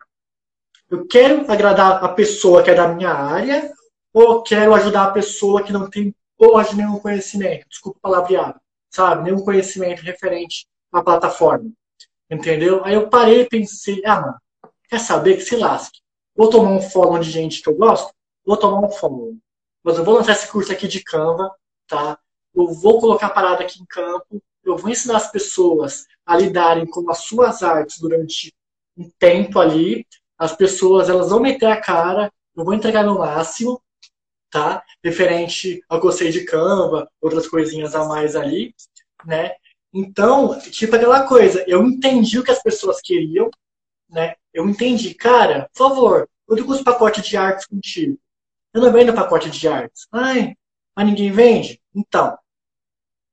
Eu 0.90 1.06
quero 1.06 1.50
agradar 1.52 2.04
a 2.04 2.10
pessoa 2.10 2.64
que 2.64 2.70
é 2.70 2.76
da 2.76 2.88
minha 2.88 3.12
área 3.12 3.72
ou 4.14 4.42
quero 4.42 4.74
ajudar 4.74 5.06
a 5.06 5.12
pessoa 5.12 5.64
que 5.64 5.74
não 5.74 5.90
tem 5.90 6.16
de 6.40 6.76
nenhum 6.76 7.00
conhecimento, 7.00 7.68
desculpa 7.68 8.00
palavreado, 8.02 8.60
sabe? 8.90 9.24
Nenhum 9.24 9.44
conhecimento 9.44 10.02
referente 10.04 10.68
à 10.92 11.02
plataforma. 11.02 11.72
Entendeu? 12.30 12.84
Aí 12.86 12.94
eu 12.94 13.10
parei 13.10 13.42
e 13.42 13.50
pensei, 13.50 14.02
ah, 14.06 14.22
mano, 14.22 14.38
quer 14.88 15.00
saber 15.00 15.36
que 15.36 15.42
se 15.42 15.56
lasque. 15.56 16.00
Vou 16.36 16.50
tomar 16.50 16.72
um 16.72 16.82
follow 16.82 17.18
de 17.18 17.32
gente 17.32 17.62
que 17.62 17.70
eu 17.70 17.76
gosto? 17.76 18.14
Vou 18.46 18.56
tomar 18.58 18.86
um 18.86 18.92
follow. 18.92 19.36
Mas 19.84 19.98
eu 19.98 20.04
vou 20.04 20.16
lançar 20.16 20.34
esse 20.34 20.48
curso 20.48 20.72
aqui 20.72 20.88
de 20.88 21.04
Canva, 21.04 21.52
tá? 21.88 22.20
Eu 22.54 22.68
vou 22.74 23.00
colocar 23.00 23.28
a 23.28 23.32
parada 23.32 23.64
aqui 23.64 23.82
em 23.82 23.86
campo, 23.86 24.42
eu 24.64 24.78
vou 24.78 24.90
ensinar 24.90 25.18
as 25.18 25.32
pessoas 25.32 26.06
a 26.26 26.38
lidarem 26.38 26.86
com 26.86 27.10
as 27.10 27.20
suas 27.20 27.64
artes 27.64 28.00
durante 28.00 28.54
um 28.98 29.10
tempo 29.18 29.60
ali. 29.60 30.06
As 30.38 30.56
pessoas, 30.56 31.10
elas 31.10 31.30
vão 31.30 31.40
meter 31.40 31.66
a 31.66 31.80
cara, 31.80 32.32
eu 32.56 32.64
vou 32.64 32.74
entregar 32.74 33.04
no 33.04 33.20
máximo, 33.20 33.82
tá? 34.50 34.84
Referente 35.04 35.84
ao 35.90 36.04
eu 36.04 36.12
sei 36.12 36.32
de 36.32 36.46
Canva, 36.46 37.10
outras 37.22 37.48
coisinhas 37.48 37.96
a 37.96 38.06
mais 38.06 38.36
ali, 38.36 38.74
né? 39.26 39.54
Então, 39.94 40.60
tipo 40.60 40.96
aquela 40.96 41.28
coisa, 41.28 41.64
eu 41.68 41.84
entendi 41.84 42.38
o 42.40 42.44
que 42.44 42.52
as 42.52 42.62
pessoas 42.62 43.02
queriam, 43.02 43.50
né? 44.10 44.36
Eu 44.54 44.68
entendi, 44.68 45.14
cara, 45.14 45.70
por 45.74 45.90
favor, 45.90 46.30
quanto 46.46 46.66
custa 46.66 46.82
o 46.82 46.86
pacote 46.86 47.22
de 47.22 47.38
artes 47.38 47.66
contigo? 47.66 48.20
Eu 48.74 48.82
não 48.82 48.92
vendo 48.92 49.14
pacote 49.14 49.50
de 49.50 49.68
artes. 49.68 50.08
Ai, 50.12 50.56
mas 50.96 51.06
ninguém 51.06 51.32
vende? 51.32 51.82
Então, 51.96 52.38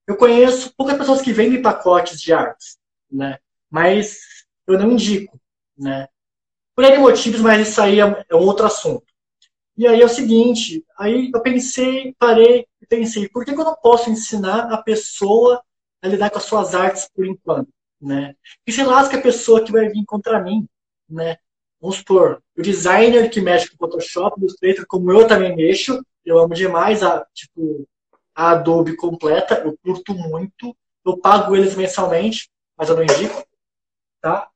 eu 0.06 0.16
conheço 0.16 0.74
poucas 0.76 0.98
pessoas 0.98 1.22
que 1.22 1.32
vendem 1.32 1.62
pacotes 1.62 2.20
de 2.20 2.32
artes, 2.32 2.78
né? 3.10 3.38
Mas 3.70 4.18
eu 4.66 4.78
não 4.78 4.92
indico, 4.92 5.40
né? 5.76 6.08
Por 6.74 6.84
N 6.84 6.98
motivos, 6.98 7.40
mas 7.40 7.68
isso 7.68 7.80
aí 7.80 8.00
é, 8.00 8.24
é 8.28 8.34
um 8.34 8.40
outro 8.40 8.66
assunto. 8.66 9.04
E 9.76 9.86
aí 9.86 10.00
é 10.00 10.04
o 10.04 10.08
seguinte, 10.08 10.84
aí 10.96 11.30
eu 11.34 11.40
pensei, 11.42 12.14
parei 12.18 12.66
e 12.80 12.86
pensei, 12.86 13.28
por 13.28 13.44
que, 13.44 13.52
que 13.52 13.60
eu 13.60 13.64
não 13.64 13.74
posso 13.74 14.08
ensinar 14.08 14.72
a 14.72 14.80
pessoa 14.80 15.62
a 16.00 16.08
lidar 16.08 16.30
com 16.30 16.38
as 16.38 16.44
suas 16.44 16.74
artes 16.74 17.08
por 17.12 17.26
enquanto, 17.26 17.68
né? 18.00 18.34
E 18.66 18.72
se 18.72 18.84
lasca 18.84 19.16
a 19.16 19.22
pessoa 19.22 19.64
que 19.64 19.72
vai 19.72 19.88
vir 19.88 20.04
contra 20.04 20.40
mim, 20.40 20.68
né? 21.08 21.38
Vamos 21.80 21.96
supor, 21.96 22.40
o 22.56 22.62
designer 22.62 23.28
que 23.30 23.40
mexe 23.40 23.68
com 23.68 23.76
Photoshop, 23.76 24.40
Illustrator, 24.40 24.86
como 24.86 25.10
eu 25.10 25.26
também 25.26 25.56
mexo, 25.56 26.04
eu 26.24 26.38
amo 26.38 26.54
demais 26.54 27.02
a, 27.02 27.26
tipo, 27.34 27.86
a 28.34 28.52
Adobe 28.52 28.96
completa, 28.96 29.62
eu 29.64 29.76
curto 29.82 30.14
muito, 30.14 30.74
eu 31.04 31.18
pago 31.18 31.54
eles 31.54 31.74
mensalmente, 31.74 32.48
mas 32.76 32.88
eu 32.88 32.96
não 32.96 33.02
indico, 33.02 33.44
tá? 34.20 34.48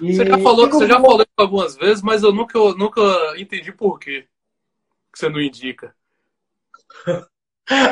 E 0.00 0.14
você 0.14 0.26
já 0.26 0.38
falou, 0.38 0.68
você 0.70 0.86
já 0.86 1.00
falou 1.00 1.26
algumas 1.36 1.76
vezes, 1.76 2.02
mas 2.02 2.22
eu 2.22 2.32
nunca, 2.32 2.56
eu 2.56 2.76
nunca 2.76 3.00
entendi 3.36 3.72
por 3.72 3.98
quê 3.98 4.26
que 5.12 5.18
você 5.18 5.28
não 5.28 5.40
indica. 5.40 5.94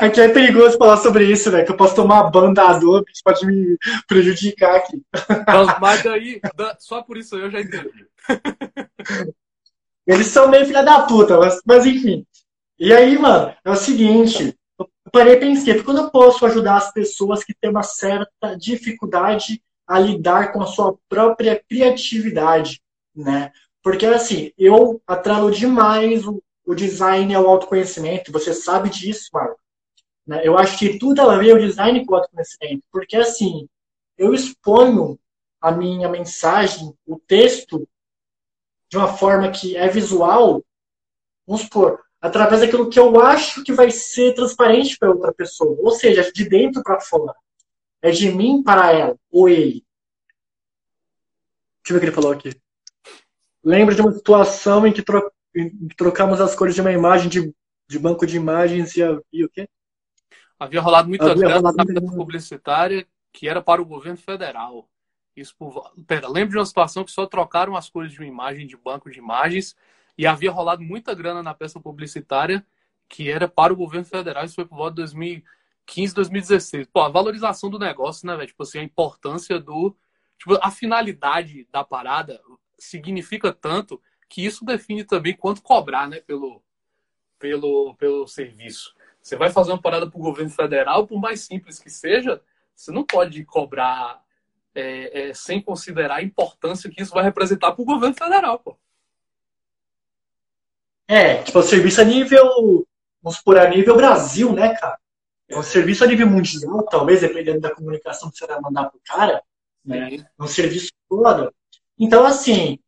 Aqui 0.01 0.21
é 0.21 0.29
perigoso 0.29 0.77
falar 0.77 0.97
sobre 0.97 1.25
isso, 1.31 1.51
né? 1.51 1.63
Que 1.63 1.71
eu 1.71 1.77
posso 1.77 1.95
tomar 1.95 2.31
ban 2.31 2.53
da 2.53 2.71
Adobe, 2.71 3.11
isso 3.13 3.23
pode 3.25 3.47
me 3.47 3.79
prejudicar 4.07 4.77
aqui. 4.77 5.01
mas 5.81 6.03
daí, 6.03 6.41
só 6.79 7.03
por 7.03 7.17
isso 7.17 7.37
eu 7.37 7.51
já 7.51 7.61
entendi. 7.61 8.07
Eles 10.07 10.27
são 10.27 10.49
meio 10.49 10.67
filha 10.67 10.83
da 10.83 11.03
puta, 11.03 11.39
mas, 11.39 11.61
mas 11.65 11.87
enfim. 11.87 12.27
E 12.79 12.93
aí, 12.93 13.17
mano, 13.17 13.55
é 13.65 13.71
o 13.71 13.77
seguinte, 13.77 14.57
eu 14.79 14.91
parei 15.13 15.35
e 15.35 15.41
pensei, 15.41 15.75
porque 15.75 15.87
quando 15.87 16.03
eu 16.03 16.11
posso 16.11 16.45
ajudar 16.47 16.77
as 16.77 16.93
pessoas 16.93 17.45
que 17.45 17.55
têm 17.55 17.71
uma 17.71 17.83
certa 17.83 18.57
dificuldade 18.59 19.63
a 19.91 19.99
lidar 19.99 20.53
com 20.53 20.63
a 20.63 20.67
sua 20.67 20.97
própria 21.09 21.61
criatividade, 21.69 22.81
né? 23.13 23.51
Porque, 23.83 24.07
assim, 24.07 24.53
eu 24.57 25.03
atrelo 25.05 25.51
demais 25.51 26.25
o, 26.25 26.41
o 26.65 26.77
design 26.77 27.35
ao 27.35 27.49
autoconhecimento, 27.49 28.31
você 28.31 28.55
sabe 28.55 28.89
disso, 28.89 29.31
Marco. 29.33 29.59
Né? 30.25 30.43
Eu 30.45 30.57
acho 30.57 30.79
que 30.79 30.97
tudo 30.97 31.21
a 31.23 31.37
ver 31.37 31.57
o 31.57 31.59
design 31.59 32.07
com 32.07 32.13
o 32.13 32.17
autoconhecimento, 32.19 32.85
porque, 32.93 33.17
assim, 33.17 33.69
eu 34.17 34.33
exponho 34.33 35.19
a 35.61 35.73
minha 35.73 36.09
mensagem, 36.09 36.95
o 37.05 37.19
texto, 37.19 37.85
de 38.89 38.97
uma 38.97 39.09
forma 39.09 39.51
que 39.51 39.77
é 39.77 39.89
visual, 39.89 40.63
vamos 41.45 41.63
supor, 41.63 42.01
através 42.21 42.61
daquilo 42.61 42.89
que 42.89 43.01
eu 43.01 43.21
acho 43.21 43.65
que 43.65 43.73
vai 43.73 43.91
ser 43.91 44.35
transparente 44.35 44.97
para 44.97 45.11
outra 45.11 45.35
pessoa, 45.35 45.77
ou 45.81 45.91
seja, 45.91 46.31
de 46.33 46.49
dentro 46.49 46.81
para 46.81 47.01
fora. 47.01 47.35
É 48.03 48.11
de 48.11 48.31
mim 48.31 48.63
para 48.63 48.93
ela, 48.93 49.17
ou 49.31 49.49
ele. 49.49 49.85
Deixa 51.83 51.91
eu 51.91 51.95
ver 51.95 51.97
o 51.97 52.01
que 52.01 52.07
ele 52.07 52.13
falou 52.13 52.33
aqui. 52.33 52.51
Lembro 53.63 53.95
de 53.95 54.01
uma 54.01 54.13
situação 54.13 54.87
em 54.87 54.93
que, 54.93 55.03
tro... 55.03 55.31
em 55.55 55.89
que 55.89 55.97
trocamos 55.97 56.41
as 56.41 56.55
cores 56.55 56.75
de 56.75 56.81
uma 56.81 56.93
imagem 56.93 57.29
de, 57.29 57.55
de 57.89 57.99
banco 57.99 58.27
de 58.27 58.37
imagens 58.37 58.97
e, 58.97 59.01
e 59.33 59.45
o 59.45 59.49
quê? 59.49 59.69
Havia 60.59 60.81
rolado 60.81 61.09
muita 61.09 61.31
Havia 61.31 61.55
rolado 61.57 61.77
na 61.77 61.85
muita... 61.85 62.17
publicitária 62.17 63.07
que 63.33 63.49
era 63.49 63.63
para 63.63 63.81
o 63.81 63.87
governo 63.87 64.19
federal. 64.19 64.89
Isso 65.37 65.55
por... 65.59 65.93
Pera, 66.07 66.29
lembro 66.29 66.53
de 66.53 66.59
uma 66.59 66.67
situação 66.67 67.05
que 67.05 67.13
só 67.13 67.27
trocaram 67.27 67.77
as 67.77 67.89
cores 67.89 68.13
de 68.13 68.19
uma 68.19 68.27
imagem 68.27 68.67
de 68.67 68.77
banco 68.77 69.11
de 69.11 69.19
imagens 69.19 69.77
e 70.17 70.27
havia 70.27 70.51
rolado 70.51 70.83
muita 70.83 71.15
grana 71.15 71.43
na 71.43 71.55
peça 71.55 71.81
publicitária 71.81 72.65
que 73.09 73.29
era 73.29 73.49
para 73.49 73.73
o 73.73 73.77
governo 73.77 74.07
federal. 74.07 74.45
Isso 74.45 74.55
foi 74.55 74.65
por 74.65 74.77
volta 74.77 74.97
de 74.97 75.03
2015, 75.91 76.15
2016. 76.15 76.87
Pô, 76.93 77.01
a 77.01 77.09
valorização 77.09 77.69
do 77.69 77.79
negócio, 77.79 78.27
né, 78.27 78.37
velho? 78.37 78.49
Tipo 78.49 78.63
assim, 78.63 78.79
a 78.79 78.85
importância 78.85 79.59
do. 79.59 79.97
Tipo, 80.39 80.59
a 80.63 80.71
finalidade 80.71 81.67
da 81.71 81.85
parada 81.85 82.41
significa 82.79 83.53
tanto 83.53 84.01
que 84.29 84.45
isso 84.45 84.65
define 84.65 85.05
também 85.05 85.37
quanto 85.37 85.61
cobrar, 85.61 86.09
né, 86.09 86.21
pelo, 86.21 86.63
pelo, 87.39 87.95
pelo 87.97 88.27
serviço. 88.27 88.95
Você 89.21 89.37
vai 89.37 89.51
fazer 89.51 89.73
uma 89.73 89.83
parada 89.83 90.09
para 90.09 90.19
o 90.19 90.23
governo 90.23 90.51
federal, 90.51 91.07
por 91.07 91.21
mais 91.21 91.41
simples 91.41 91.79
que 91.79 91.91
seja, 91.91 92.41
você 92.75 92.91
não 92.91 93.05
pode 93.05 93.45
cobrar 93.45 94.23
é, 94.75 95.31
é, 95.31 95.35
sem 95.35 95.61
considerar 95.61 96.17
a 96.17 96.23
importância 96.23 96.89
que 96.89 97.03
isso 97.03 97.13
vai 97.13 97.25
representar 97.25 97.73
para 97.73 97.83
o 97.83 97.85
governo 97.85 98.15
federal, 98.15 98.59
pô. 98.61 98.79
É, 101.07 101.43
tipo, 101.43 101.59
o 101.59 101.63
serviço 101.63 102.01
a 102.01 102.05
nível, 102.05 102.87
vamos 103.21 103.39
supor, 103.39 103.59
a 103.59 103.69
nível 103.69 103.97
Brasil, 103.97 104.53
né, 104.53 104.77
cara? 104.77 104.99
É 105.51 105.59
um 105.59 105.63
serviço 105.65 106.05
a 106.05 106.07
nível 106.07 106.29
mundial, 106.29 106.85
talvez, 106.85 107.21
dependendo 107.21 107.61
da 107.61 107.75
comunicação 107.75 108.31
que 108.31 108.39
você 108.39 108.47
vai 108.47 108.61
mandar 108.61 108.89
pro 108.89 109.01
cara, 109.05 109.43
né? 109.85 110.15
É 110.15 110.43
um 110.43 110.47
serviço 110.47 110.93
todo. 111.09 111.53
Então, 111.99 112.25
assim, 112.25 112.79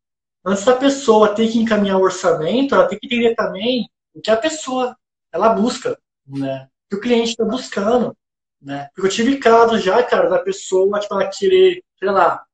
antes 0.44 0.64
da 0.64 0.76
pessoa 0.76 1.34
ter 1.34 1.50
que 1.50 1.58
encaminhar 1.58 1.98
o 1.98 2.02
orçamento, 2.02 2.74
ela 2.74 2.86
tem 2.86 2.98
que 3.00 3.06
entender 3.06 3.34
também 3.34 3.90
o 4.14 4.20
que 4.20 4.30
a 4.30 4.36
pessoa 4.36 4.96
ela 5.32 5.48
busca, 5.48 5.98
né? 6.24 6.68
O 6.86 6.90
que 6.90 6.96
o 6.96 7.00
cliente 7.00 7.30
está 7.30 7.44
buscando, 7.44 8.16
né? 8.60 8.88
Porque 8.94 9.08
eu 9.08 9.12
tive 9.12 9.38
casos 9.38 9.82
já, 9.82 10.00
cara, 10.04 10.30
da 10.30 10.38
pessoa, 10.38 11.00
tipo, 11.00 11.14
ela 11.14 11.26
querer, 11.26 11.82
sei 11.98 12.10
lá, 12.10 12.44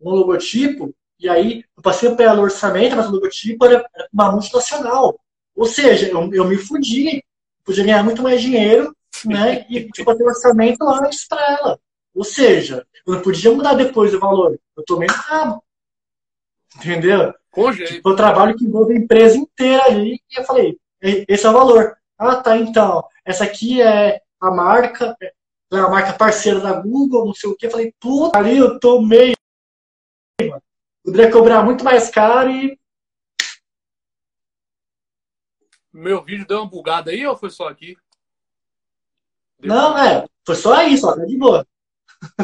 um 0.00 0.10
logotipo, 0.10 0.94
e 1.20 1.28
aí 1.28 1.62
eu 1.76 1.82
passei 1.82 2.14
pelo 2.14 2.40
orçamento, 2.40 2.96
mas 2.96 3.06
o 3.06 3.12
logotipo 3.12 3.66
era 3.66 3.86
uma 4.10 4.32
multinacional. 4.32 5.20
Ou 5.54 5.66
seja, 5.66 6.08
eu, 6.08 6.32
eu 6.32 6.44
me 6.46 6.56
fudi, 6.56 7.22
podia 7.64 7.84
ganhar 7.84 8.02
muito 8.02 8.22
mais 8.22 8.40
dinheiro, 8.40 8.96
né? 9.24 9.66
E 9.68 9.90
tipo, 9.90 10.16
ter 10.16 10.24
orçamento 10.24 10.84
lá 10.84 11.00
antes 11.04 11.26
para 11.26 11.58
ela. 11.60 11.80
Ou 12.14 12.24
seja, 12.24 12.86
eu 13.06 13.14
não 13.14 13.22
podia 13.22 13.52
mudar 13.52 13.74
depois 13.74 14.14
o 14.14 14.20
valor. 14.20 14.58
Eu 14.76 14.84
tomei 14.84 15.08
no 15.08 15.14
rabo. 15.14 15.62
Entendeu? 16.76 17.34
Tipo, 17.86 18.10
eu 18.10 18.16
trabalho 18.16 18.56
que 18.56 18.64
envolve 18.64 18.94
a 18.94 18.96
empresa 18.96 19.36
inteira 19.36 19.84
ali 19.84 20.20
e 20.30 20.40
eu 20.40 20.44
falei, 20.44 20.78
esse 21.00 21.46
é 21.46 21.50
o 21.50 21.52
valor. 21.52 21.96
Ah, 22.16 22.36
tá, 22.36 22.56
então. 22.56 23.04
Essa 23.24 23.44
aqui 23.44 23.80
é 23.80 24.20
a 24.40 24.50
marca, 24.50 25.16
é 25.20 25.32
a 25.76 25.88
marca 25.88 26.12
parceira 26.12 26.60
da 26.60 26.72
Google, 26.80 27.26
não 27.26 27.34
sei 27.34 27.50
o 27.50 27.56
que. 27.56 27.66
Eu 27.66 27.70
falei, 27.70 27.94
puta, 28.00 28.38
ali 28.38 28.58
eu 28.58 28.78
tomei. 28.78 29.34
Poderia 31.04 31.30
cobrar 31.30 31.62
muito 31.62 31.84
mais 31.84 32.10
caro 32.10 32.50
e. 32.50 32.78
Meu 35.92 36.22
vídeo 36.22 36.46
deu 36.46 36.58
uma 36.58 36.66
bugada 36.68 37.10
aí 37.10 37.26
ou 37.26 37.36
foi 37.36 37.50
só 37.50 37.68
aqui? 37.68 37.96
Deu 39.58 39.68
não, 39.68 39.98
é. 39.98 40.26
Foi 40.46 40.54
só 40.54 40.82
isso, 40.82 41.06
ó. 41.06 41.16
Tá 41.16 41.24
de 41.24 41.36
boa. 41.36 41.66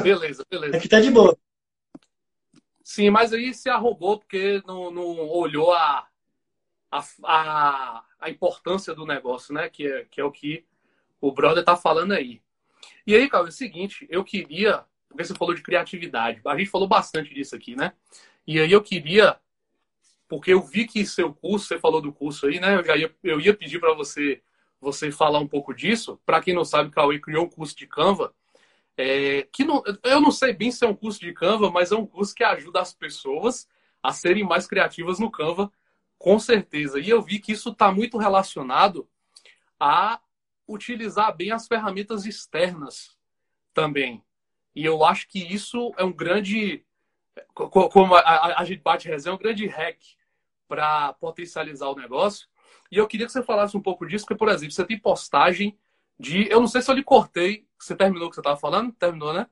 Beleza, 0.02 0.44
beleza. 0.50 0.76
Aqui 0.76 0.88
tá 0.88 1.00
de 1.00 1.10
boa. 1.10 1.36
Sim, 2.82 3.10
mas 3.10 3.32
aí 3.32 3.54
se 3.54 3.68
arrombou 3.70 4.18
porque 4.18 4.62
não, 4.66 4.90
não 4.90 5.28
olhou 5.28 5.72
a, 5.72 6.06
a, 6.90 7.04
a, 7.24 8.04
a, 8.20 8.30
importância 8.30 8.94
do 8.94 9.06
negócio, 9.06 9.54
né? 9.54 9.68
Que 9.70 9.86
é, 9.86 10.04
que 10.04 10.20
é 10.20 10.24
o 10.24 10.30
que 10.30 10.64
o 11.20 11.32
brother 11.32 11.64
tá 11.64 11.76
falando 11.76 12.12
aí. 12.12 12.42
E 13.06 13.14
aí, 13.14 13.28
cara, 13.28 13.46
é 13.46 13.48
o 13.48 13.52
seguinte, 13.52 14.06
eu 14.10 14.22
queria, 14.22 14.84
porque 15.08 15.24
você 15.24 15.34
falou 15.34 15.54
de 15.54 15.62
criatividade, 15.62 16.40
a 16.44 16.56
gente 16.58 16.70
falou 16.70 16.86
bastante 16.86 17.32
disso 17.32 17.56
aqui, 17.56 17.74
né? 17.74 17.94
E 18.46 18.60
aí 18.60 18.70
eu 18.70 18.82
queria, 18.82 19.38
porque 20.28 20.52
eu 20.52 20.60
vi 20.62 20.86
que 20.86 21.06
seu 21.06 21.32
curso, 21.32 21.66
você 21.66 21.78
falou 21.78 22.02
do 22.02 22.12
curso 22.12 22.46
aí, 22.46 22.60
né? 22.60 22.76
Eu, 22.76 22.84
já 22.84 22.96
ia, 22.96 23.14
eu 23.22 23.40
ia 23.40 23.56
pedir 23.56 23.80
para 23.80 23.94
você 23.94 24.42
você 24.84 25.10
falar 25.10 25.40
um 25.40 25.48
pouco 25.48 25.74
disso. 25.74 26.20
Para 26.24 26.40
quem 26.40 26.54
não 26.54 26.64
sabe, 26.64 26.90
Cauê 26.90 27.18
criou 27.18 27.46
um 27.46 27.50
curso 27.50 27.76
de 27.76 27.86
Canva. 27.86 28.32
É, 28.96 29.48
que 29.50 29.64
não, 29.64 29.82
eu 30.04 30.20
não 30.20 30.30
sei 30.30 30.52
bem 30.52 30.70
se 30.70 30.84
é 30.84 30.88
um 30.88 30.94
curso 30.94 31.18
de 31.18 31.32
Canva, 31.32 31.70
mas 31.70 31.90
é 31.90 31.96
um 31.96 32.06
curso 32.06 32.34
que 32.34 32.44
ajuda 32.44 32.80
as 32.80 32.94
pessoas 32.94 33.66
a 34.02 34.12
serem 34.12 34.44
mais 34.44 34.66
criativas 34.66 35.18
no 35.18 35.30
Canva, 35.30 35.72
com 36.18 36.38
certeza. 36.38 37.00
E 37.00 37.08
eu 37.08 37.20
vi 37.22 37.40
que 37.40 37.52
isso 37.52 37.70
está 37.70 37.90
muito 37.90 38.18
relacionado 38.18 39.08
a 39.80 40.20
utilizar 40.68 41.34
bem 41.34 41.50
as 41.50 41.66
ferramentas 41.66 42.24
externas 42.26 43.16
também. 43.72 44.22
E 44.74 44.84
eu 44.84 45.04
acho 45.04 45.28
que 45.28 45.38
isso 45.38 45.92
é 45.96 46.04
um 46.04 46.12
grande, 46.12 46.84
como 47.54 48.14
a, 48.14 48.60
a 48.60 48.64
gente 48.64 48.82
bate 48.82 49.08
resenha, 49.08 49.32
é 49.32 49.34
um 49.34 49.38
grande 49.38 49.66
hack 49.66 49.98
para 50.66 51.12
potencializar 51.14 51.88
o 51.88 51.96
negócio. 51.96 52.48
E 52.94 52.96
eu 52.96 53.08
queria 53.08 53.26
que 53.26 53.32
você 53.32 53.42
falasse 53.42 53.76
um 53.76 53.82
pouco 53.82 54.06
disso, 54.06 54.24
porque, 54.24 54.38
por 54.38 54.48
exemplo, 54.48 54.72
você 54.72 54.84
tem 54.84 54.96
postagem 54.96 55.76
de. 56.16 56.48
Eu 56.48 56.60
não 56.60 56.68
sei 56.68 56.80
se 56.80 56.88
eu 56.88 56.94
lhe 56.94 57.02
cortei. 57.02 57.66
Você 57.76 57.96
terminou 57.96 58.28
o 58.28 58.30
que 58.30 58.36
você 58.36 58.40
estava 58.40 58.56
falando? 58.56 58.92
Terminou, 58.92 59.32
né? 59.32 59.48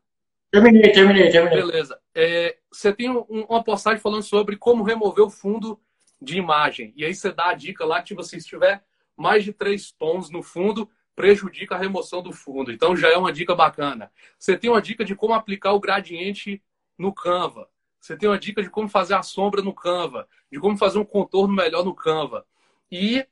Terminei, 0.53 0.93
terminei, 0.93 1.29
terminei. 1.29 1.61
Beleza. 1.61 1.99
É, 2.15 2.57
você 2.71 2.93
tem 2.93 3.11
um, 3.11 3.23
uma 3.49 3.65
postagem 3.65 3.99
falando 3.99 4.23
sobre 4.23 4.57
como 4.57 4.85
remover 4.85 5.25
o 5.25 5.29
fundo 5.31 5.81
de 6.21 6.39
imagem. 6.39 6.93
E 6.95 7.05
aí 7.05 7.13
você 7.13 7.33
dá 7.33 7.49
a 7.49 7.55
dica 7.55 7.85
lá 7.85 7.99
que, 7.99 8.09
tipo 8.09 8.21
assim, 8.21 8.39
se 8.39 8.47
tiver 8.47 8.81
mais 9.17 9.43
de 9.43 9.53
três 9.53 9.91
tons 9.91 10.31
no 10.31 10.41
fundo, 10.41 10.89
prejudica 11.17 11.75
a 11.75 11.79
remoção 11.79 12.23
do 12.23 12.31
fundo. 12.31 12.71
Então 12.71 12.97
já 12.97 13.09
é 13.09 13.17
uma 13.17 13.33
dica 13.33 13.57
bacana. 13.57 14.13
Você 14.39 14.57
tem 14.57 14.71
uma 14.71 14.81
dica 14.81 15.05
de 15.05 15.17
como 15.17 15.35
aplicar 15.35 15.73
o 15.73 15.81
gradiente 15.81 16.63
no 16.97 17.13
Canva. 17.13 17.69
Você 17.99 18.17
tem 18.17 18.29
uma 18.29 18.39
dica 18.39 18.63
de 18.63 18.71
como 18.71 18.89
fazer 18.89 19.15
a 19.15 19.23
sombra 19.25 19.63
no 19.63 19.75
Canva, 19.75 20.29
de 20.49 20.61
como 20.61 20.77
fazer 20.77 21.01
um 21.01 21.05
contorno 21.05 21.53
melhor 21.53 21.85
no 21.85 21.93
Canva. 21.93 22.47
E 22.89 23.27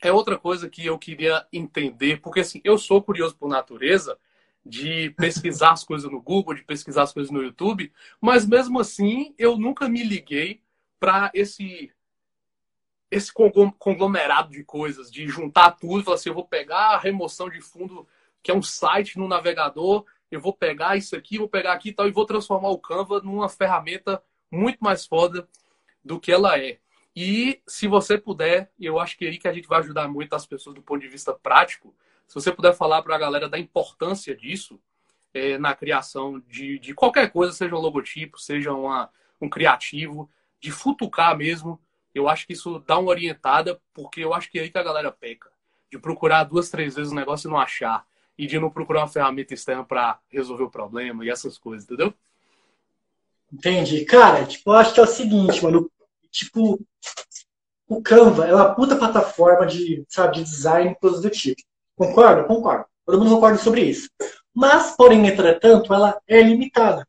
é 0.00 0.12
outra 0.12 0.38
coisa 0.38 0.68
que 0.68 0.86
eu 0.86 0.98
queria 0.98 1.46
entender, 1.52 2.20
porque 2.20 2.40
assim, 2.40 2.60
eu 2.64 2.78
sou 2.78 3.02
curioso 3.02 3.36
por 3.36 3.48
natureza 3.48 4.18
de 4.64 5.10
pesquisar 5.10 5.72
as 5.72 5.84
coisas 5.84 6.10
no 6.10 6.20
Google, 6.20 6.54
de 6.54 6.64
pesquisar 6.64 7.02
as 7.02 7.12
coisas 7.12 7.30
no 7.30 7.42
YouTube, 7.42 7.92
mas 8.20 8.46
mesmo 8.46 8.78
assim 8.78 9.34
eu 9.38 9.56
nunca 9.56 9.88
me 9.88 10.02
liguei 10.02 10.62
para 10.98 11.30
esse 11.34 11.92
esse 13.10 13.32
conglomerado 13.32 14.52
de 14.52 14.62
coisas, 14.62 15.10
de 15.10 15.26
juntar 15.26 15.72
tudo 15.72 16.04
falar 16.04 16.14
assim, 16.14 16.28
eu 16.28 16.34
vou 16.34 16.46
pegar 16.46 16.94
a 16.94 16.98
remoção 16.98 17.50
de 17.50 17.60
fundo, 17.60 18.06
que 18.40 18.52
é 18.52 18.54
um 18.54 18.62
site 18.62 19.18
no 19.18 19.26
navegador, 19.26 20.04
eu 20.30 20.40
vou 20.40 20.52
pegar 20.52 20.96
isso 20.96 21.16
aqui, 21.16 21.36
vou 21.36 21.48
pegar 21.48 21.72
aqui 21.72 21.88
e 21.88 21.92
tal, 21.92 22.06
e 22.06 22.12
vou 22.12 22.24
transformar 22.24 22.68
o 22.68 22.78
Canva 22.78 23.20
numa 23.20 23.48
ferramenta 23.48 24.22
muito 24.48 24.78
mais 24.78 25.04
foda 25.04 25.48
do 26.04 26.20
que 26.20 26.30
ela 26.30 26.56
é. 26.56 26.78
E 27.22 27.60
se 27.66 27.86
você 27.86 28.16
puder, 28.16 28.72
eu 28.80 28.98
acho 28.98 29.18
que 29.18 29.26
aí 29.26 29.36
que 29.36 29.46
a 29.46 29.52
gente 29.52 29.68
vai 29.68 29.80
ajudar 29.80 30.08
muito 30.08 30.32
as 30.32 30.46
pessoas 30.46 30.74
do 30.74 30.80
ponto 30.80 31.02
de 31.02 31.08
vista 31.08 31.34
prático, 31.34 31.94
se 32.26 32.34
você 32.34 32.50
puder 32.50 32.72
falar 32.72 33.02
para 33.02 33.14
a 33.14 33.18
galera 33.18 33.46
da 33.46 33.58
importância 33.58 34.34
disso 34.34 34.80
é, 35.34 35.58
na 35.58 35.74
criação 35.74 36.40
de, 36.48 36.78
de 36.78 36.94
qualquer 36.94 37.30
coisa, 37.30 37.52
seja 37.52 37.76
um 37.76 37.78
logotipo, 37.78 38.38
seja 38.38 38.72
uma, 38.72 39.10
um 39.38 39.50
criativo, 39.50 40.30
de 40.58 40.70
futucar 40.70 41.36
mesmo, 41.36 41.78
eu 42.14 42.26
acho 42.26 42.46
que 42.46 42.54
isso 42.54 42.82
dá 42.86 42.96
uma 42.96 43.10
orientada, 43.10 43.78
porque 43.92 44.24
eu 44.24 44.32
acho 44.32 44.50
que 44.50 44.58
é 44.58 44.62
aí 44.62 44.70
que 44.70 44.78
a 44.78 44.82
galera 44.82 45.12
peca. 45.12 45.50
De 45.90 45.98
procurar 45.98 46.44
duas, 46.44 46.70
três 46.70 46.94
vezes 46.94 47.12
o 47.12 47.14
negócio 47.14 47.48
e 47.48 47.50
não 47.50 47.60
achar. 47.60 48.06
E 48.38 48.46
de 48.46 48.58
não 48.58 48.70
procurar 48.70 49.00
uma 49.00 49.08
ferramenta 49.08 49.52
externa 49.52 49.84
para 49.84 50.18
resolver 50.30 50.64
o 50.64 50.70
problema 50.70 51.22
e 51.22 51.28
essas 51.28 51.58
coisas, 51.58 51.84
entendeu? 51.84 52.14
Entendi. 53.52 54.06
Cara, 54.06 54.46
tipo, 54.46 54.70
eu 54.70 54.76
acho 54.76 54.94
que 54.94 55.00
é 55.00 55.02
o 55.02 55.06
seguinte, 55.06 55.62
mano. 55.62 55.90
Tipo, 56.30 56.80
o 57.88 58.00
Canva 58.02 58.46
é 58.46 58.54
uma 58.54 58.74
puta 58.74 58.96
plataforma 58.96 59.66
de, 59.66 60.04
sabe, 60.08 60.36
de 60.36 60.44
design 60.44 60.92
e 60.92 60.94
coisas 60.94 61.20
do 61.20 61.30
tipo. 61.30 61.60
Concordo? 61.96 62.46
Concordo. 62.46 62.86
Todo 63.04 63.18
mundo 63.18 63.34
concorda 63.34 63.58
sobre 63.58 63.82
isso. 63.82 64.08
Mas, 64.54 64.94
porém, 64.96 65.26
entretanto, 65.26 65.92
ela 65.92 66.20
é 66.26 66.40
limitada. 66.40 67.06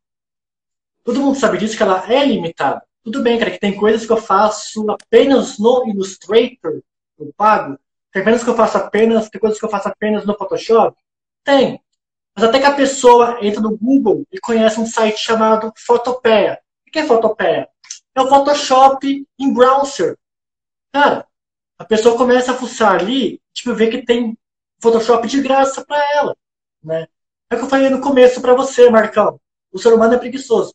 Todo 1.04 1.20
mundo 1.20 1.38
sabe 1.38 1.58
disso 1.58 1.78
que 1.78 1.84
ela 1.84 2.12
é 2.12 2.26
limitada. 2.26 2.84
Tudo 3.04 3.24
bem, 3.24 3.38
cara, 3.40 3.52
que 3.52 3.60
tem 3.60 3.76
coisas 3.76 4.06
que 4.06 4.12
eu 4.12 4.18
faço 4.18 4.86
apenas 4.92 5.58
no 5.58 5.88
Illustrator, 5.88 6.82
eu 7.20 7.34
pago. 7.36 7.80
Tem 8.12 8.24
coisas 8.24 8.44
que 8.44 8.50
eu 8.50 8.56
faço 8.56 8.78
apenas, 8.78 9.30
tem 9.30 9.42
coisas 9.42 9.60
que 9.60 9.66
eu 9.66 9.70
faço 9.70 9.88
apenas 9.88 10.26
no 10.26 10.38
Photoshop? 10.38 10.96
Tem. 11.44 11.82
Mas 12.36 12.46
até 12.46 12.60
que 12.60 12.66
a 12.66 12.76
pessoa 12.76 13.40
entra 13.42 13.62
no 13.62 13.78
Google 13.78 14.26
e 14.32 14.40
conhece 14.40 14.80
um 14.80 14.86
site 14.86 15.18
chamado 15.18 15.74
Photopea. 15.76 16.60
O 16.88 16.92
que 16.92 17.00
é 17.00 17.06
Photopea? 17.06 17.68
É 18.16 18.22
o 18.22 18.28
Photoshop 18.28 19.26
em 19.40 19.54
browser. 19.54 20.18
Cara, 20.92 21.28
a 21.78 21.86
pessoa 21.86 22.18
começa 22.18 22.52
a 22.52 22.56
fuçar 22.56 23.00
ali, 23.00 23.42
tipo, 23.54 23.74
vê 23.74 23.90
que 23.90 24.06
tem 24.06 24.38
Photoshop 24.82 25.28
de 25.28 25.42
graça 25.42 25.86
para 25.86 26.04
ela, 26.16 26.38
né? 26.84 27.08
É 27.50 27.56
o 27.56 27.58
que 27.58 27.66
eu 27.66 27.70
falei 27.70 27.90
no 27.90 28.02
começo 28.02 28.42
para 28.42 28.54
você, 28.54 28.90
Marcão. 28.90 29.40
O 29.72 29.80
ser 29.80 29.94
humano 29.94 30.14
é 30.14 30.18
preguiçoso. 30.18 30.74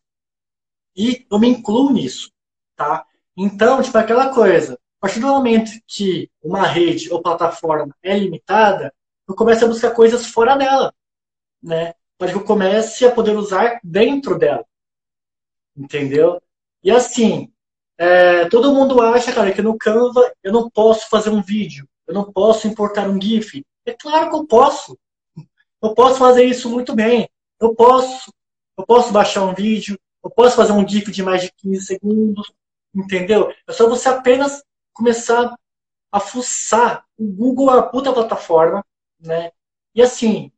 E 0.97 1.26
eu 1.30 1.39
me 1.39 1.49
incluo 1.49 1.93
nisso, 1.93 2.30
tá? 2.74 3.05
Então, 3.37 3.82
tipo, 3.82 3.97
aquela 3.99 4.32
coisa. 4.34 4.74
A 4.74 5.01
partir 5.01 5.20
do 5.20 5.26
momento 5.26 5.70
que 5.87 6.30
uma 6.43 6.66
rede 6.66 7.12
ou 7.12 7.22
plataforma 7.22 7.95
é 8.03 8.16
limitada, 8.18 8.93
eu 9.28 9.34
começo 9.34 9.64
a 9.64 9.68
buscar 9.68 9.91
coisas 9.91 10.26
fora 10.26 10.57
dela, 10.57 10.95
né? 11.62 11.95
Para 12.16 12.32
que 12.32 12.37
eu 12.37 12.45
comece 12.45 13.05
a 13.05 13.12
poder 13.12 13.37
usar 13.37 13.78
dentro 13.84 14.39
dela. 14.39 14.64
Entendeu? 15.76 16.41
E 16.87 16.91
assim, 16.93 17.53
é, 17.99 18.49
todo 18.49 18.72
mundo 18.72 19.01
acha, 19.01 19.32
cara, 19.32 19.53
que 19.53 19.61
no 19.61 19.76
Canva 19.76 20.32
eu 20.41 20.53
não 20.53 20.70
posso 20.70 21.09
fazer 21.09 21.30
um 21.30 21.43
vídeo, 21.43 21.89
eu 22.07 22.14
não 22.14 22.32
posso 22.32 22.68
importar 22.68 23.09
um 23.09 23.20
GIF. 23.20 23.66
É 23.84 23.93
claro 23.93 24.30
que 24.30 24.37
eu 24.37 24.47
posso. 24.47 24.97
Eu 25.82 25.95
posso 25.95 26.20
fazer 26.20 26.45
isso 26.45 26.70
muito 26.70 26.95
bem. 26.95 27.28
Eu 27.59 27.74
posso, 27.74 28.32
eu 28.78 28.87
posso 28.87 29.12
baixar 29.12 29.43
um 29.43 29.53
vídeo, 29.53 29.99
eu 30.22 30.30
posso 30.30 30.55
fazer 30.55 30.70
um 30.70 30.87
GIF 30.87 31.11
de 31.11 31.24
mais 31.24 31.43
de 31.43 31.53
15 31.57 31.87
segundos, 31.87 32.53
entendeu? 32.95 33.53
É 33.66 33.72
só 33.72 33.89
você 33.89 34.09
apenas 34.09 34.62
começar 34.93 35.57
a 36.12 36.20
fuçar. 36.20 37.05
O 37.18 37.26
Google 37.26 37.66
uma 37.66 37.82
puta 37.82 38.12
plataforma, 38.12 38.87
né? 39.18 39.51
E 39.93 40.01
assim, 40.01 40.53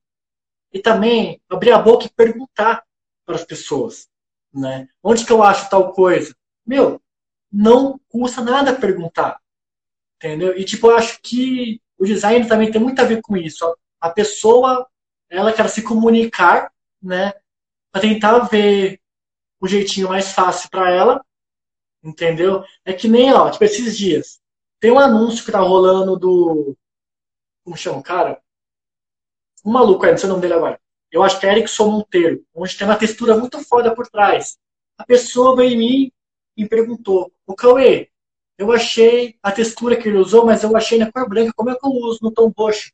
e 0.75 0.79
também 0.79 1.41
abrir 1.49 1.73
a 1.73 1.79
boca 1.79 2.05
e 2.05 2.11
perguntar 2.11 2.85
para 3.25 3.35
as 3.35 3.47
pessoas, 3.47 4.11
né? 4.53 4.89
Onde 5.03 5.25
que 5.25 5.33
eu 5.33 5.43
acho 5.43 5.71
tal 5.71 5.93
coisa? 5.93 6.35
Meu, 6.67 7.01
não 7.51 7.99
custa 8.09 8.43
nada 8.43 8.75
perguntar, 8.75 9.41
entendeu? 10.17 10.57
E 10.57 10.65
tipo, 10.65 10.89
eu 10.89 10.97
acho 10.97 11.21
que 11.23 11.81
o 11.99 12.05
design 12.05 12.47
também 12.47 12.71
tem 12.71 12.81
muito 12.81 13.01
a 13.01 13.05
ver 13.05 13.21
com 13.23 13.37
isso. 13.37 13.65
A 14.01 14.11
pessoa, 14.11 14.87
ela 15.29 15.53
quer 15.53 15.69
se 15.69 15.83
comunicar, 15.83 16.73
né? 17.03 17.33
Para 17.91 18.03
tentar 18.03 18.39
ver 18.41 19.01
o 19.61 19.67
jeitinho 19.67 20.09
mais 20.09 20.33
fácil 20.33 20.71
para 20.71 20.91
ela, 20.91 21.25
entendeu? 22.03 22.65
É 22.85 22.93
que 22.93 23.09
nem, 23.09 23.33
ó, 23.33 23.51
tipo, 23.51 23.65
esses 23.65 23.97
dias. 23.97 24.41
Tem 24.81 24.91
um 24.91 24.99
anúncio 24.99 25.45
que 25.45 25.53
tá 25.53 25.61
rolando 25.61 26.17
do. 26.17 26.77
Como 27.65 27.77
chama 27.77 27.99
o 27.99 28.03
cara? 28.03 28.41
Um 29.65 29.73
maluco 29.73 30.05
aí, 30.05 30.13
não 30.13 30.19
sei 30.19 30.29
o 30.29 30.31
nome 30.31 30.43
dele 30.43 30.55
agora. 30.55 30.81
Eu 31.11 31.23
acho 31.23 31.39
que 31.41 31.47
é 31.47 31.53
Erickson 31.53 31.91
Monteiro, 31.91 32.45
onde 32.55 32.77
tem 32.77 32.87
uma 32.87 32.97
textura 32.97 33.37
muito 33.37 33.59
foda 33.65 33.95
por 33.95 34.07
trás. 34.09 34.59
A 34.97 35.05
pessoa 35.05 35.57
veio 35.57 35.73
em 35.73 35.79
mim 35.79 36.13
e 36.57 36.67
perguntou: 36.67 37.33
O 37.47 37.55
Cauê, 37.55 38.11
eu 38.59 38.73
achei 38.73 39.37
a 39.43 39.53
textura 39.53 39.97
que 39.97 40.09
ele 40.09 40.19
usou, 40.19 40.45
mas 40.45 40.63
eu 40.63 40.77
achei 40.77 40.99
na 40.99 41.11
cor 41.11 41.29
branca, 41.29 41.53
como 41.57 41.71
é 41.71 41.77
que 41.77 41.87
eu 41.87 41.91
uso 41.91 42.19
no 42.23 42.33
tom 42.33 42.53
roxo? 42.57 42.91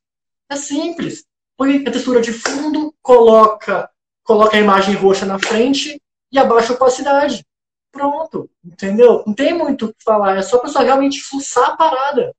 É 0.48 0.56
simples. 0.56 1.24
Põe 1.56 1.78
a 1.86 1.90
textura 1.90 2.20
de 2.20 2.32
fundo, 2.32 2.94
coloca, 3.00 3.90
coloca 4.22 4.56
a 4.56 4.60
imagem 4.60 4.94
roxa 4.94 5.24
na 5.24 5.38
frente 5.38 6.00
e 6.30 6.38
abaixa 6.38 6.72
a 6.72 6.76
opacidade. 6.76 7.44
Pronto, 7.90 8.50
entendeu? 8.62 9.22
Não 9.26 9.32
tem 9.32 9.54
muito 9.54 9.86
o 9.86 9.94
que 9.94 10.02
falar, 10.04 10.36
é 10.36 10.42
só 10.42 10.56
a 10.56 10.62
pessoa 10.62 10.84
realmente 10.84 11.22
fuçar 11.22 11.70
a 11.70 11.76
parada. 11.76 12.34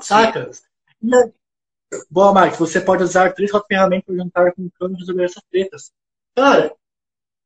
Saca? 0.00 0.50
Boa, 2.10 2.32
Mike, 2.34 2.58
você 2.58 2.80
pode 2.80 3.02
usar 3.02 3.34
três 3.34 3.50
quatro 3.50 3.68
ferramentas 3.68 4.04
para 4.06 4.16
juntar 4.16 4.52
com 4.52 4.62
o 4.62 4.70
cano 4.78 4.94
e 4.94 4.98
resolver 4.98 5.24
essas 5.24 5.42
tretas. 5.50 5.92
Cara, 6.34 6.74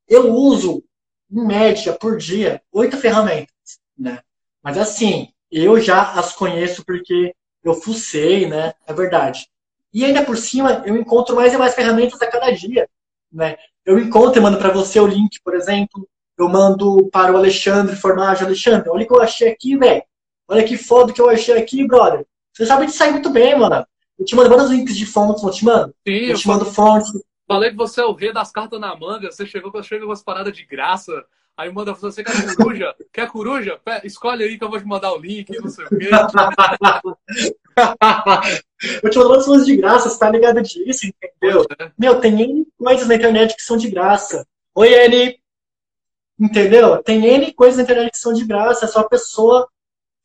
eu 0.08 0.32
uso, 0.32 0.84
em 1.30 1.44
média, 1.44 1.92
por 1.92 2.16
dia, 2.16 2.62
oito 2.72 2.96
ferramentas, 2.96 3.80
né? 3.98 4.20
Mas 4.62 4.78
assim, 4.78 5.32
eu 5.50 5.80
já 5.80 6.12
as 6.12 6.32
conheço 6.32 6.84
porque 6.84 7.34
eu 7.64 7.74
fucei, 7.74 8.46
né? 8.48 8.74
É 8.86 8.92
verdade. 8.92 9.48
E 9.92 10.04
ainda 10.04 10.24
por 10.24 10.36
cima, 10.36 10.82
eu 10.86 10.96
encontro 10.96 11.34
mais 11.34 11.52
e 11.52 11.56
mais 11.56 11.74
ferramentas 11.74 12.20
a 12.22 12.30
cada 12.30 12.50
dia, 12.50 12.88
né? 13.32 13.56
eu 13.86 13.98
encontro 14.00 14.40
e 14.40 14.42
mando 14.42 14.58
para 14.58 14.72
você 14.72 14.98
o 14.98 15.06
link, 15.06 15.40
por 15.42 15.54
exemplo. 15.54 16.06
Eu 16.36 16.48
mando 16.48 17.08
para 17.10 17.32
o 17.32 17.36
Alexandre 17.36 17.94
Formagem. 17.94 18.44
Alexandre, 18.44 18.90
olha 18.90 19.04
o 19.04 19.06
que 19.06 19.14
eu 19.14 19.22
achei 19.22 19.48
aqui, 19.48 19.76
velho. 19.76 20.02
Olha 20.48 20.64
que 20.64 20.76
foda 20.76 21.12
que 21.12 21.20
eu 21.20 21.30
achei 21.30 21.56
aqui, 21.56 21.86
brother. 21.86 22.26
Você 22.52 22.66
sabe 22.66 22.86
disso 22.86 23.02
aí 23.02 23.12
muito 23.12 23.30
bem, 23.30 23.56
mano. 23.56 23.86
Eu 24.18 24.24
te 24.24 24.34
mando 24.34 24.50
vários 24.50 24.70
links 24.70 24.96
de 24.96 25.04
fontes, 25.04 25.42
não 25.42 25.50
te 25.50 25.64
mando? 25.64 25.94
Sim, 26.06 26.14
eu, 26.14 26.30
eu 26.30 26.36
te 26.36 26.48
mando 26.48 26.64
fontes. 26.64 27.12
Falei 27.46 27.70
que 27.70 27.76
você 27.76 28.00
é 28.00 28.04
o 28.04 28.12
rei 28.12 28.32
das 28.32 28.50
cartas 28.50 28.80
na 28.80 28.96
manga. 28.96 29.30
Você 29.30 29.46
chegou 29.46 29.70
com 29.70 29.82
chega 29.82 30.04
umas 30.04 30.22
paradas 30.22 30.56
de 30.56 30.64
graça. 30.64 31.24
Aí 31.56 31.72
manda 31.72 31.94
você 31.94 32.22
quer 32.22 32.54
coruja? 32.54 32.94
quer 33.12 33.30
coruja? 33.30 33.80
Escolhe 34.04 34.44
aí 34.44 34.58
que 34.58 34.64
eu 34.64 34.68
vou 34.68 34.78
te 34.78 34.86
mandar 34.86 35.12
o 35.12 35.18
link, 35.18 35.50
não 35.58 35.70
sei 35.70 35.86
o 35.86 35.88
quê. 35.88 36.10
eu 39.02 39.10
te 39.10 39.16
mando 39.16 39.30
umas 39.30 39.46
coisas 39.46 39.66
de 39.66 39.76
graça, 39.76 40.10
você 40.10 40.18
tá 40.18 40.28
ligado 40.28 40.60
disso, 40.60 41.06
entendeu? 41.06 41.64
É. 41.78 41.90
Meu, 41.98 42.20
tem 42.20 42.42
N 42.42 42.66
coisas 42.78 43.08
na 43.08 43.14
internet 43.14 43.56
que 43.56 43.62
são 43.62 43.78
de 43.78 43.90
graça. 43.90 44.46
Oi, 44.74 44.92
N! 44.92 45.40
Entendeu? 46.38 47.02
Tem 47.02 47.24
N 47.24 47.54
coisas 47.54 47.78
na 47.78 47.84
internet 47.84 48.10
que 48.10 48.18
são 48.18 48.34
de 48.34 48.44
graça, 48.44 48.84
é 48.84 48.88
só 48.88 49.00
a 49.00 49.08
pessoa 49.08 49.66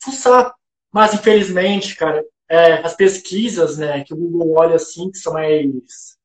fuçar. 0.03 0.53
Mas, 0.91 1.13
infelizmente, 1.13 1.95
cara, 1.95 2.25
é, 2.51 2.85
as 2.85 2.93
pesquisas, 2.93 3.77
né, 3.77 4.03
que 4.03 4.13
o 4.13 4.17
Google 4.17 4.57
olha 4.57 4.75
assim, 4.75 5.09
que 5.09 5.17
são 5.17 5.31
mais, 5.31 6.17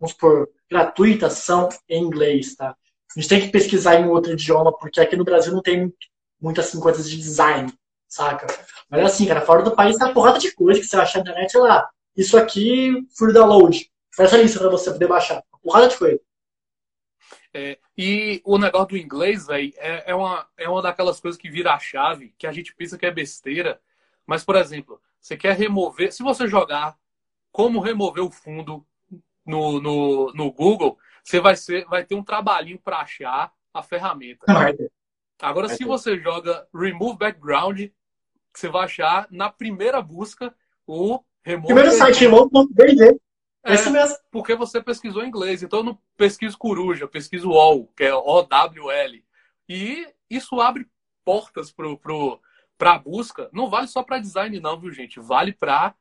vamos 0.00 0.12
supor, 0.12 0.48
gratuitas, 0.70 1.34
são 1.34 1.68
em 1.86 2.02
inglês, 2.02 2.54
tá? 2.54 2.70
A 3.14 3.20
gente 3.20 3.28
tem 3.28 3.40
que 3.42 3.48
pesquisar 3.48 3.96
em 3.96 4.08
outro 4.08 4.32
idioma, 4.32 4.72
porque 4.72 4.98
aqui 4.98 5.14
no 5.14 5.24
Brasil 5.24 5.52
não 5.52 5.60
tem 5.60 5.92
muitas 6.40 6.68
assim, 6.68 6.80
coisas 6.80 7.08
de 7.08 7.18
design, 7.18 7.70
saca? 8.08 8.46
Mas 8.88 9.04
assim, 9.04 9.26
cara, 9.26 9.42
fora 9.42 9.62
do 9.62 9.76
país 9.76 9.96
uma 9.96 10.14
porrada 10.14 10.38
de 10.38 10.52
coisa 10.52 10.80
que 10.80 10.86
você 10.86 10.96
acha 10.96 11.18
na 11.18 11.22
internet, 11.22 11.52
sei 11.52 11.60
lá, 11.60 11.86
isso 12.16 12.38
aqui, 12.38 13.06
free 13.18 13.34
download. 13.34 13.90
Essa 14.18 14.38
lista 14.38 14.60
pra 14.60 14.70
você 14.70 14.90
poder 14.90 15.06
baixar. 15.06 15.42
Porrada 15.62 15.88
de 15.88 15.98
coisa. 15.98 16.20
É, 17.52 17.78
e 17.96 18.40
o 18.42 18.56
negócio 18.56 18.88
do 18.88 18.96
inglês, 18.96 19.46
velho, 19.46 19.72
é, 19.76 20.12
é, 20.12 20.14
uma, 20.14 20.48
é 20.56 20.66
uma 20.66 20.80
daquelas 20.80 21.20
coisas 21.20 21.38
que 21.38 21.50
vira 21.50 21.74
a 21.74 21.78
chave, 21.78 22.34
que 22.38 22.46
a 22.46 22.52
gente 22.52 22.74
pensa 22.74 22.96
que 22.96 23.04
é 23.04 23.10
besteira. 23.10 23.80
Mas, 24.26 24.42
por 24.42 24.56
exemplo, 24.56 24.98
você 25.24 25.38
quer 25.38 25.56
remover. 25.56 26.12
Se 26.12 26.22
você 26.22 26.46
jogar 26.46 26.98
como 27.50 27.80
remover 27.80 28.22
o 28.22 28.30
fundo 28.30 28.86
no, 29.44 29.80
no, 29.80 30.32
no 30.34 30.52
Google, 30.52 30.98
você 31.22 31.40
vai, 31.40 31.56
ser, 31.56 31.86
vai 31.86 32.04
ter 32.04 32.14
um 32.14 32.22
trabalhinho 32.22 32.78
para 32.78 32.98
achar 32.98 33.50
a 33.72 33.82
ferramenta. 33.82 34.44
Agora, 35.40 35.70
se 35.70 35.82
você 35.82 36.18
joga 36.18 36.68
Remove 36.74 37.16
Background, 37.16 37.86
você 38.52 38.68
vai 38.68 38.84
achar 38.84 39.26
na 39.30 39.48
primeira 39.48 40.02
busca 40.02 40.54
o 40.86 41.24
Remove. 41.42 41.68
Primeiro 41.68 41.92
site, 41.92 42.20
remove.bg. 42.20 43.18
É, 43.64 43.72
Esse 43.72 43.88
mesmo. 43.88 44.18
Porque 44.30 44.54
você 44.54 44.82
pesquisou 44.82 45.24
em 45.24 45.28
inglês. 45.28 45.62
Então 45.62 45.78
eu 45.78 45.84
não 45.84 45.98
pesquiso 46.18 46.58
coruja, 46.58 47.04
eu 47.04 47.08
pesquiso 47.08 47.48
OWL, 47.48 47.90
que 47.96 48.04
é 48.04 48.14
O-W-L. 48.14 49.24
E 49.70 50.06
isso 50.28 50.60
abre 50.60 50.86
portas 51.24 51.72
pro, 51.72 51.96
pro, 51.96 52.38
pra 52.76 52.98
busca. 52.98 53.48
Não 53.52 53.68
vale 53.68 53.86
só 53.86 54.02
para 54.02 54.18
design, 54.18 54.58
não, 54.60 54.78
viu, 54.78 54.92
gente? 54.92 55.20
Vale 55.20 55.52
para 55.52 55.94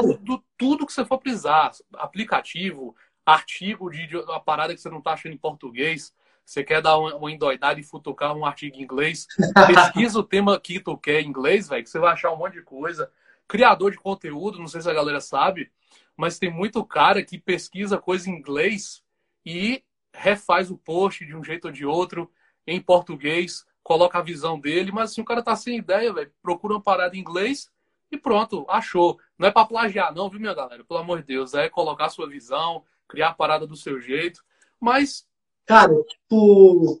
tudo, 0.00 0.44
tudo 0.56 0.86
que 0.86 0.92
você 0.92 1.04
for 1.04 1.18
precisar. 1.18 1.72
Aplicativo, 1.94 2.94
artigo 3.24 3.90
de, 3.90 4.06
de 4.06 4.16
uma 4.16 4.40
parada 4.40 4.74
que 4.74 4.80
você 4.80 4.90
não 4.90 5.00
tá 5.00 5.12
achando 5.12 5.34
em 5.34 5.38
português. 5.38 6.14
Você 6.44 6.64
quer 6.64 6.82
dar 6.82 6.98
uma, 6.98 7.14
uma 7.14 7.30
endoidada 7.30 7.78
e 7.78 7.84
futucar 7.84 8.36
um 8.36 8.44
artigo 8.44 8.76
em 8.76 8.82
inglês? 8.82 9.26
Pesquisa 9.66 10.18
o 10.18 10.24
tema 10.24 10.58
que 10.58 10.80
tu 10.80 10.96
quer 10.96 11.20
em 11.20 11.28
inglês, 11.28 11.68
velho, 11.68 11.82
que 11.82 11.90
você 11.90 11.98
vai 11.98 12.12
achar 12.12 12.32
um 12.32 12.36
monte 12.36 12.54
de 12.54 12.62
coisa. 12.62 13.10
Criador 13.46 13.90
de 13.90 13.98
conteúdo, 13.98 14.58
não 14.58 14.66
sei 14.66 14.80
se 14.80 14.90
a 14.90 14.94
galera 14.94 15.20
sabe 15.20 15.70
mas 16.16 16.38
tem 16.38 16.50
muito 16.50 16.84
cara 16.84 17.24
que 17.24 17.38
pesquisa 17.38 17.98
coisa 17.98 18.30
em 18.30 18.34
inglês 18.34 19.02
e 19.44 19.82
refaz 20.14 20.70
o 20.70 20.76
post 20.76 21.24
de 21.24 21.34
um 21.34 21.42
jeito 21.42 21.66
ou 21.66 21.72
de 21.72 21.86
outro 21.86 22.30
em 22.66 22.80
português, 22.80 23.64
coloca 23.82 24.18
a 24.18 24.22
visão 24.22 24.58
dele, 24.58 24.92
mas 24.92 25.10
assim, 25.10 25.20
o 25.20 25.24
cara 25.24 25.42
tá 25.42 25.56
sem 25.56 25.78
ideia, 25.78 26.12
velho, 26.12 26.32
procura 26.42 26.74
uma 26.74 26.82
parada 26.82 27.16
em 27.16 27.20
inglês 27.20 27.70
e 28.10 28.18
pronto, 28.18 28.64
achou. 28.68 29.18
Não 29.38 29.48
é 29.48 29.50
para 29.50 29.66
plagiar 29.66 30.14
não, 30.14 30.28
viu, 30.28 30.40
minha 30.40 30.54
galera? 30.54 30.84
Pelo 30.84 31.00
amor 31.00 31.20
de 31.20 31.26
Deus, 31.26 31.54
é 31.54 31.68
colocar 31.68 32.06
a 32.06 32.10
sua 32.10 32.28
visão, 32.28 32.84
criar 33.08 33.28
a 33.28 33.34
parada 33.34 33.66
do 33.66 33.76
seu 33.76 34.00
jeito, 34.00 34.42
mas... 34.80 35.26
Cara, 35.66 35.94
tipo... 36.04 37.00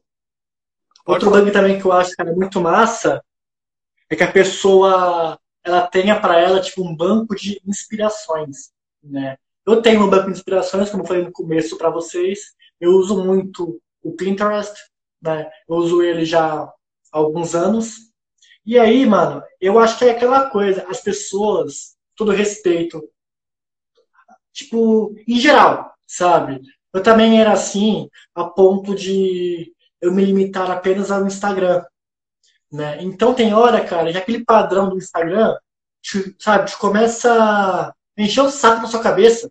Outro 1.04 1.30
bug 1.30 1.50
também 1.50 1.80
que 1.80 1.84
eu 1.84 1.92
acho, 1.92 2.16
cara, 2.16 2.32
muito 2.32 2.60
massa 2.60 3.22
é 4.08 4.14
que 4.14 4.22
a 4.22 4.30
pessoa 4.30 5.38
ela 5.64 5.86
tenha 5.86 6.20
para 6.20 6.38
ela 6.38 6.60
tipo 6.60 6.82
um 6.82 6.94
banco 6.94 7.34
de 7.34 7.60
inspirações. 7.66 8.72
Né? 9.02 9.36
Eu 9.66 9.80
tenho 9.80 10.02
um 10.02 10.10
banco 10.10 10.26
de 10.26 10.32
inspirações, 10.32 10.90
como 10.90 11.02
eu 11.02 11.06
falei 11.06 11.24
no 11.24 11.32
começo 11.32 11.76
para 11.76 11.90
vocês. 11.90 12.54
Eu 12.80 12.92
uso 12.92 13.22
muito 13.24 13.80
o 14.02 14.12
Pinterest, 14.12 14.74
né? 15.22 15.50
Eu 15.68 15.76
uso 15.76 16.02
ele 16.02 16.24
já 16.24 16.62
há 16.62 16.72
alguns 17.12 17.54
anos. 17.54 18.10
E 18.64 18.78
aí, 18.78 19.06
mano, 19.06 19.42
eu 19.60 19.78
acho 19.78 19.98
que 19.98 20.04
é 20.04 20.10
aquela 20.10 20.50
coisa, 20.50 20.86
as 20.88 21.00
pessoas, 21.00 21.96
todo 22.16 22.32
respeito, 22.32 23.02
tipo, 24.52 25.14
em 25.26 25.38
geral, 25.38 25.94
sabe? 26.06 26.60
Eu 26.92 27.02
também 27.02 27.40
era 27.40 27.52
assim, 27.52 28.08
a 28.34 28.44
ponto 28.44 28.94
de 28.94 29.72
eu 30.00 30.12
me 30.12 30.24
limitar 30.24 30.70
apenas 30.70 31.10
ao 31.10 31.26
Instagram, 31.26 31.84
né? 32.70 33.02
Então 33.02 33.34
tem 33.34 33.54
hora, 33.54 33.84
cara, 33.84 34.10
que 34.12 34.18
aquele 34.18 34.44
padrão 34.44 34.88
do 34.88 34.98
Instagram, 34.98 35.56
sabe, 36.38 36.70
te 36.70 36.78
começa 36.78 37.94
encher 38.16 38.42
o 38.42 38.50
saco 38.50 38.82
na 38.82 38.88
sua 38.88 39.02
cabeça, 39.02 39.50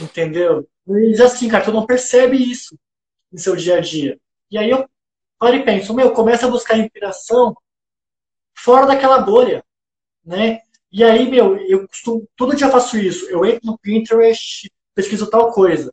entendeu? 0.00 0.68
E 0.88 1.22
assim, 1.22 1.48
cara, 1.48 1.64
tu 1.64 1.72
não 1.72 1.86
percebe 1.86 2.36
isso 2.36 2.76
no 3.30 3.38
seu 3.38 3.54
dia 3.54 3.76
a 3.76 3.80
dia. 3.80 4.18
E 4.50 4.58
aí 4.58 4.70
eu 4.70 4.88
paro 5.40 5.56
e 5.56 5.64
penso, 5.64 5.94
meu, 5.94 6.12
começa 6.12 6.46
a 6.46 6.50
buscar 6.50 6.78
inspiração 6.78 7.56
fora 8.54 8.86
daquela 8.86 9.18
bolha, 9.22 9.64
né? 10.22 10.60
E 10.92 11.02
aí, 11.02 11.30
meu, 11.30 11.56
eu 11.56 11.88
costumo, 11.88 12.28
todo 12.36 12.54
dia 12.54 12.68
faço 12.68 12.98
isso. 12.98 13.24
Eu 13.30 13.44
entro 13.46 13.62
no 13.64 13.78
Pinterest, 13.78 14.70
pesquiso 14.94 15.30
tal 15.30 15.50
coisa. 15.52 15.92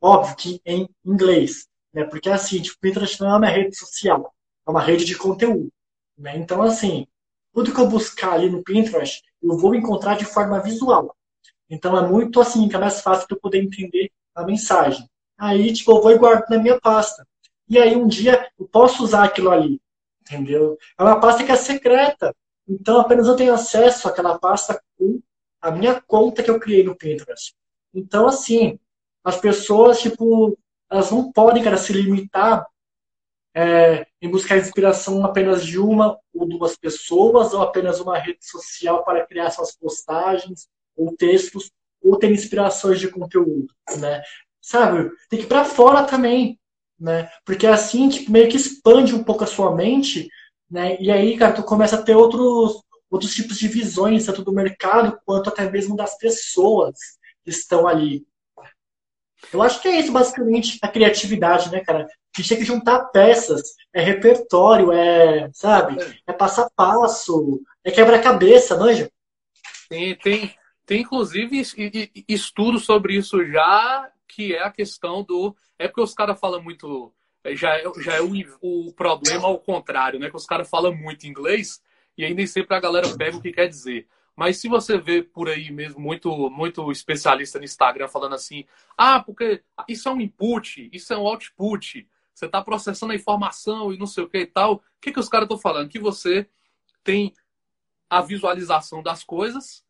Óbvio 0.00 0.36
que 0.36 0.60
em 0.66 0.88
inglês, 1.04 1.68
né? 1.94 2.04
Porque 2.04 2.28
assim, 2.28 2.60
tipo, 2.60 2.78
Pinterest 2.80 3.20
não 3.20 3.30
é 3.30 3.36
uma 3.36 3.46
rede 3.46 3.76
social, 3.76 4.34
é 4.66 4.70
uma 4.70 4.82
rede 4.82 5.04
de 5.04 5.16
conteúdo, 5.16 5.72
né? 6.16 6.36
Então, 6.36 6.60
assim, 6.62 7.06
tudo 7.54 7.72
que 7.72 7.80
eu 7.80 7.88
buscar 7.88 8.32
ali 8.32 8.50
no 8.50 8.64
Pinterest, 8.64 9.22
eu 9.40 9.56
vou 9.56 9.74
encontrar 9.76 10.16
de 10.16 10.24
forma 10.24 10.60
visual. 10.60 11.14
Então 11.70 11.96
é 11.96 12.08
muito 12.08 12.40
assim, 12.40 12.68
que 12.68 12.74
é 12.74 12.78
mais 12.78 13.00
fácil 13.00 13.28
de 13.28 13.34
eu 13.34 13.40
poder 13.40 13.62
entender 13.62 14.10
a 14.34 14.44
mensagem. 14.44 15.08
Aí, 15.38 15.72
tipo, 15.72 15.92
eu 15.92 16.02
vou 16.02 16.10
e 16.10 16.18
guardo 16.18 16.48
na 16.48 16.58
minha 16.58 16.80
pasta. 16.80 17.27
E 17.68 17.78
aí 17.78 17.96
um 17.96 18.06
dia 18.06 18.48
eu 18.58 18.66
posso 18.66 19.04
usar 19.04 19.24
aquilo 19.24 19.50
ali. 19.50 19.80
Entendeu? 20.22 20.76
É 20.98 21.02
uma 21.02 21.20
pasta 21.20 21.44
que 21.44 21.52
é 21.52 21.56
secreta. 21.56 22.34
Então 22.68 23.00
apenas 23.00 23.26
eu 23.26 23.36
tenho 23.36 23.54
acesso 23.54 24.08
àquela 24.08 24.38
pasta 24.38 24.82
com 24.96 25.20
a 25.60 25.70
minha 25.70 26.00
conta 26.00 26.42
que 26.42 26.50
eu 26.50 26.60
criei 26.60 26.84
no 26.84 26.96
Pinterest. 26.96 27.54
Então, 27.94 28.28
assim, 28.28 28.78
as 29.24 29.40
pessoas, 29.40 30.00
tipo, 30.00 30.56
elas 30.90 31.10
não 31.10 31.32
podem, 31.32 31.62
cara, 31.62 31.76
se 31.76 31.92
limitar 31.92 32.66
é, 33.54 34.06
em 34.20 34.30
buscar 34.30 34.56
inspiração 34.56 35.24
apenas 35.24 35.64
de 35.64 35.78
uma 35.78 36.18
ou 36.32 36.46
duas 36.46 36.76
pessoas, 36.76 37.52
ou 37.52 37.62
apenas 37.62 37.98
uma 38.00 38.18
rede 38.18 38.38
social 38.40 39.04
para 39.04 39.26
criar 39.26 39.50
suas 39.50 39.74
postagens, 39.74 40.68
ou 40.96 41.16
textos, 41.16 41.70
ou 42.02 42.18
ter 42.18 42.30
inspirações 42.30 43.00
de 43.00 43.08
conteúdo, 43.08 43.72
né? 43.98 44.22
Sabe? 44.60 45.10
Tem 45.28 45.40
que 45.40 45.46
ir 45.46 45.48
para 45.48 45.64
fora 45.64 46.04
também, 46.04 46.58
né? 46.98 47.30
Porque 47.44 47.66
assim, 47.66 48.08
tipo, 48.08 48.30
meio 48.30 48.48
que 48.48 48.56
expande 48.56 49.14
um 49.14 49.22
pouco 49.22 49.44
a 49.44 49.46
sua 49.46 49.74
mente, 49.74 50.28
né? 50.70 50.96
E 51.00 51.10
aí, 51.10 51.36
cara, 51.36 51.52
tu 51.52 51.62
começa 51.62 51.96
a 51.96 52.02
ter 52.02 52.14
outros, 52.14 52.82
outros 53.10 53.34
tipos 53.34 53.58
de 53.58 53.68
visões, 53.68 54.26
tanto 54.26 54.44
do 54.44 54.52
mercado 54.52 55.18
quanto 55.24 55.48
até 55.48 55.70
mesmo 55.70 55.96
das 55.96 56.16
pessoas 56.18 56.96
que 57.44 57.50
estão 57.50 57.86
ali. 57.86 58.26
Eu 59.52 59.62
acho 59.62 59.80
que 59.80 59.88
é 59.88 60.00
isso, 60.00 60.12
basicamente, 60.12 60.78
a 60.82 60.88
criatividade, 60.88 61.70
né, 61.70 61.80
cara? 61.80 62.04
A 62.04 62.40
gente 62.40 62.48
tem 62.48 62.58
que 62.58 62.64
juntar 62.64 63.06
peças, 63.06 63.62
é 63.94 64.02
repertório, 64.02 64.92
é, 64.92 65.48
sabe? 65.52 65.96
É 66.26 66.32
passo 66.32 66.62
a 66.62 66.70
passo, 66.74 67.60
é 67.84 67.90
quebra-cabeça, 67.90 68.76
manja? 68.76 69.10
Tem, 69.88 70.14
tem, 70.16 70.54
tem, 70.84 71.00
inclusive, 71.00 71.62
estudo 72.28 72.78
sobre 72.78 73.16
isso 73.16 73.44
já, 73.46 74.10
que 74.38 74.54
é 74.54 74.62
a 74.62 74.70
questão 74.70 75.24
do. 75.24 75.56
É 75.76 75.88
porque 75.88 76.00
os 76.00 76.14
caras 76.14 76.38
falam 76.38 76.62
muito. 76.62 77.12
É, 77.42 77.56
já 77.56 77.76
é, 77.76 77.82
já 78.00 78.14
é 78.14 78.20
o, 78.20 78.30
o 78.62 78.92
problema 78.92 79.48
ao 79.48 79.58
contrário, 79.58 80.20
né? 80.20 80.30
Que 80.30 80.36
os 80.36 80.46
caras 80.46 80.70
falam 80.70 80.94
muito 80.94 81.26
inglês 81.26 81.82
e 82.16 82.24
aí 82.24 82.32
nem 82.32 82.46
sempre 82.46 82.76
a 82.76 82.80
galera 82.80 83.16
pega 83.16 83.36
o 83.36 83.42
que 83.42 83.50
quer 83.50 83.66
dizer. 83.66 84.06
Mas 84.36 84.58
se 84.58 84.68
você 84.68 84.96
vê 84.96 85.24
por 85.24 85.48
aí 85.48 85.72
mesmo 85.72 86.00
muito, 86.00 86.48
muito 86.50 86.92
especialista 86.92 87.58
no 87.58 87.64
Instagram 87.64 88.06
falando 88.06 88.36
assim, 88.36 88.64
ah, 88.96 89.20
porque 89.20 89.60
isso 89.88 90.08
é 90.08 90.12
um 90.12 90.20
input, 90.20 90.88
isso 90.92 91.12
é 91.12 91.18
um 91.18 91.26
output, 91.26 92.08
você 92.32 92.46
está 92.46 92.62
processando 92.62 93.12
a 93.12 93.16
informação 93.16 93.92
e 93.92 93.98
não 93.98 94.06
sei 94.06 94.22
o 94.22 94.28
que 94.28 94.38
e 94.38 94.46
tal. 94.46 94.74
O 94.74 94.82
que, 95.00 95.10
que 95.10 95.18
os 95.18 95.28
caras 95.28 95.46
estão 95.46 95.58
falando? 95.58 95.88
Que 95.88 95.98
você 95.98 96.48
tem 97.02 97.34
a 98.08 98.22
visualização 98.22 99.02
das 99.02 99.24
coisas 99.24 99.84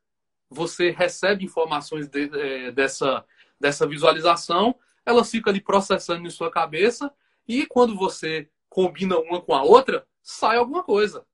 você 0.50 0.90
recebe 0.90 1.44
informações 1.44 2.08
de, 2.08 2.30
é, 2.32 2.72
dessa, 2.72 3.24
dessa 3.60 3.86
visualização, 3.86 4.74
ela 5.04 5.24
fica 5.24 5.50
ali 5.50 5.60
processando 5.60 6.26
em 6.26 6.30
sua 6.30 6.50
cabeça 6.50 7.12
e 7.46 7.66
quando 7.66 7.96
você 7.96 8.48
combina 8.68 9.18
uma 9.18 9.40
com 9.40 9.54
a 9.54 9.62
outra, 9.62 10.06
sai 10.22 10.56
alguma 10.56 10.82
coisa. 10.82 11.24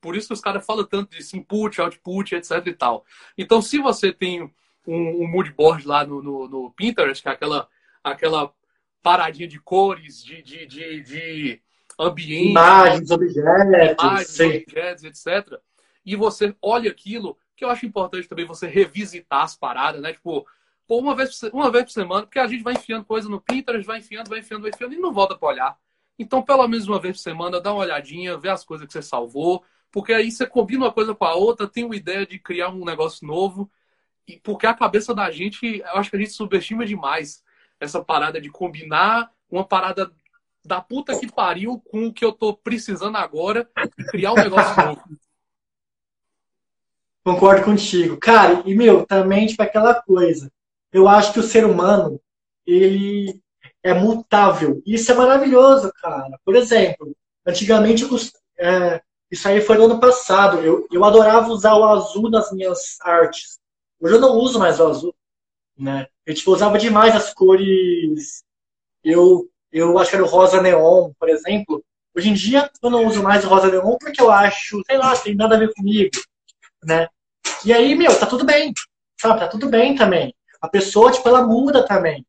Por 0.00 0.16
isso 0.16 0.28
que 0.28 0.34
os 0.34 0.40
caras 0.40 0.66
falam 0.66 0.84
tanto 0.84 1.16
de 1.16 1.36
input, 1.36 1.80
output, 1.80 2.34
etc 2.34 2.66
e 2.66 2.72
tal. 2.72 3.04
Então, 3.38 3.62
se 3.62 3.78
você 3.78 4.12
tem 4.12 4.42
um, 4.42 5.22
um 5.22 5.28
mood 5.28 5.52
board 5.52 5.86
lá 5.86 6.04
no, 6.04 6.22
no, 6.22 6.48
no, 6.48 6.72
Pinterest, 6.72 7.22
que 7.22 7.28
é 7.28 7.32
aquela, 7.32 7.68
aquela 8.02 8.52
paradinha 9.02 9.46
de 9.46 9.60
cores, 9.60 10.24
de, 10.24 10.42
de, 10.42 10.66
de, 10.66 11.02
de 11.02 11.62
ambiente, 11.98 12.50
imagens, 12.50 13.10
objetos, 13.10 14.02
imagens, 14.02 14.40
objetos, 14.40 15.04
etc. 15.04 15.60
E 16.04 16.16
você 16.16 16.54
olha 16.60 16.90
aquilo, 16.90 17.38
que 17.54 17.64
eu 17.64 17.68
acho 17.68 17.86
importante 17.86 18.26
também 18.26 18.44
você 18.44 18.66
revisitar 18.66 19.44
as 19.44 19.56
paradas, 19.56 20.00
né? 20.00 20.12
Tipo, 20.12 20.44
pô, 20.86 20.98
uma 20.98 21.14
vez, 21.14 21.42
uma 21.52 21.70
vez 21.70 21.84
por 21.84 21.90
semana, 21.90 22.22
porque 22.22 22.38
a 22.38 22.46
gente 22.46 22.62
vai 22.62 22.74
enfiando 22.74 23.04
coisa 23.04 23.28
no 23.28 23.40
Pinterest, 23.40 23.86
vai 23.86 23.98
enfiando, 23.98 24.28
vai 24.28 24.40
enfiando, 24.40 24.62
vai 24.62 24.70
enfiando 24.70 24.94
e 24.94 24.98
não 24.98 25.12
volta 25.12 25.36
para 25.36 25.48
olhar. 25.48 25.78
Então, 26.18 26.42
pelo 26.42 26.66
menos 26.68 26.86
uma 26.86 27.00
vez 27.00 27.16
por 27.16 27.22
semana, 27.22 27.60
dá 27.60 27.72
uma 27.72 27.82
olhadinha, 27.82 28.36
vê 28.36 28.48
as 28.48 28.64
coisas 28.64 28.86
que 28.86 28.92
você 28.92 29.02
salvou, 29.02 29.64
porque 29.90 30.12
aí 30.12 30.30
você 30.30 30.46
combina 30.46 30.84
uma 30.84 30.92
coisa 30.92 31.14
com 31.14 31.24
a 31.24 31.34
outra, 31.34 31.68
tem 31.68 31.84
uma 31.84 31.96
ideia 31.96 32.26
de 32.26 32.38
criar 32.38 32.70
um 32.70 32.84
negócio 32.84 33.26
novo 33.26 33.70
e 34.26 34.38
porque 34.38 34.66
a 34.66 34.74
cabeça 34.74 35.14
da 35.14 35.30
gente, 35.30 35.78
eu 35.78 35.96
acho 35.96 36.10
que 36.10 36.16
a 36.16 36.18
gente 36.18 36.32
subestima 36.32 36.86
demais 36.86 37.42
essa 37.80 38.02
parada 38.02 38.40
de 38.40 38.48
combinar 38.50 39.30
uma 39.50 39.64
parada 39.64 40.12
da 40.64 40.80
puta 40.80 41.18
que 41.18 41.30
pariu 41.30 41.80
com 41.80 42.06
o 42.06 42.12
que 42.12 42.24
eu 42.24 42.32
tô 42.32 42.54
precisando 42.54 43.16
agora 43.16 43.68
e 43.98 44.04
criar 44.04 44.32
um 44.32 44.36
negócio 44.36 44.76
novo. 44.86 45.02
Concordo 47.24 47.64
contigo. 47.64 48.16
Cara, 48.16 48.62
e 48.64 48.74
meu, 48.74 49.04
também 49.06 49.46
tipo 49.46 49.62
aquela 49.62 50.00
coisa. 50.02 50.50
Eu 50.92 51.08
acho 51.08 51.32
que 51.32 51.40
o 51.40 51.42
ser 51.42 51.64
humano, 51.64 52.20
ele 52.66 53.40
é 53.82 53.94
mutável. 53.94 54.82
Isso 54.86 55.10
é 55.10 55.14
maravilhoso, 55.14 55.92
cara. 56.00 56.38
Por 56.44 56.54
exemplo, 56.54 57.16
antigamente, 57.46 58.04
é, 58.58 59.02
isso 59.30 59.48
aí 59.48 59.60
foi 59.60 59.78
no 59.78 59.84
ano 59.84 59.98
passado. 60.00 60.58
Eu, 60.60 60.86
eu 60.92 61.04
adorava 61.04 61.48
usar 61.48 61.74
o 61.74 61.84
azul 61.84 62.30
nas 62.30 62.52
minhas 62.52 62.98
artes. 63.00 63.58
Hoje 64.00 64.14
eu 64.14 64.20
não 64.20 64.36
uso 64.36 64.58
mais 64.58 64.78
o 64.78 64.86
azul, 64.86 65.14
né? 65.76 66.06
Eu 66.26 66.34
tipo, 66.34 66.52
usava 66.52 66.78
demais 66.78 67.16
as 67.16 67.32
cores. 67.32 68.44
Eu, 69.02 69.48
eu 69.72 69.98
acho 69.98 70.10
que 70.10 70.16
era 70.16 70.24
o 70.24 70.28
rosa 70.28 70.60
neon, 70.60 71.12
por 71.18 71.28
exemplo. 71.28 71.84
Hoje 72.14 72.28
em 72.28 72.34
dia 72.34 72.70
eu 72.82 72.90
não 72.90 73.06
uso 73.06 73.22
mais 73.22 73.44
o 73.44 73.48
rosa 73.48 73.70
neon 73.70 73.96
porque 73.98 74.20
eu 74.20 74.30
acho, 74.30 74.82
sei 74.86 74.98
lá, 74.98 75.16
tem 75.16 75.34
nada 75.34 75.56
a 75.56 75.58
ver 75.58 75.72
comigo, 75.74 76.10
né? 76.84 77.08
E 77.64 77.72
aí, 77.72 77.94
meu, 77.94 78.16
tá 78.18 78.26
tudo 78.26 78.44
bem, 78.44 78.72
sabe? 79.20 79.40
Tá 79.40 79.48
tudo 79.48 79.68
bem 79.68 79.94
também. 79.94 80.34
A 80.62 80.68
pessoa, 80.68 81.10
tipo, 81.10 81.28
ela 81.28 81.44
muda 81.44 81.84
também. 81.84 82.24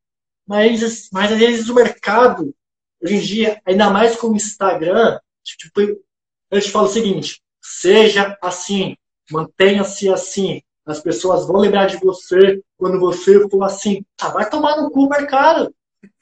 Mas, 0.46 1.10
mas 1.12 1.32
às 1.32 1.38
vezes 1.38 1.70
o 1.70 1.76
mercado, 1.76 2.54
hoje 3.02 3.16
em 3.16 3.20
dia, 3.20 3.62
ainda 3.66 3.92
mais 3.92 4.16
com 4.16 4.30
o 4.30 4.36
Instagram, 4.36 5.20
tipo, 5.44 5.80
eu 5.80 6.62
te 6.62 6.72
falo 6.72 6.88
o 6.88 6.92
seguinte, 6.92 7.42
seja 7.62 8.38
assim, 8.42 8.98
mantenha-se 9.32 10.10
assim. 10.10 10.62
As 10.86 11.00
pessoas 11.00 11.48
vão 11.48 11.58
lembrar 11.58 11.86
de 11.86 11.98
você 11.98 12.62
quando 12.78 13.00
você 13.00 13.48
for 13.48 13.64
assim. 13.64 14.04
Ah, 14.20 14.30
vai 14.30 14.50
tomar 14.50 14.76
no 14.78 14.92
cu, 14.92 15.08
mercado. 15.08 15.74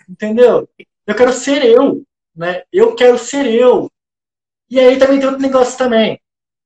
Entendeu? 0.07 0.69
Eu 1.07 1.15
quero 1.15 1.33
ser 1.33 1.65
eu, 1.65 2.03
né? 2.35 2.63
Eu 2.71 2.93
quero 2.93 3.17
ser 3.17 3.47
eu. 3.47 3.89
E 4.69 4.79
aí 4.79 4.99
também 4.99 5.17
tem 5.17 5.27
outro 5.27 5.41
negócio 5.41 5.77
também. 5.77 6.21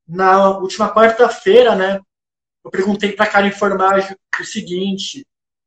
Na 0.07 0.57
última 0.59 0.93
quarta-feira, 0.93 1.75
né? 1.75 2.01
Eu 2.63 2.69
perguntei 2.69 3.13
para 3.13 3.27
Karen 3.27 3.51
Formagem 3.51 4.15
o 4.39 4.43
seguinte: 4.43 5.25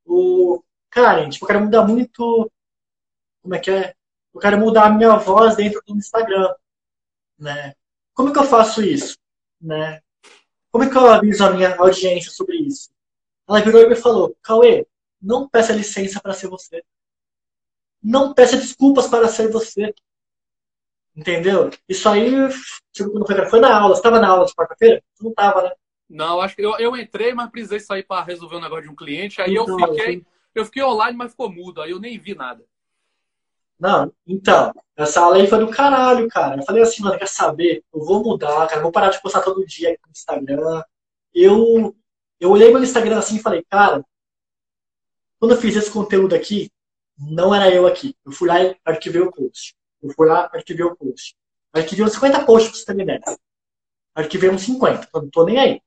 o 0.09 0.63
Karen, 0.89 1.29
tipo, 1.29 1.45
eu 1.45 1.47
quero 1.47 1.61
mudar 1.61 1.87
muito. 1.87 2.51
Como 3.41 3.55
é 3.55 3.59
que 3.59 3.71
é? 3.71 3.95
Eu 4.33 4.41
quero 4.41 4.57
mudar 4.57 4.87
a 4.87 4.89
minha 4.89 5.15
voz 5.17 5.55
dentro 5.55 5.81
do 5.85 5.95
Instagram, 5.97 6.53
né? 7.37 7.73
Como 8.13 8.33
que 8.33 8.39
eu 8.39 8.43
faço 8.43 8.81
isso, 8.81 9.17
né? 9.61 10.01
Como 10.71 10.89
que 10.89 10.97
eu 10.97 11.09
aviso 11.09 11.43
a 11.45 11.51
minha 11.51 11.75
audiência 11.77 12.31
sobre 12.31 12.57
isso? 12.57 12.89
Ela 13.47 13.61
virou 13.61 13.81
e 13.81 13.89
me 13.89 13.95
falou: 13.95 14.35
Cauê, 14.41 14.87
não 15.21 15.47
peça 15.47 15.73
licença 15.73 16.21
para 16.21 16.33
ser 16.33 16.47
você. 16.47 16.83
Não 18.01 18.33
peça 18.33 18.57
desculpas 18.57 19.07
para 19.07 19.27
ser 19.27 19.49
você. 19.51 19.93
Entendeu? 21.15 21.69
Isso 21.87 22.07
aí, 22.07 22.31
foi 23.49 23.59
na 23.59 23.77
aula. 23.77 23.95
Você 23.95 23.99
estava 23.99 24.19
na 24.19 24.29
aula 24.29 24.45
de 24.45 24.53
quarta-feira? 24.53 25.03
Não 25.19 25.31
estava, 25.31 25.63
né? 25.63 25.71
Não, 26.09 26.41
acho 26.41 26.55
que 26.55 26.61
eu, 26.61 26.77
eu 26.79 26.95
entrei, 26.97 27.33
mas 27.33 27.51
precisei 27.51 27.79
sair 27.79 28.03
para 28.03 28.23
resolver 28.23 28.55
um 28.55 28.61
negócio 28.61 28.85
de 28.85 28.89
um 28.89 28.95
cliente. 28.95 29.41
Aí 29.41 29.53
então, 29.53 29.79
eu 29.79 29.93
fiquei, 29.93 30.25
eu 30.55 30.65
fiquei 30.65 30.83
online, 30.83 31.15
mas 31.15 31.31
ficou 31.31 31.51
mudo. 31.51 31.81
Aí 31.81 31.91
eu 31.91 31.99
nem 31.99 32.17
vi 32.17 32.33
nada. 32.33 32.65
Não, 33.79 34.11
então, 34.27 34.73
essa 34.97 35.31
aí 35.31 35.47
foi 35.47 35.59
do 35.59 35.69
caralho, 35.69 36.27
cara. 36.27 36.59
Eu 36.59 36.65
falei 36.65 36.81
assim, 36.81 37.01
mano, 37.01 37.17
quer 37.17 37.27
saber? 37.27 37.83
Eu 37.93 38.03
vou 38.03 38.21
mudar, 38.21 38.67
cara. 38.67 38.79
Eu 38.79 38.83
vou 38.83 38.91
parar 38.91 39.09
de 39.09 39.21
postar 39.21 39.41
todo 39.41 39.65
dia 39.65 39.91
aqui 39.91 40.01
no 40.05 40.11
Instagram. 40.11 40.83
Eu, 41.33 41.95
eu 42.39 42.49
olhei 42.51 42.71
meu 42.71 42.83
Instagram 42.83 43.19
assim 43.19 43.37
e 43.37 43.41
falei, 43.41 43.63
cara, 43.69 44.03
quando 45.39 45.53
eu 45.53 45.61
fiz 45.61 45.75
esse 45.75 45.91
conteúdo 45.91 46.35
aqui, 46.35 46.69
não 47.17 47.53
era 47.53 47.73
eu 47.73 47.87
aqui. 47.87 48.15
Eu 48.25 48.31
fui 48.31 48.49
lá 48.49 48.61
e 48.61 48.75
arquivei 48.83 49.21
o 49.21 49.31
post. 49.31 49.73
Eu 50.01 50.09
fui 50.11 50.27
lá, 50.27 50.49
arquivei 50.53 50.85
o 50.85 50.95
post. 50.95 51.35
Arquivei 51.71 52.03
uns 52.03 52.13
50 52.13 52.45
posts 52.45 52.71
pra 52.71 52.79
você 52.79 52.85
ter 52.85 53.03
ideia. 53.03 53.21
Arquivei 54.15 54.49
uns 54.49 54.63
50. 54.63 55.07
Eu 55.13 55.21
não 55.21 55.29
tô 55.29 55.45
nem 55.45 55.57
aí. 55.57 55.81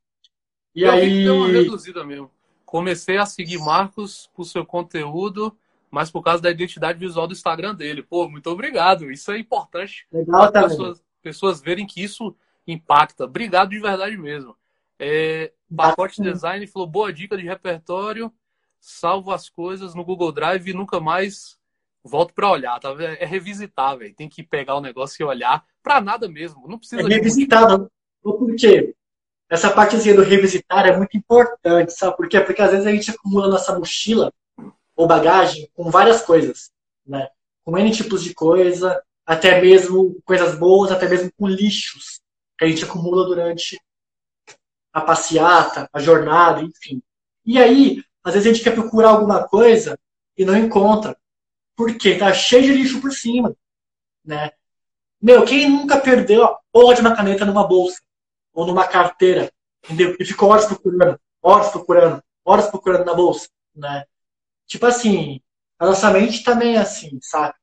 E 0.74 0.82
eu 0.82 0.90
aí. 0.90 1.24
Deu 1.24 1.36
uma 1.36 1.48
reduzida 1.48 2.04
mesmo. 2.04 2.30
Comecei 2.64 3.18
a 3.18 3.26
seguir 3.26 3.58
Marcos 3.58 4.30
por 4.34 4.44
seu 4.44 4.64
conteúdo, 4.64 5.56
mas 5.90 6.10
por 6.10 6.22
causa 6.22 6.42
da 6.42 6.50
identidade 6.50 6.98
visual 6.98 7.26
do 7.26 7.34
Instagram 7.34 7.74
dele. 7.74 8.02
Pô, 8.02 8.28
muito 8.28 8.48
obrigado. 8.48 9.10
Isso 9.10 9.30
é 9.30 9.38
importante. 9.38 10.06
Legal 10.10 10.50
para 10.50 10.68
pessoas, 10.68 11.04
pessoas 11.22 11.60
verem 11.60 11.86
que 11.86 12.02
isso 12.02 12.34
impacta. 12.66 13.24
Obrigado 13.24 13.70
de 13.70 13.78
verdade 13.78 14.16
mesmo. 14.16 14.56
É, 14.98 15.52
Pacote 15.76 16.22
Design 16.22 16.66
falou: 16.66 16.88
boa 16.88 17.12
dica 17.12 17.36
de 17.36 17.44
repertório. 17.44 18.32
Salvo 18.80 19.30
as 19.30 19.48
coisas 19.48 19.94
no 19.94 20.04
Google 20.04 20.32
Drive 20.32 20.68
e 20.68 20.72
nunca 20.72 20.98
mais 20.98 21.58
volto 22.02 22.34
para 22.34 22.50
olhar. 22.50 22.80
Tá? 22.80 22.94
É 23.18 23.24
revisitar, 23.24 23.96
velho. 23.96 24.14
Tem 24.14 24.28
que 24.28 24.42
pegar 24.42 24.76
o 24.76 24.80
negócio 24.80 25.22
e 25.22 25.24
olhar. 25.24 25.64
Para 25.82 26.00
nada 26.00 26.28
mesmo. 26.28 26.66
Não 26.66 26.78
precisa. 26.78 27.02
É 27.02 27.04
revisitar. 27.04 27.86
Por 28.22 28.54
quê? 28.56 28.94
Essa 29.52 29.70
partezinha 29.70 30.14
do 30.14 30.22
revisitar 30.22 30.86
é 30.86 30.96
muito 30.96 31.14
importante, 31.14 31.92
sabe 31.92 32.16
por 32.16 32.26
quê? 32.26 32.40
Porque 32.40 32.62
às 32.62 32.70
vezes 32.70 32.86
a 32.86 32.90
gente 32.90 33.10
acumula 33.10 33.48
nossa 33.48 33.78
mochila 33.78 34.32
ou 34.96 35.06
bagagem 35.06 35.70
com 35.74 35.90
várias 35.90 36.22
coisas, 36.22 36.70
né? 37.06 37.28
Com 37.62 37.76
N 37.76 37.90
tipos 37.90 38.24
de 38.24 38.32
coisa, 38.32 39.02
até 39.26 39.60
mesmo 39.60 40.18
coisas 40.24 40.58
boas, 40.58 40.90
até 40.90 41.06
mesmo 41.06 41.30
com 41.36 41.46
lixos 41.46 42.22
que 42.56 42.64
a 42.64 42.68
gente 42.68 42.82
acumula 42.82 43.26
durante 43.26 43.78
a 44.90 45.02
passeata, 45.02 45.86
a 45.92 46.00
jornada, 46.00 46.62
enfim. 46.62 47.02
E 47.44 47.58
aí, 47.58 48.02
às 48.24 48.32
vezes 48.32 48.48
a 48.48 48.54
gente 48.54 48.64
quer 48.64 48.74
procurar 48.74 49.10
alguma 49.10 49.46
coisa 49.46 49.98
e 50.34 50.46
não 50.46 50.56
encontra. 50.56 51.14
Por 51.76 51.94
quê? 51.98 52.16
Tá 52.16 52.32
cheio 52.32 52.62
de 52.62 52.72
lixo 52.72 53.02
por 53.02 53.12
cima, 53.12 53.54
né? 54.24 54.52
Meu, 55.20 55.44
quem 55.44 55.68
nunca 55.68 56.00
perdeu 56.00 56.42
a 56.42 56.58
porra 56.72 56.94
de 56.94 57.02
uma 57.02 57.14
caneta 57.14 57.44
numa 57.44 57.68
bolsa? 57.68 58.00
Ou 58.52 58.66
numa 58.66 58.86
carteira, 58.86 59.50
entendeu? 59.84 60.16
E 60.18 60.24
ficou 60.24 60.50
horas 60.50 60.66
procurando, 60.66 61.18
horas 61.42 61.70
procurando, 61.70 62.22
horas 62.44 62.68
procurando 62.68 63.04
na 63.04 63.14
bolsa, 63.14 63.48
né? 63.74 64.04
Tipo 64.66 64.86
assim, 64.86 65.40
a 65.78 65.86
nossa 65.86 66.10
mente 66.10 66.44
também 66.44 66.76
é 66.76 66.78
assim, 66.78 67.18
sabe? 67.20 67.54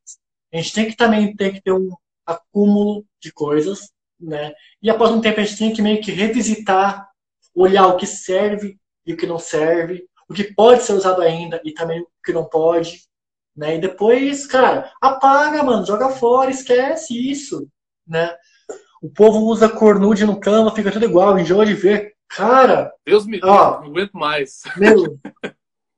A 0.53 0.57
gente 0.57 0.73
tem 0.73 0.87
que 0.89 0.95
também 0.95 1.35
tem 1.35 1.53
que 1.53 1.61
ter 1.61 1.71
um 1.71 1.95
acúmulo 2.25 3.05
de 3.21 3.31
coisas, 3.31 3.91
né? 4.19 4.53
E 4.81 4.89
após 4.89 5.11
um 5.11 5.21
tempo 5.21 5.39
a 5.39 5.43
gente 5.43 5.57
tem 5.57 5.73
que 5.73 5.81
meio 5.81 6.01
que 6.01 6.11
revisitar, 6.11 7.09
olhar 7.53 7.87
o 7.87 7.97
que 7.97 8.05
serve 8.05 8.77
e 9.05 9.13
o 9.13 9.17
que 9.17 9.25
não 9.25 9.39
serve, 9.39 10.07
o 10.29 10.33
que 10.33 10.53
pode 10.53 10.83
ser 10.83 10.93
usado 10.93 11.21
ainda 11.21 11.61
e 11.63 11.73
também 11.73 12.01
o 12.01 12.07
que 12.23 12.33
não 12.33 12.45
pode, 12.45 13.07
né? 13.55 13.75
E 13.75 13.79
depois, 13.79 14.45
cara, 14.45 14.91
apaga, 15.01 15.63
mano, 15.63 15.85
joga 15.85 16.09
fora, 16.09 16.51
esquece 16.51 17.13
isso, 17.13 17.67
né? 18.07 18.35
O 19.01 19.09
povo 19.09 19.39
usa 19.45 19.69
cornude 19.69 20.25
no 20.25 20.39
cama, 20.39 20.75
fica 20.75 20.91
tudo 20.91 21.05
igual, 21.05 21.37
enjoa 21.39 21.65
de 21.65 21.73
ver. 21.73 22.13
Cara. 22.27 22.93
Deus 23.05 23.25
me 23.25 23.33
livre, 23.33 23.49
não 23.49 23.85
aguento 23.85 24.13
mais. 24.13 24.61
Meu, 24.77 25.19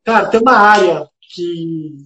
cara, 0.03 0.29
tem 0.29 0.39
uma 0.39 0.55
área 0.55 1.09
que 1.19 2.05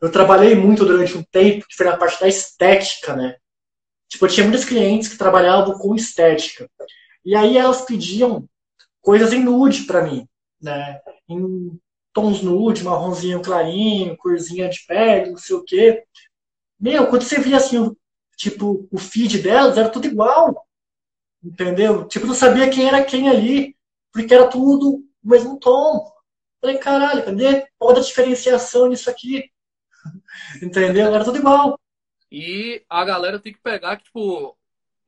eu 0.00 0.10
trabalhei 0.10 0.54
muito 0.54 0.84
durante 0.84 1.16
um 1.16 1.22
tempo, 1.22 1.66
que 1.68 1.76
foi 1.76 1.86
na 1.86 1.96
parte 1.96 2.20
da 2.20 2.28
estética, 2.28 3.14
né? 3.16 3.36
Tipo, 4.08 4.26
eu 4.26 4.30
tinha 4.30 4.46
muitos 4.46 4.64
clientes 4.64 5.08
que 5.08 5.18
trabalhavam 5.18 5.78
com 5.78 5.94
estética. 5.94 6.70
E 7.24 7.34
aí 7.34 7.56
elas 7.56 7.82
pediam 7.82 8.48
coisas 9.00 9.32
em 9.32 9.42
nude 9.42 9.84
para 9.84 10.02
mim, 10.02 10.28
né? 10.60 11.00
Em 11.28 11.78
tons 12.12 12.42
nude, 12.42 12.84
marronzinho 12.84 13.42
clarinho, 13.42 14.16
corzinha 14.16 14.68
de 14.68 14.84
pele, 14.86 15.30
não 15.30 15.38
sei 15.38 15.56
o 15.56 15.64
quê. 15.64 16.04
Meu, 16.78 17.06
quando 17.08 17.22
você 17.22 17.40
via 17.40 17.56
assim 17.56 17.94
tipo, 18.36 18.88
o 18.90 18.98
feed 18.98 19.38
delas 19.38 19.78
era 19.78 19.88
tudo 19.88 20.06
igual. 20.06 20.66
Entendeu? 21.42 22.06
Tipo, 22.06 22.26
não 22.26 22.34
sabia 22.34 22.70
quem 22.70 22.88
era 22.88 23.04
quem 23.04 23.28
ali, 23.28 23.76
porque 24.12 24.32
era 24.32 24.48
tudo 24.48 25.04
o 25.22 25.28
mesmo 25.28 25.58
tom. 25.58 26.10
Falei, 26.60 26.78
caralho, 26.78 27.24
cadê 27.24 27.66
toda 27.78 28.00
a 28.00 28.02
diferenciação 28.02 28.88
nisso 28.88 29.10
aqui? 29.10 29.50
Entendeu? 30.62 31.14
Era 31.14 31.24
tudo 31.24 31.38
igual. 31.38 31.78
E 32.30 32.82
a 32.88 33.04
galera 33.04 33.38
tem 33.38 33.52
que 33.52 33.60
pegar 33.60 33.98
tipo, 33.98 34.56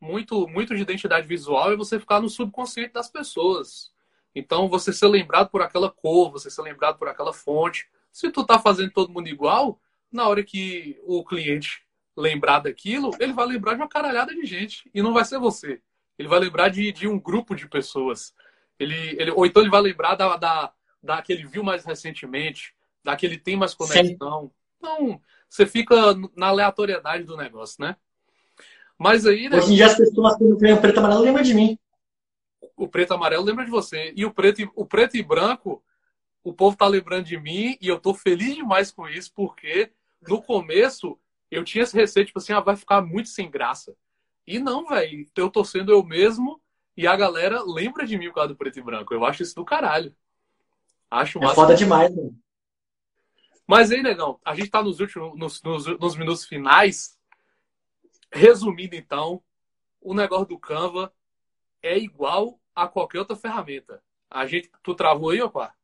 muito, 0.01 0.47
muito 0.47 0.75
de 0.77 0.83
identidade 0.83 1.27
visual 1.27 1.73
é 1.73 1.77
você 1.77 1.99
ficar 1.99 2.21
no 2.21 2.29
subconsciente 2.29 2.93
das 2.93 3.09
pessoas. 3.09 3.91
Então, 4.35 4.69
você 4.69 4.93
ser 4.93 5.09
lembrado 5.09 5.49
por 5.49 5.63
aquela 5.63 5.91
cor, 5.91 6.31
você 6.31 6.51
ser 6.51 6.61
lembrado 6.61 6.99
por 6.99 7.09
aquela 7.09 7.33
fonte. 7.33 7.89
Se 8.13 8.31
tu 8.31 8.45
tá 8.45 8.59
fazendo 8.59 8.91
todo 8.93 9.13
mundo 9.13 9.29
igual, 9.29 9.81
na 10.13 10.29
hora 10.29 10.43
que 10.43 11.01
o 11.05 11.25
cliente 11.25 11.86
lembrar 12.17 12.61
daquilo, 12.61 13.11
ele 13.21 13.33
vai 13.33 13.47
lembrar 13.47 13.75
de 13.75 13.81
uma 13.81 13.89
caralhada 13.89 14.35
de 14.35 14.45
gente. 14.47 14.91
E 14.95 15.03
não 15.03 15.13
vai 15.13 15.25
ser 15.25 15.39
você. 15.39 15.81
Ele 16.19 16.29
vai 16.29 16.39
lembrar 16.39 16.69
de, 16.71 16.91
de 16.93 17.07
um 17.07 17.19
grupo 17.19 17.55
de 17.55 17.69
pessoas. 17.69 18.35
Ele, 18.79 19.17
ele, 19.21 19.31
ou 19.31 19.45
então 19.45 19.63
ele 19.63 19.71
vai 19.71 19.81
lembrar 19.81 20.15
da, 20.15 20.37
da, 20.37 20.73
da 21.03 21.23
que 21.23 21.33
ele 21.33 21.47
viu 21.47 21.63
mais 21.63 21.85
recentemente, 21.85 22.75
da 23.05 23.17
que 23.17 23.27
ele 23.27 23.39
tem 23.39 23.57
mais 23.57 23.75
conexão. 23.75 24.05
Sim. 24.07 24.51
Então, 24.77 25.21
você 25.49 25.67
fica 25.67 25.95
na 26.35 26.49
aleatoriedade 26.49 27.25
do 27.25 27.37
negócio, 27.37 27.83
né? 27.85 27.97
Mas 28.99 29.27
aí. 29.27 29.49
Né, 29.49 29.59
Hoje 29.59 29.73
em 29.73 29.77
dia 29.77 29.87
as 29.87 29.97
pessoas 29.97 30.37
que 30.37 30.45
não 30.45 30.57
preto 30.57 30.99
amarelo 30.99 31.21
lembram 31.21 31.43
de 31.43 31.55
mim. 31.55 31.79
o 32.77 32.89
preto 32.89 33.13
e 33.13 33.15
amarelo 33.15 33.45
lembra 33.45 33.65
de 33.65 33.71
você. 33.71 34.13
E 34.17 34.25
o 34.25 34.33
preto, 34.33 34.63
e, 34.63 34.71
o 34.75 34.87
preto 34.87 35.17
e 35.17 35.23
branco, 35.23 35.83
o 36.43 36.53
povo 36.53 36.77
tá 36.77 36.87
lembrando 36.87 37.25
de 37.25 37.39
mim 37.39 37.77
e 37.81 37.89
eu 37.89 37.99
tô 37.99 38.15
feliz 38.15 38.55
demais 38.55 38.91
com 38.91 39.09
isso, 39.09 39.33
porque 39.35 39.93
no 40.27 40.43
começo 40.43 41.19
eu 41.59 41.65
tinha 41.65 41.85
esse 41.85 41.97
receio, 41.97 42.27
tipo 42.27 42.39
assim, 42.39 42.53
ah, 42.53 42.61
vai 42.61 42.77
ficar 42.77 43.01
muito 43.01 43.29
sem 43.29 43.51
graça. 43.51 43.97
E 44.47 44.59
não, 44.59 44.87
velho, 44.87 45.27
eu 45.37 45.51
tô 45.51 45.65
sendo 45.65 45.93
eu 45.93 46.03
mesmo 46.05 46.61
e 46.97 47.07
a 47.07 47.17
galera 47.17 47.63
lembra 47.63 48.07
de 48.07 48.17
mim 48.17 48.29
por 48.29 48.37
causa 48.37 48.49
do 48.49 48.57
preto 48.57 48.79
e 48.79 48.83
branco. 48.83 49.13
Eu 49.13 49.25
acho 49.25 49.43
isso 49.43 49.55
do 49.55 49.65
caralho. 49.65 50.15
Acho 51.11 51.43
É 51.43 51.55
foda 51.55 51.75
demais, 51.75 52.15
mano. 52.15 52.37
Mas 53.67 53.91
aí, 53.91 54.03
negão, 54.03 54.41
a 54.45 54.55
gente 54.55 54.71
tá 54.71 54.83
nos 54.83 55.01
últimos, 55.01 55.37
nos, 55.37 55.63
nos, 55.63 55.87
nos 55.99 56.17
minutos 56.17 56.45
finais. 56.45 57.19
Resumindo, 58.33 58.95
então, 58.95 59.43
o 60.01 60.15
negócio 60.15 60.47
do 60.47 60.59
Canva 60.59 61.13
é 61.83 61.99
igual 61.99 62.61
a 62.75 62.87
qualquer 62.87 63.19
outra 63.19 63.37
ferramenta. 63.37 64.03
A 64.31 64.47
gente, 64.47 64.71
tu 64.83 64.95
travou 64.95 65.31
aí, 65.31 65.43
opa? 65.43 65.75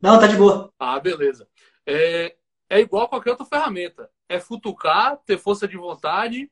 Não, 0.00 0.18
tá 0.18 0.26
de 0.26 0.36
boa. 0.36 0.72
Ah, 0.78 0.98
beleza. 0.98 1.46
É, 1.86 2.36
é 2.68 2.80
igual 2.80 3.04
a 3.04 3.08
qualquer 3.08 3.30
outra 3.30 3.44
ferramenta. 3.44 4.10
É 4.30 4.38
futucar, 4.38 5.16
ter 5.26 5.36
força 5.36 5.66
de 5.66 5.76
vontade 5.76 6.48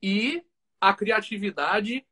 e 0.00 0.44
a 0.80 0.94
criatividade 0.94 2.06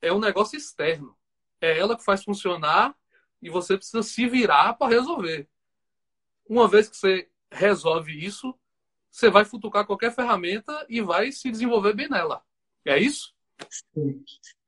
é 0.00 0.10
um 0.10 0.18
negócio 0.18 0.56
externo. 0.56 1.14
É 1.60 1.78
ela 1.78 1.96
que 1.96 2.02
faz 2.02 2.24
funcionar 2.24 2.96
e 3.42 3.50
você 3.50 3.76
precisa 3.76 4.02
se 4.02 4.26
virar 4.26 4.72
para 4.72 4.90
resolver. 4.90 5.46
Uma 6.48 6.66
vez 6.66 6.88
que 6.88 6.96
você 6.96 7.28
resolve 7.50 8.12
isso, 8.24 8.58
você 9.10 9.28
vai 9.28 9.44
futucar 9.44 9.86
qualquer 9.86 10.14
ferramenta 10.14 10.86
e 10.88 11.02
vai 11.02 11.30
se 11.30 11.50
desenvolver 11.50 11.92
bem 11.92 12.08
nela. 12.08 12.42
É 12.86 12.98
isso? 12.98 13.34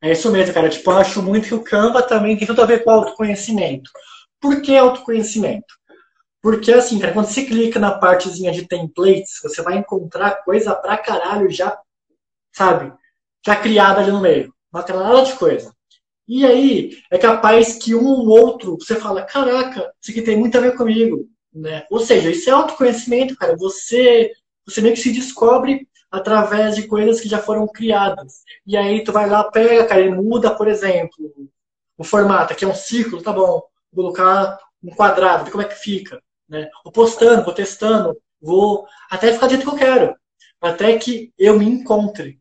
É 0.03 0.13
isso 0.13 0.31
mesmo, 0.31 0.53
cara. 0.53 0.69
Tipo, 0.69 0.91
eu 0.91 0.99
acho 0.99 1.23
muito 1.23 1.49
que 1.49 1.55
o 1.55 1.65
Canva 1.65 2.03
também 2.07 2.37
tem 2.37 2.47
tudo 2.47 2.61
a 2.61 2.67
ver 2.67 2.85
com 2.85 2.91
autoconhecimento. 2.91 3.91
Por 4.39 4.61
que 4.61 4.77
autoconhecimento? 4.77 5.75
Porque, 6.45 6.71
assim, 6.75 6.99
cara, 6.99 7.15
quando 7.15 7.25
você 7.25 7.47
clica 7.47 7.81
na 7.81 7.99
partezinha 7.99 8.53
de 8.53 8.69
templates, 8.69 9.41
você 9.43 9.63
vai 9.63 9.79
encontrar 9.79 10.45
coisa 10.45 10.75
pra 10.75 10.99
caralho 10.99 11.49
já, 11.51 11.81
sabe? 12.53 12.93
Já 13.43 13.57
criada 13.57 14.03
ali 14.03 14.13
no 14.13 14.21
meio. 14.21 14.55
Uma 14.71 14.83
caralhada 14.83 15.25
de 15.25 15.39
coisa. 15.39 15.75
E 16.29 16.45
aí, 16.45 16.99
é 17.11 17.17
capaz 17.17 17.79
que 17.79 17.95
um 17.95 18.07
ou 18.07 18.29
outro, 18.29 18.77
você 18.79 18.95
fala, 18.97 19.23
caraca, 19.23 19.91
isso 19.99 20.11
aqui 20.11 20.21
tem 20.21 20.37
muito 20.37 20.59
a 20.59 20.61
ver 20.61 20.77
comigo. 20.77 21.27
Né? 21.51 21.87
Ou 21.91 21.99
seja, 21.99 22.31
isso 22.31 22.51
é 22.51 22.53
autoconhecimento, 22.53 23.35
cara. 23.37 23.57
Você, 23.57 24.31
você 24.67 24.83
meio 24.83 24.95
que 24.95 25.01
se 25.01 25.15
descobre 25.15 25.89
através 26.11 26.77
de 26.77 26.87
coisas 26.87 27.23
que 27.23 27.29
já 27.29 27.39
foram 27.39 27.67
criadas. 27.67 28.43
E 28.67 28.77
aí 28.77 29.03
tu 29.03 29.13
vai 29.13 29.31
lá, 29.31 29.45
pega, 29.45 29.87
cara, 29.87 30.03
e 30.03 30.11
muda, 30.11 30.55
por 30.55 30.69
exemplo, 30.69 31.49
o 31.97 32.05
formato. 32.05 32.53
Aqui 32.53 32.67
é 32.67 32.69
um 32.69 32.75
círculo, 32.75 33.23
tá 33.23 33.33
bom. 33.33 33.63
Vou 33.91 34.13
colocar 34.13 34.59
um 34.83 34.95
quadrado, 34.95 35.47
ver 35.47 35.51
como 35.51 35.63
é 35.63 35.67
que 35.67 35.77
fica. 35.77 36.23
Né? 36.49 36.69
Vou 36.85 36.93
postando, 36.93 37.45
vou 37.45 37.55
testando, 37.55 38.17
vou 38.41 38.87
até 39.11 39.33
ficar 39.33 39.47
do 39.47 39.51
jeito 39.51 39.65
que 39.65 39.75
eu 39.75 39.79
quero. 39.79 40.17
Até 40.61 40.99
que 40.99 41.33
eu 41.39 41.59
me 41.59 41.67
encontre. 41.67 42.41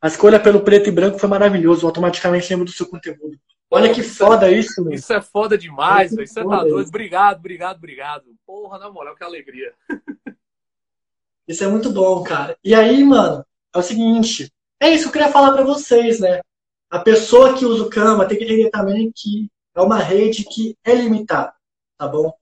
A 0.00 0.06
escolha 0.06 0.38
pelo 0.38 0.60
preto 0.60 0.88
e 0.88 0.92
branco 0.92 1.18
foi 1.18 1.28
maravilhoso. 1.28 1.86
Automaticamente 1.86 2.48
lembro 2.50 2.64
do 2.64 2.72
seu 2.72 2.86
conteúdo. 2.86 3.38
Olha 3.70 3.92
que 3.92 4.00
isso 4.00 4.22
é 4.22 4.26
foda 4.26 4.50
é, 4.50 4.54
isso, 4.54 4.82
meu. 4.82 4.94
Isso 4.94 5.12
é 5.12 5.20
foda 5.20 5.58
demais, 5.58 6.14
velho. 6.14 6.26
Você 6.26 6.42
tá 6.42 6.64
doido. 6.64 6.88
Obrigado, 6.88 7.38
obrigado, 7.38 7.76
obrigado. 7.76 8.24
Porra, 8.46 8.78
na 8.78 8.90
moral, 8.90 9.14
que 9.14 9.24
alegria. 9.24 9.74
Isso 11.46 11.64
é 11.64 11.66
muito 11.66 11.90
bom, 11.90 12.22
cara. 12.22 12.58
E 12.62 12.74
aí, 12.74 13.02
mano, 13.02 13.42
é 13.74 13.78
o 13.78 13.82
seguinte. 13.82 14.52
É 14.78 14.90
isso 14.90 15.04
que 15.04 15.08
eu 15.08 15.12
queria 15.12 15.32
falar 15.32 15.52
para 15.52 15.64
vocês, 15.64 16.20
né? 16.20 16.42
A 16.90 16.98
pessoa 16.98 17.56
que 17.56 17.64
usa 17.64 17.84
o 17.84 17.88
Canva 17.88 18.26
tem 18.26 18.36
que 18.36 18.44
entender 18.44 18.68
também 18.68 19.10
que 19.14 19.50
é 19.74 19.80
uma 19.80 19.98
rede 19.98 20.44
que 20.44 20.76
é 20.84 20.94
limitada, 20.94 21.54
tá 21.96 22.06
bom? 22.06 22.34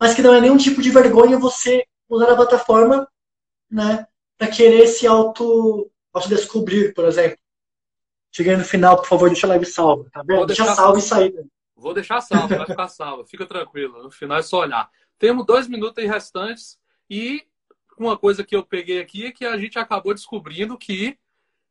Mas 0.00 0.14
que 0.14 0.22
não 0.22 0.34
é 0.34 0.40
nenhum 0.40 0.56
tipo 0.56 0.80
de 0.80 0.90
vergonha 0.90 1.38
você 1.38 1.84
usar 2.08 2.32
a 2.32 2.36
plataforma, 2.36 3.06
né? 3.70 4.06
Pra 4.38 4.48
querer 4.48 4.86
se 4.86 5.06
auto, 5.06 5.90
auto 6.12 6.28
descobrir, 6.28 6.94
por 6.94 7.04
exemplo. 7.04 7.38
Cheguei 8.32 8.56
no 8.56 8.64
final, 8.64 8.96
por 8.96 9.06
favor, 9.06 9.28
deixa 9.28 9.46
a 9.46 9.50
live 9.50 9.66
salva, 9.66 10.08
tá 10.10 10.22
vendo? 10.22 10.46
Deixa 10.46 10.74
salva 10.74 10.98
e 10.98 11.02
sair. 11.02 11.32
Né? 11.32 11.44
Vou 11.76 11.92
deixar 11.92 12.20
salva, 12.20 12.56
vai 12.56 12.66
ficar 12.66 12.88
salva. 12.88 13.26
Fica 13.26 13.44
tranquilo. 13.44 14.02
No 14.02 14.10
final 14.10 14.38
é 14.38 14.42
só 14.42 14.60
olhar. 14.60 14.88
Temos 15.18 15.44
dois 15.44 15.68
minutos 15.68 16.02
restantes 16.04 16.78
e 17.08 17.44
uma 17.98 18.16
coisa 18.16 18.42
que 18.42 18.56
eu 18.56 18.64
peguei 18.64 19.00
aqui 19.00 19.26
é 19.26 19.32
que 19.32 19.44
a 19.44 19.58
gente 19.58 19.78
acabou 19.78 20.14
descobrindo 20.14 20.78
que. 20.78 21.18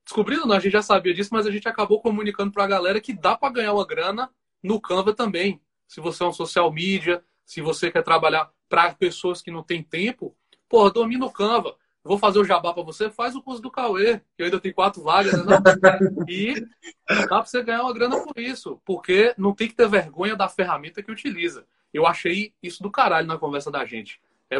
Descobrindo 0.03 0.45
não, 0.45 0.55
a 0.55 0.59
gente 0.59 0.73
já 0.73 0.81
sabia 0.81 1.13
disso, 1.13 1.29
mas 1.31 1.47
a 1.47 1.51
gente 1.51 1.67
acabou 1.67 2.01
comunicando 2.01 2.51
para 2.51 2.63
a 2.63 2.67
galera 2.67 3.01
que 3.01 3.13
dá 3.13 3.35
para 3.35 3.53
ganhar 3.53 3.73
uma 3.73 3.85
grana 3.85 4.29
no 4.61 4.79
Canva 4.79 5.13
também. 5.13 5.61
Se 5.87 6.01
você 6.01 6.23
é 6.23 6.27
um 6.27 6.33
social 6.33 6.71
media, 6.71 7.23
se 7.49 7.61
você 7.61 7.89
quer 7.89 8.03
trabalhar 8.03 8.47
para 8.69 8.93
pessoas 8.93 9.41
que 9.41 9.49
não 9.49 9.63
têm 9.63 9.81
tempo, 9.81 10.35
porra, 10.69 10.91
domina 10.91 11.25
o 11.25 11.31
Canva. 11.31 11.75
Vou 12.03 12.15
fazer 12.15 12.37
o 12.37 12.45
jabá 12.45 12.71
para 12.71 12.83
você, 12.83 13.09
faz 13.09 13.35
o 13.35 13.41
curso 13.41 13.59
do 13.59 13.71
Cauê, 13.71 14.19
que 14.19 14.43
eu 14.43 14.45
ainda 14.45 14.59
tenho 14.59 14.75
quatro 14.75 15.01
vagas, 15.01 15.43
né? 15.43 15.57
E 16.29 16.63
dá 17.09 17.27
para 17.27 17.45
você 17.45 17.63
ganhar 17.63 17.81
uma 17.81 17.93
grana 17.93 18.23
por 18.23 18.37
isso, 18.37 18.79
porque 18.85 19.33
não 19.35 19.55
tem 19.55 19.67
que 19.67 19.73
ter 19.73 19.89
vergonha 19.89 20.35
da 20.35 20.47
ferramenta 20.47 21.01
que 21.01 21.11
utiliza. 21.11 21.65
Eu 21.91 22.05
achei 22.05 22.53
isso 22.61 22.83
do 22.83 22.91
caralho 22.91 23.25
na 23.25 23.39
conversa 23.39 23.71
da 23.71 23.83
gente. 23.83 24.21
É, 24.47 24.57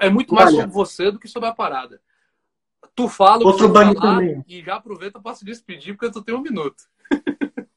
é 0.00 0.10
muito 0.10 0.34
mais 0.34 0.48
Olha. 0.48 0.62
sobre 0.62 0.74
você 0.74 1.12
do 1.12 1.20
que 1.20 1.28
sobre 1.28 1.48
a 1.48 1.54
parada. 1.54 2.00
Tu 2.96 3.08
fala 3.08 3.44
outro 3.44 3.68
bang 3.68 3.94
também. 3.94 4.44
e 4.48 4.60
já 4.60 4.74
aproveita 4.74 5.20
para 5.20 5.36
se 5.36 5.44
despedir, 5.44 5.96
porque 5.96 6.12
tu 6.12 6.20
tem 6.20 6.34
um 6.34 6.42
minuto. 6.42 6.82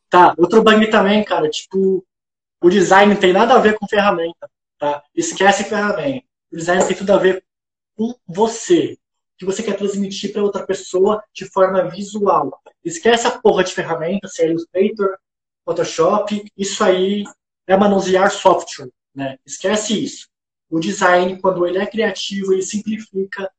Tá, 0.09 0.33
outro 0.35 0.63
bang 0.63 0.89
também, 0.89 1.23
cara. 1.23 1.47
Tipo, 1.47 2.03
o 2.61 2.69
design 2.69 3.15
tem 3.15 3.33
nada 3.33 3.53
a 3.53 3.59
ver 3.59 3.77
com 3.77 3.87
ferramenta. 3.87 4.49
Tá? 4.77 5.03
Esquece 5.15 5.63
ferramenta. 5.63 6.25
O 6.51 6.57
design 6.57 6.85
tem 6.85 6.95
tudo 6.95 7.13
a 7.13 7.17
ver 7.17 7.43
com 7.95 8.13
você. 8.27 8.97
Que 9.37 9.45
você 9.45 9.61
quer 9.61 9.77
transmitir 9.77 10.33
para 10.33 10.43
outra 10.43 10.65
pessoa 10.65 11.23
de 11.33 11.45
forma 11.45 11.89
visual. 11.89 12.59
Esquece 12.83 13.27
a 13.27 13.39
porra 13.39 13.63
de 13.63 13.73
ferramenta, 13.73 14.27
se 14.27 14.41
é 14.41 14.49
Illustrator, 14.49 15.17
Photoshop. 15.63 16.43
Isso 16.57 16.83
aí 16.83 17.23
é 17.67 17.77
manusear 17.77 18.31
software. 18.31 18.89
Né? 19.13 19.37
Esquece 19.45 20.03
isso. 20.03 20.27
O 20.69 20.79
design, 20.79 21.39
quando 21.39 21.65
ele 21.65 21.77
é 21.77 21.85
criativo, 21.85 22.53
ele 22.53 22.63
simplifica 22.63 23.51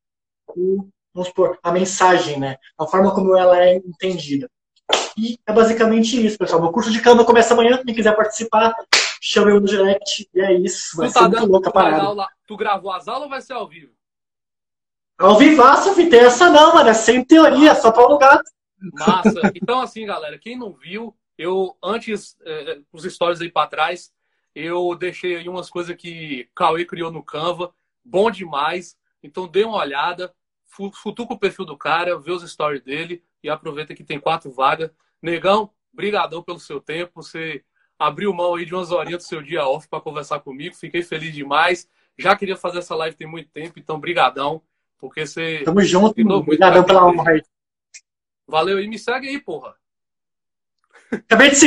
o, 0.49 0.89
vamos 1.15 1.29
supor, 1.29 1.59
a 1.63 1.73
mensagem, 1.73 2.39
né? 2.39 2.57
A 2.79 2.87
forma 2.87 3.15
como 3.15 3.37
ela 3.37 3.59
é 3.63 3.77
entendida. 3.77 4.51
E 5.17 5.39
é 5.47 5.53
basicamente 5.53 6.25
isso, 6.25 6.39
pessoal. 6.39 6.63
Meu 6.63 6.73
curso 6.73 6.91
de 6.91 7.01
Canva 7.01 7.25
começa 7.25 7.55
amanhã. 7.55 7.83
Quem 7.85 7.95
quiser 7.95 8.15
participar, 8.15 8.75
chama 9.21 9.51
eu 9.51 9.61
no 9.61 9.67
direct. 9.67 10.29
E 10.33 10.41
é 10.41 10.55
isso. 10.55 10.97
Vai 10.97 11.09
tu 11.09 11.13
ser 11.13 11.19
tá 11.19 11.29
muito 11.29 11.47
louca 11.47 11.71
parada. 11.71 12.05
Aula, 12.05 12.29
tu 12.47 12.57
gravou 12.57 12.93
as 12.93 13.09
aulas 13.09 13.25
ou 13.25 13.29
vai 13.29 13.41
ser 13.41 13.55
ao 13.55 13.69
vivo? 13.69 13.93
Ao 15.19 15.37
vivaço, 15.37 15.95
filho. 15.95 16.11
Tem 16.11 16.21
essa 16.21 16.49
não, 16.49 16.75
mano. 16.75 16.89
É 16.89 16.95
sem 16.95 17.25
teoria, 17.25 17.75
só 17.75 17.91
para 17.91 18.07
o 18.07 18.19
gato. 18.19 18.51
Massa. 18.93 19.41
Então, 19.55 19.81
assim, 19.81 20.07
galera, 20.07 20.39
quem 20.39 20.57
não 20.57 20.73
viu, 20.73 21.15
eu, 21.37 21.77
antes, 21.83 22.37
eh, 22.45 22.81
os 22.93 23.03
stories 23.03 23.41
aí 23.41 23.51
para 23.51 23.69
trás, 23.69 24.13
eu 24.55 24.95
deixei 24.95 25.37
aí 25.37 25.49
umas 25.49 25.69
coisas 25.69 25.97
que 25.97 26.49
Cauê 26.55 26.85
criou 26.85 27.11
no 27.11 27.23
Canva, 27.23 27.73
bom 28.05 28.31
demais. 28.31 28.97
Então 29.23 29.49
dê 29.49 29.65
uma 29.65 29.79
olhada, 29.79 30.33
futuca 30.65 31.35
o 31.35 31.39
perfil 31.39 31.65
do 31.65 31.77
cara, 31.77 32.19
vê 32.19 32.31
os 32.31 32.49
stories 32.49 32.83
dele 32.83 33.23
e 33.43 33.49
aproveita 33.49 33.95
que 33.95 34.05
tem 34.05 34.19
quatro 34.19 34.51
vagas. 34.51 34.91
Negão, 35.23 35.71
brigadão 35.93 36.43
pelo 36.43 36.59
seu 36.59 36.81
tempo. 36.81 37.23
Você 37.23 37.65
abriu 37.99 38.33
mão 38.33 38.55
aí 38.55 38.65
de 38.65 38.75
umas 38.75 38.91
horinhas 38.91 39.25
do 39.25 39.29
seu 39.29 39.43
dia 39.43 39.67
off 39.67 39.89
para 39.89 40.01
conversar 40.01 40.41
comigo. 40.41 40.75
Fiquei 40.75 41.03
feliz 41.03 41.35
demais. 41.35 41.89
Já 42.17 42.37
queria 42.37 42.57
fazer 42.57 42.79
essa 42.79 42.95
live 42.97 43.17
tem 43.17 43.27
muito 43.27 43.49
tempo, 43.51 43.79
então 43.79 44.01
brigadão, 44.01 44.61
porque 44.99 45.25
você 45.25 45.63
Tamo 45.65 45.81
junto, 45.83 46.21
Obrigadão 46.21 46.85
pela 46.85 47.07
honra 47.07 47.31
aí. 47.31 47.43
Valeu 48.47 48.81
e 48.81 48.89
me 48.89 48.99
segue 48.99 49.29
aí, 49.29 49.41
porra. 49.41 49.77
Acabei 51.13 51.51
de 51.51 51.57
seguir 51.57 51.67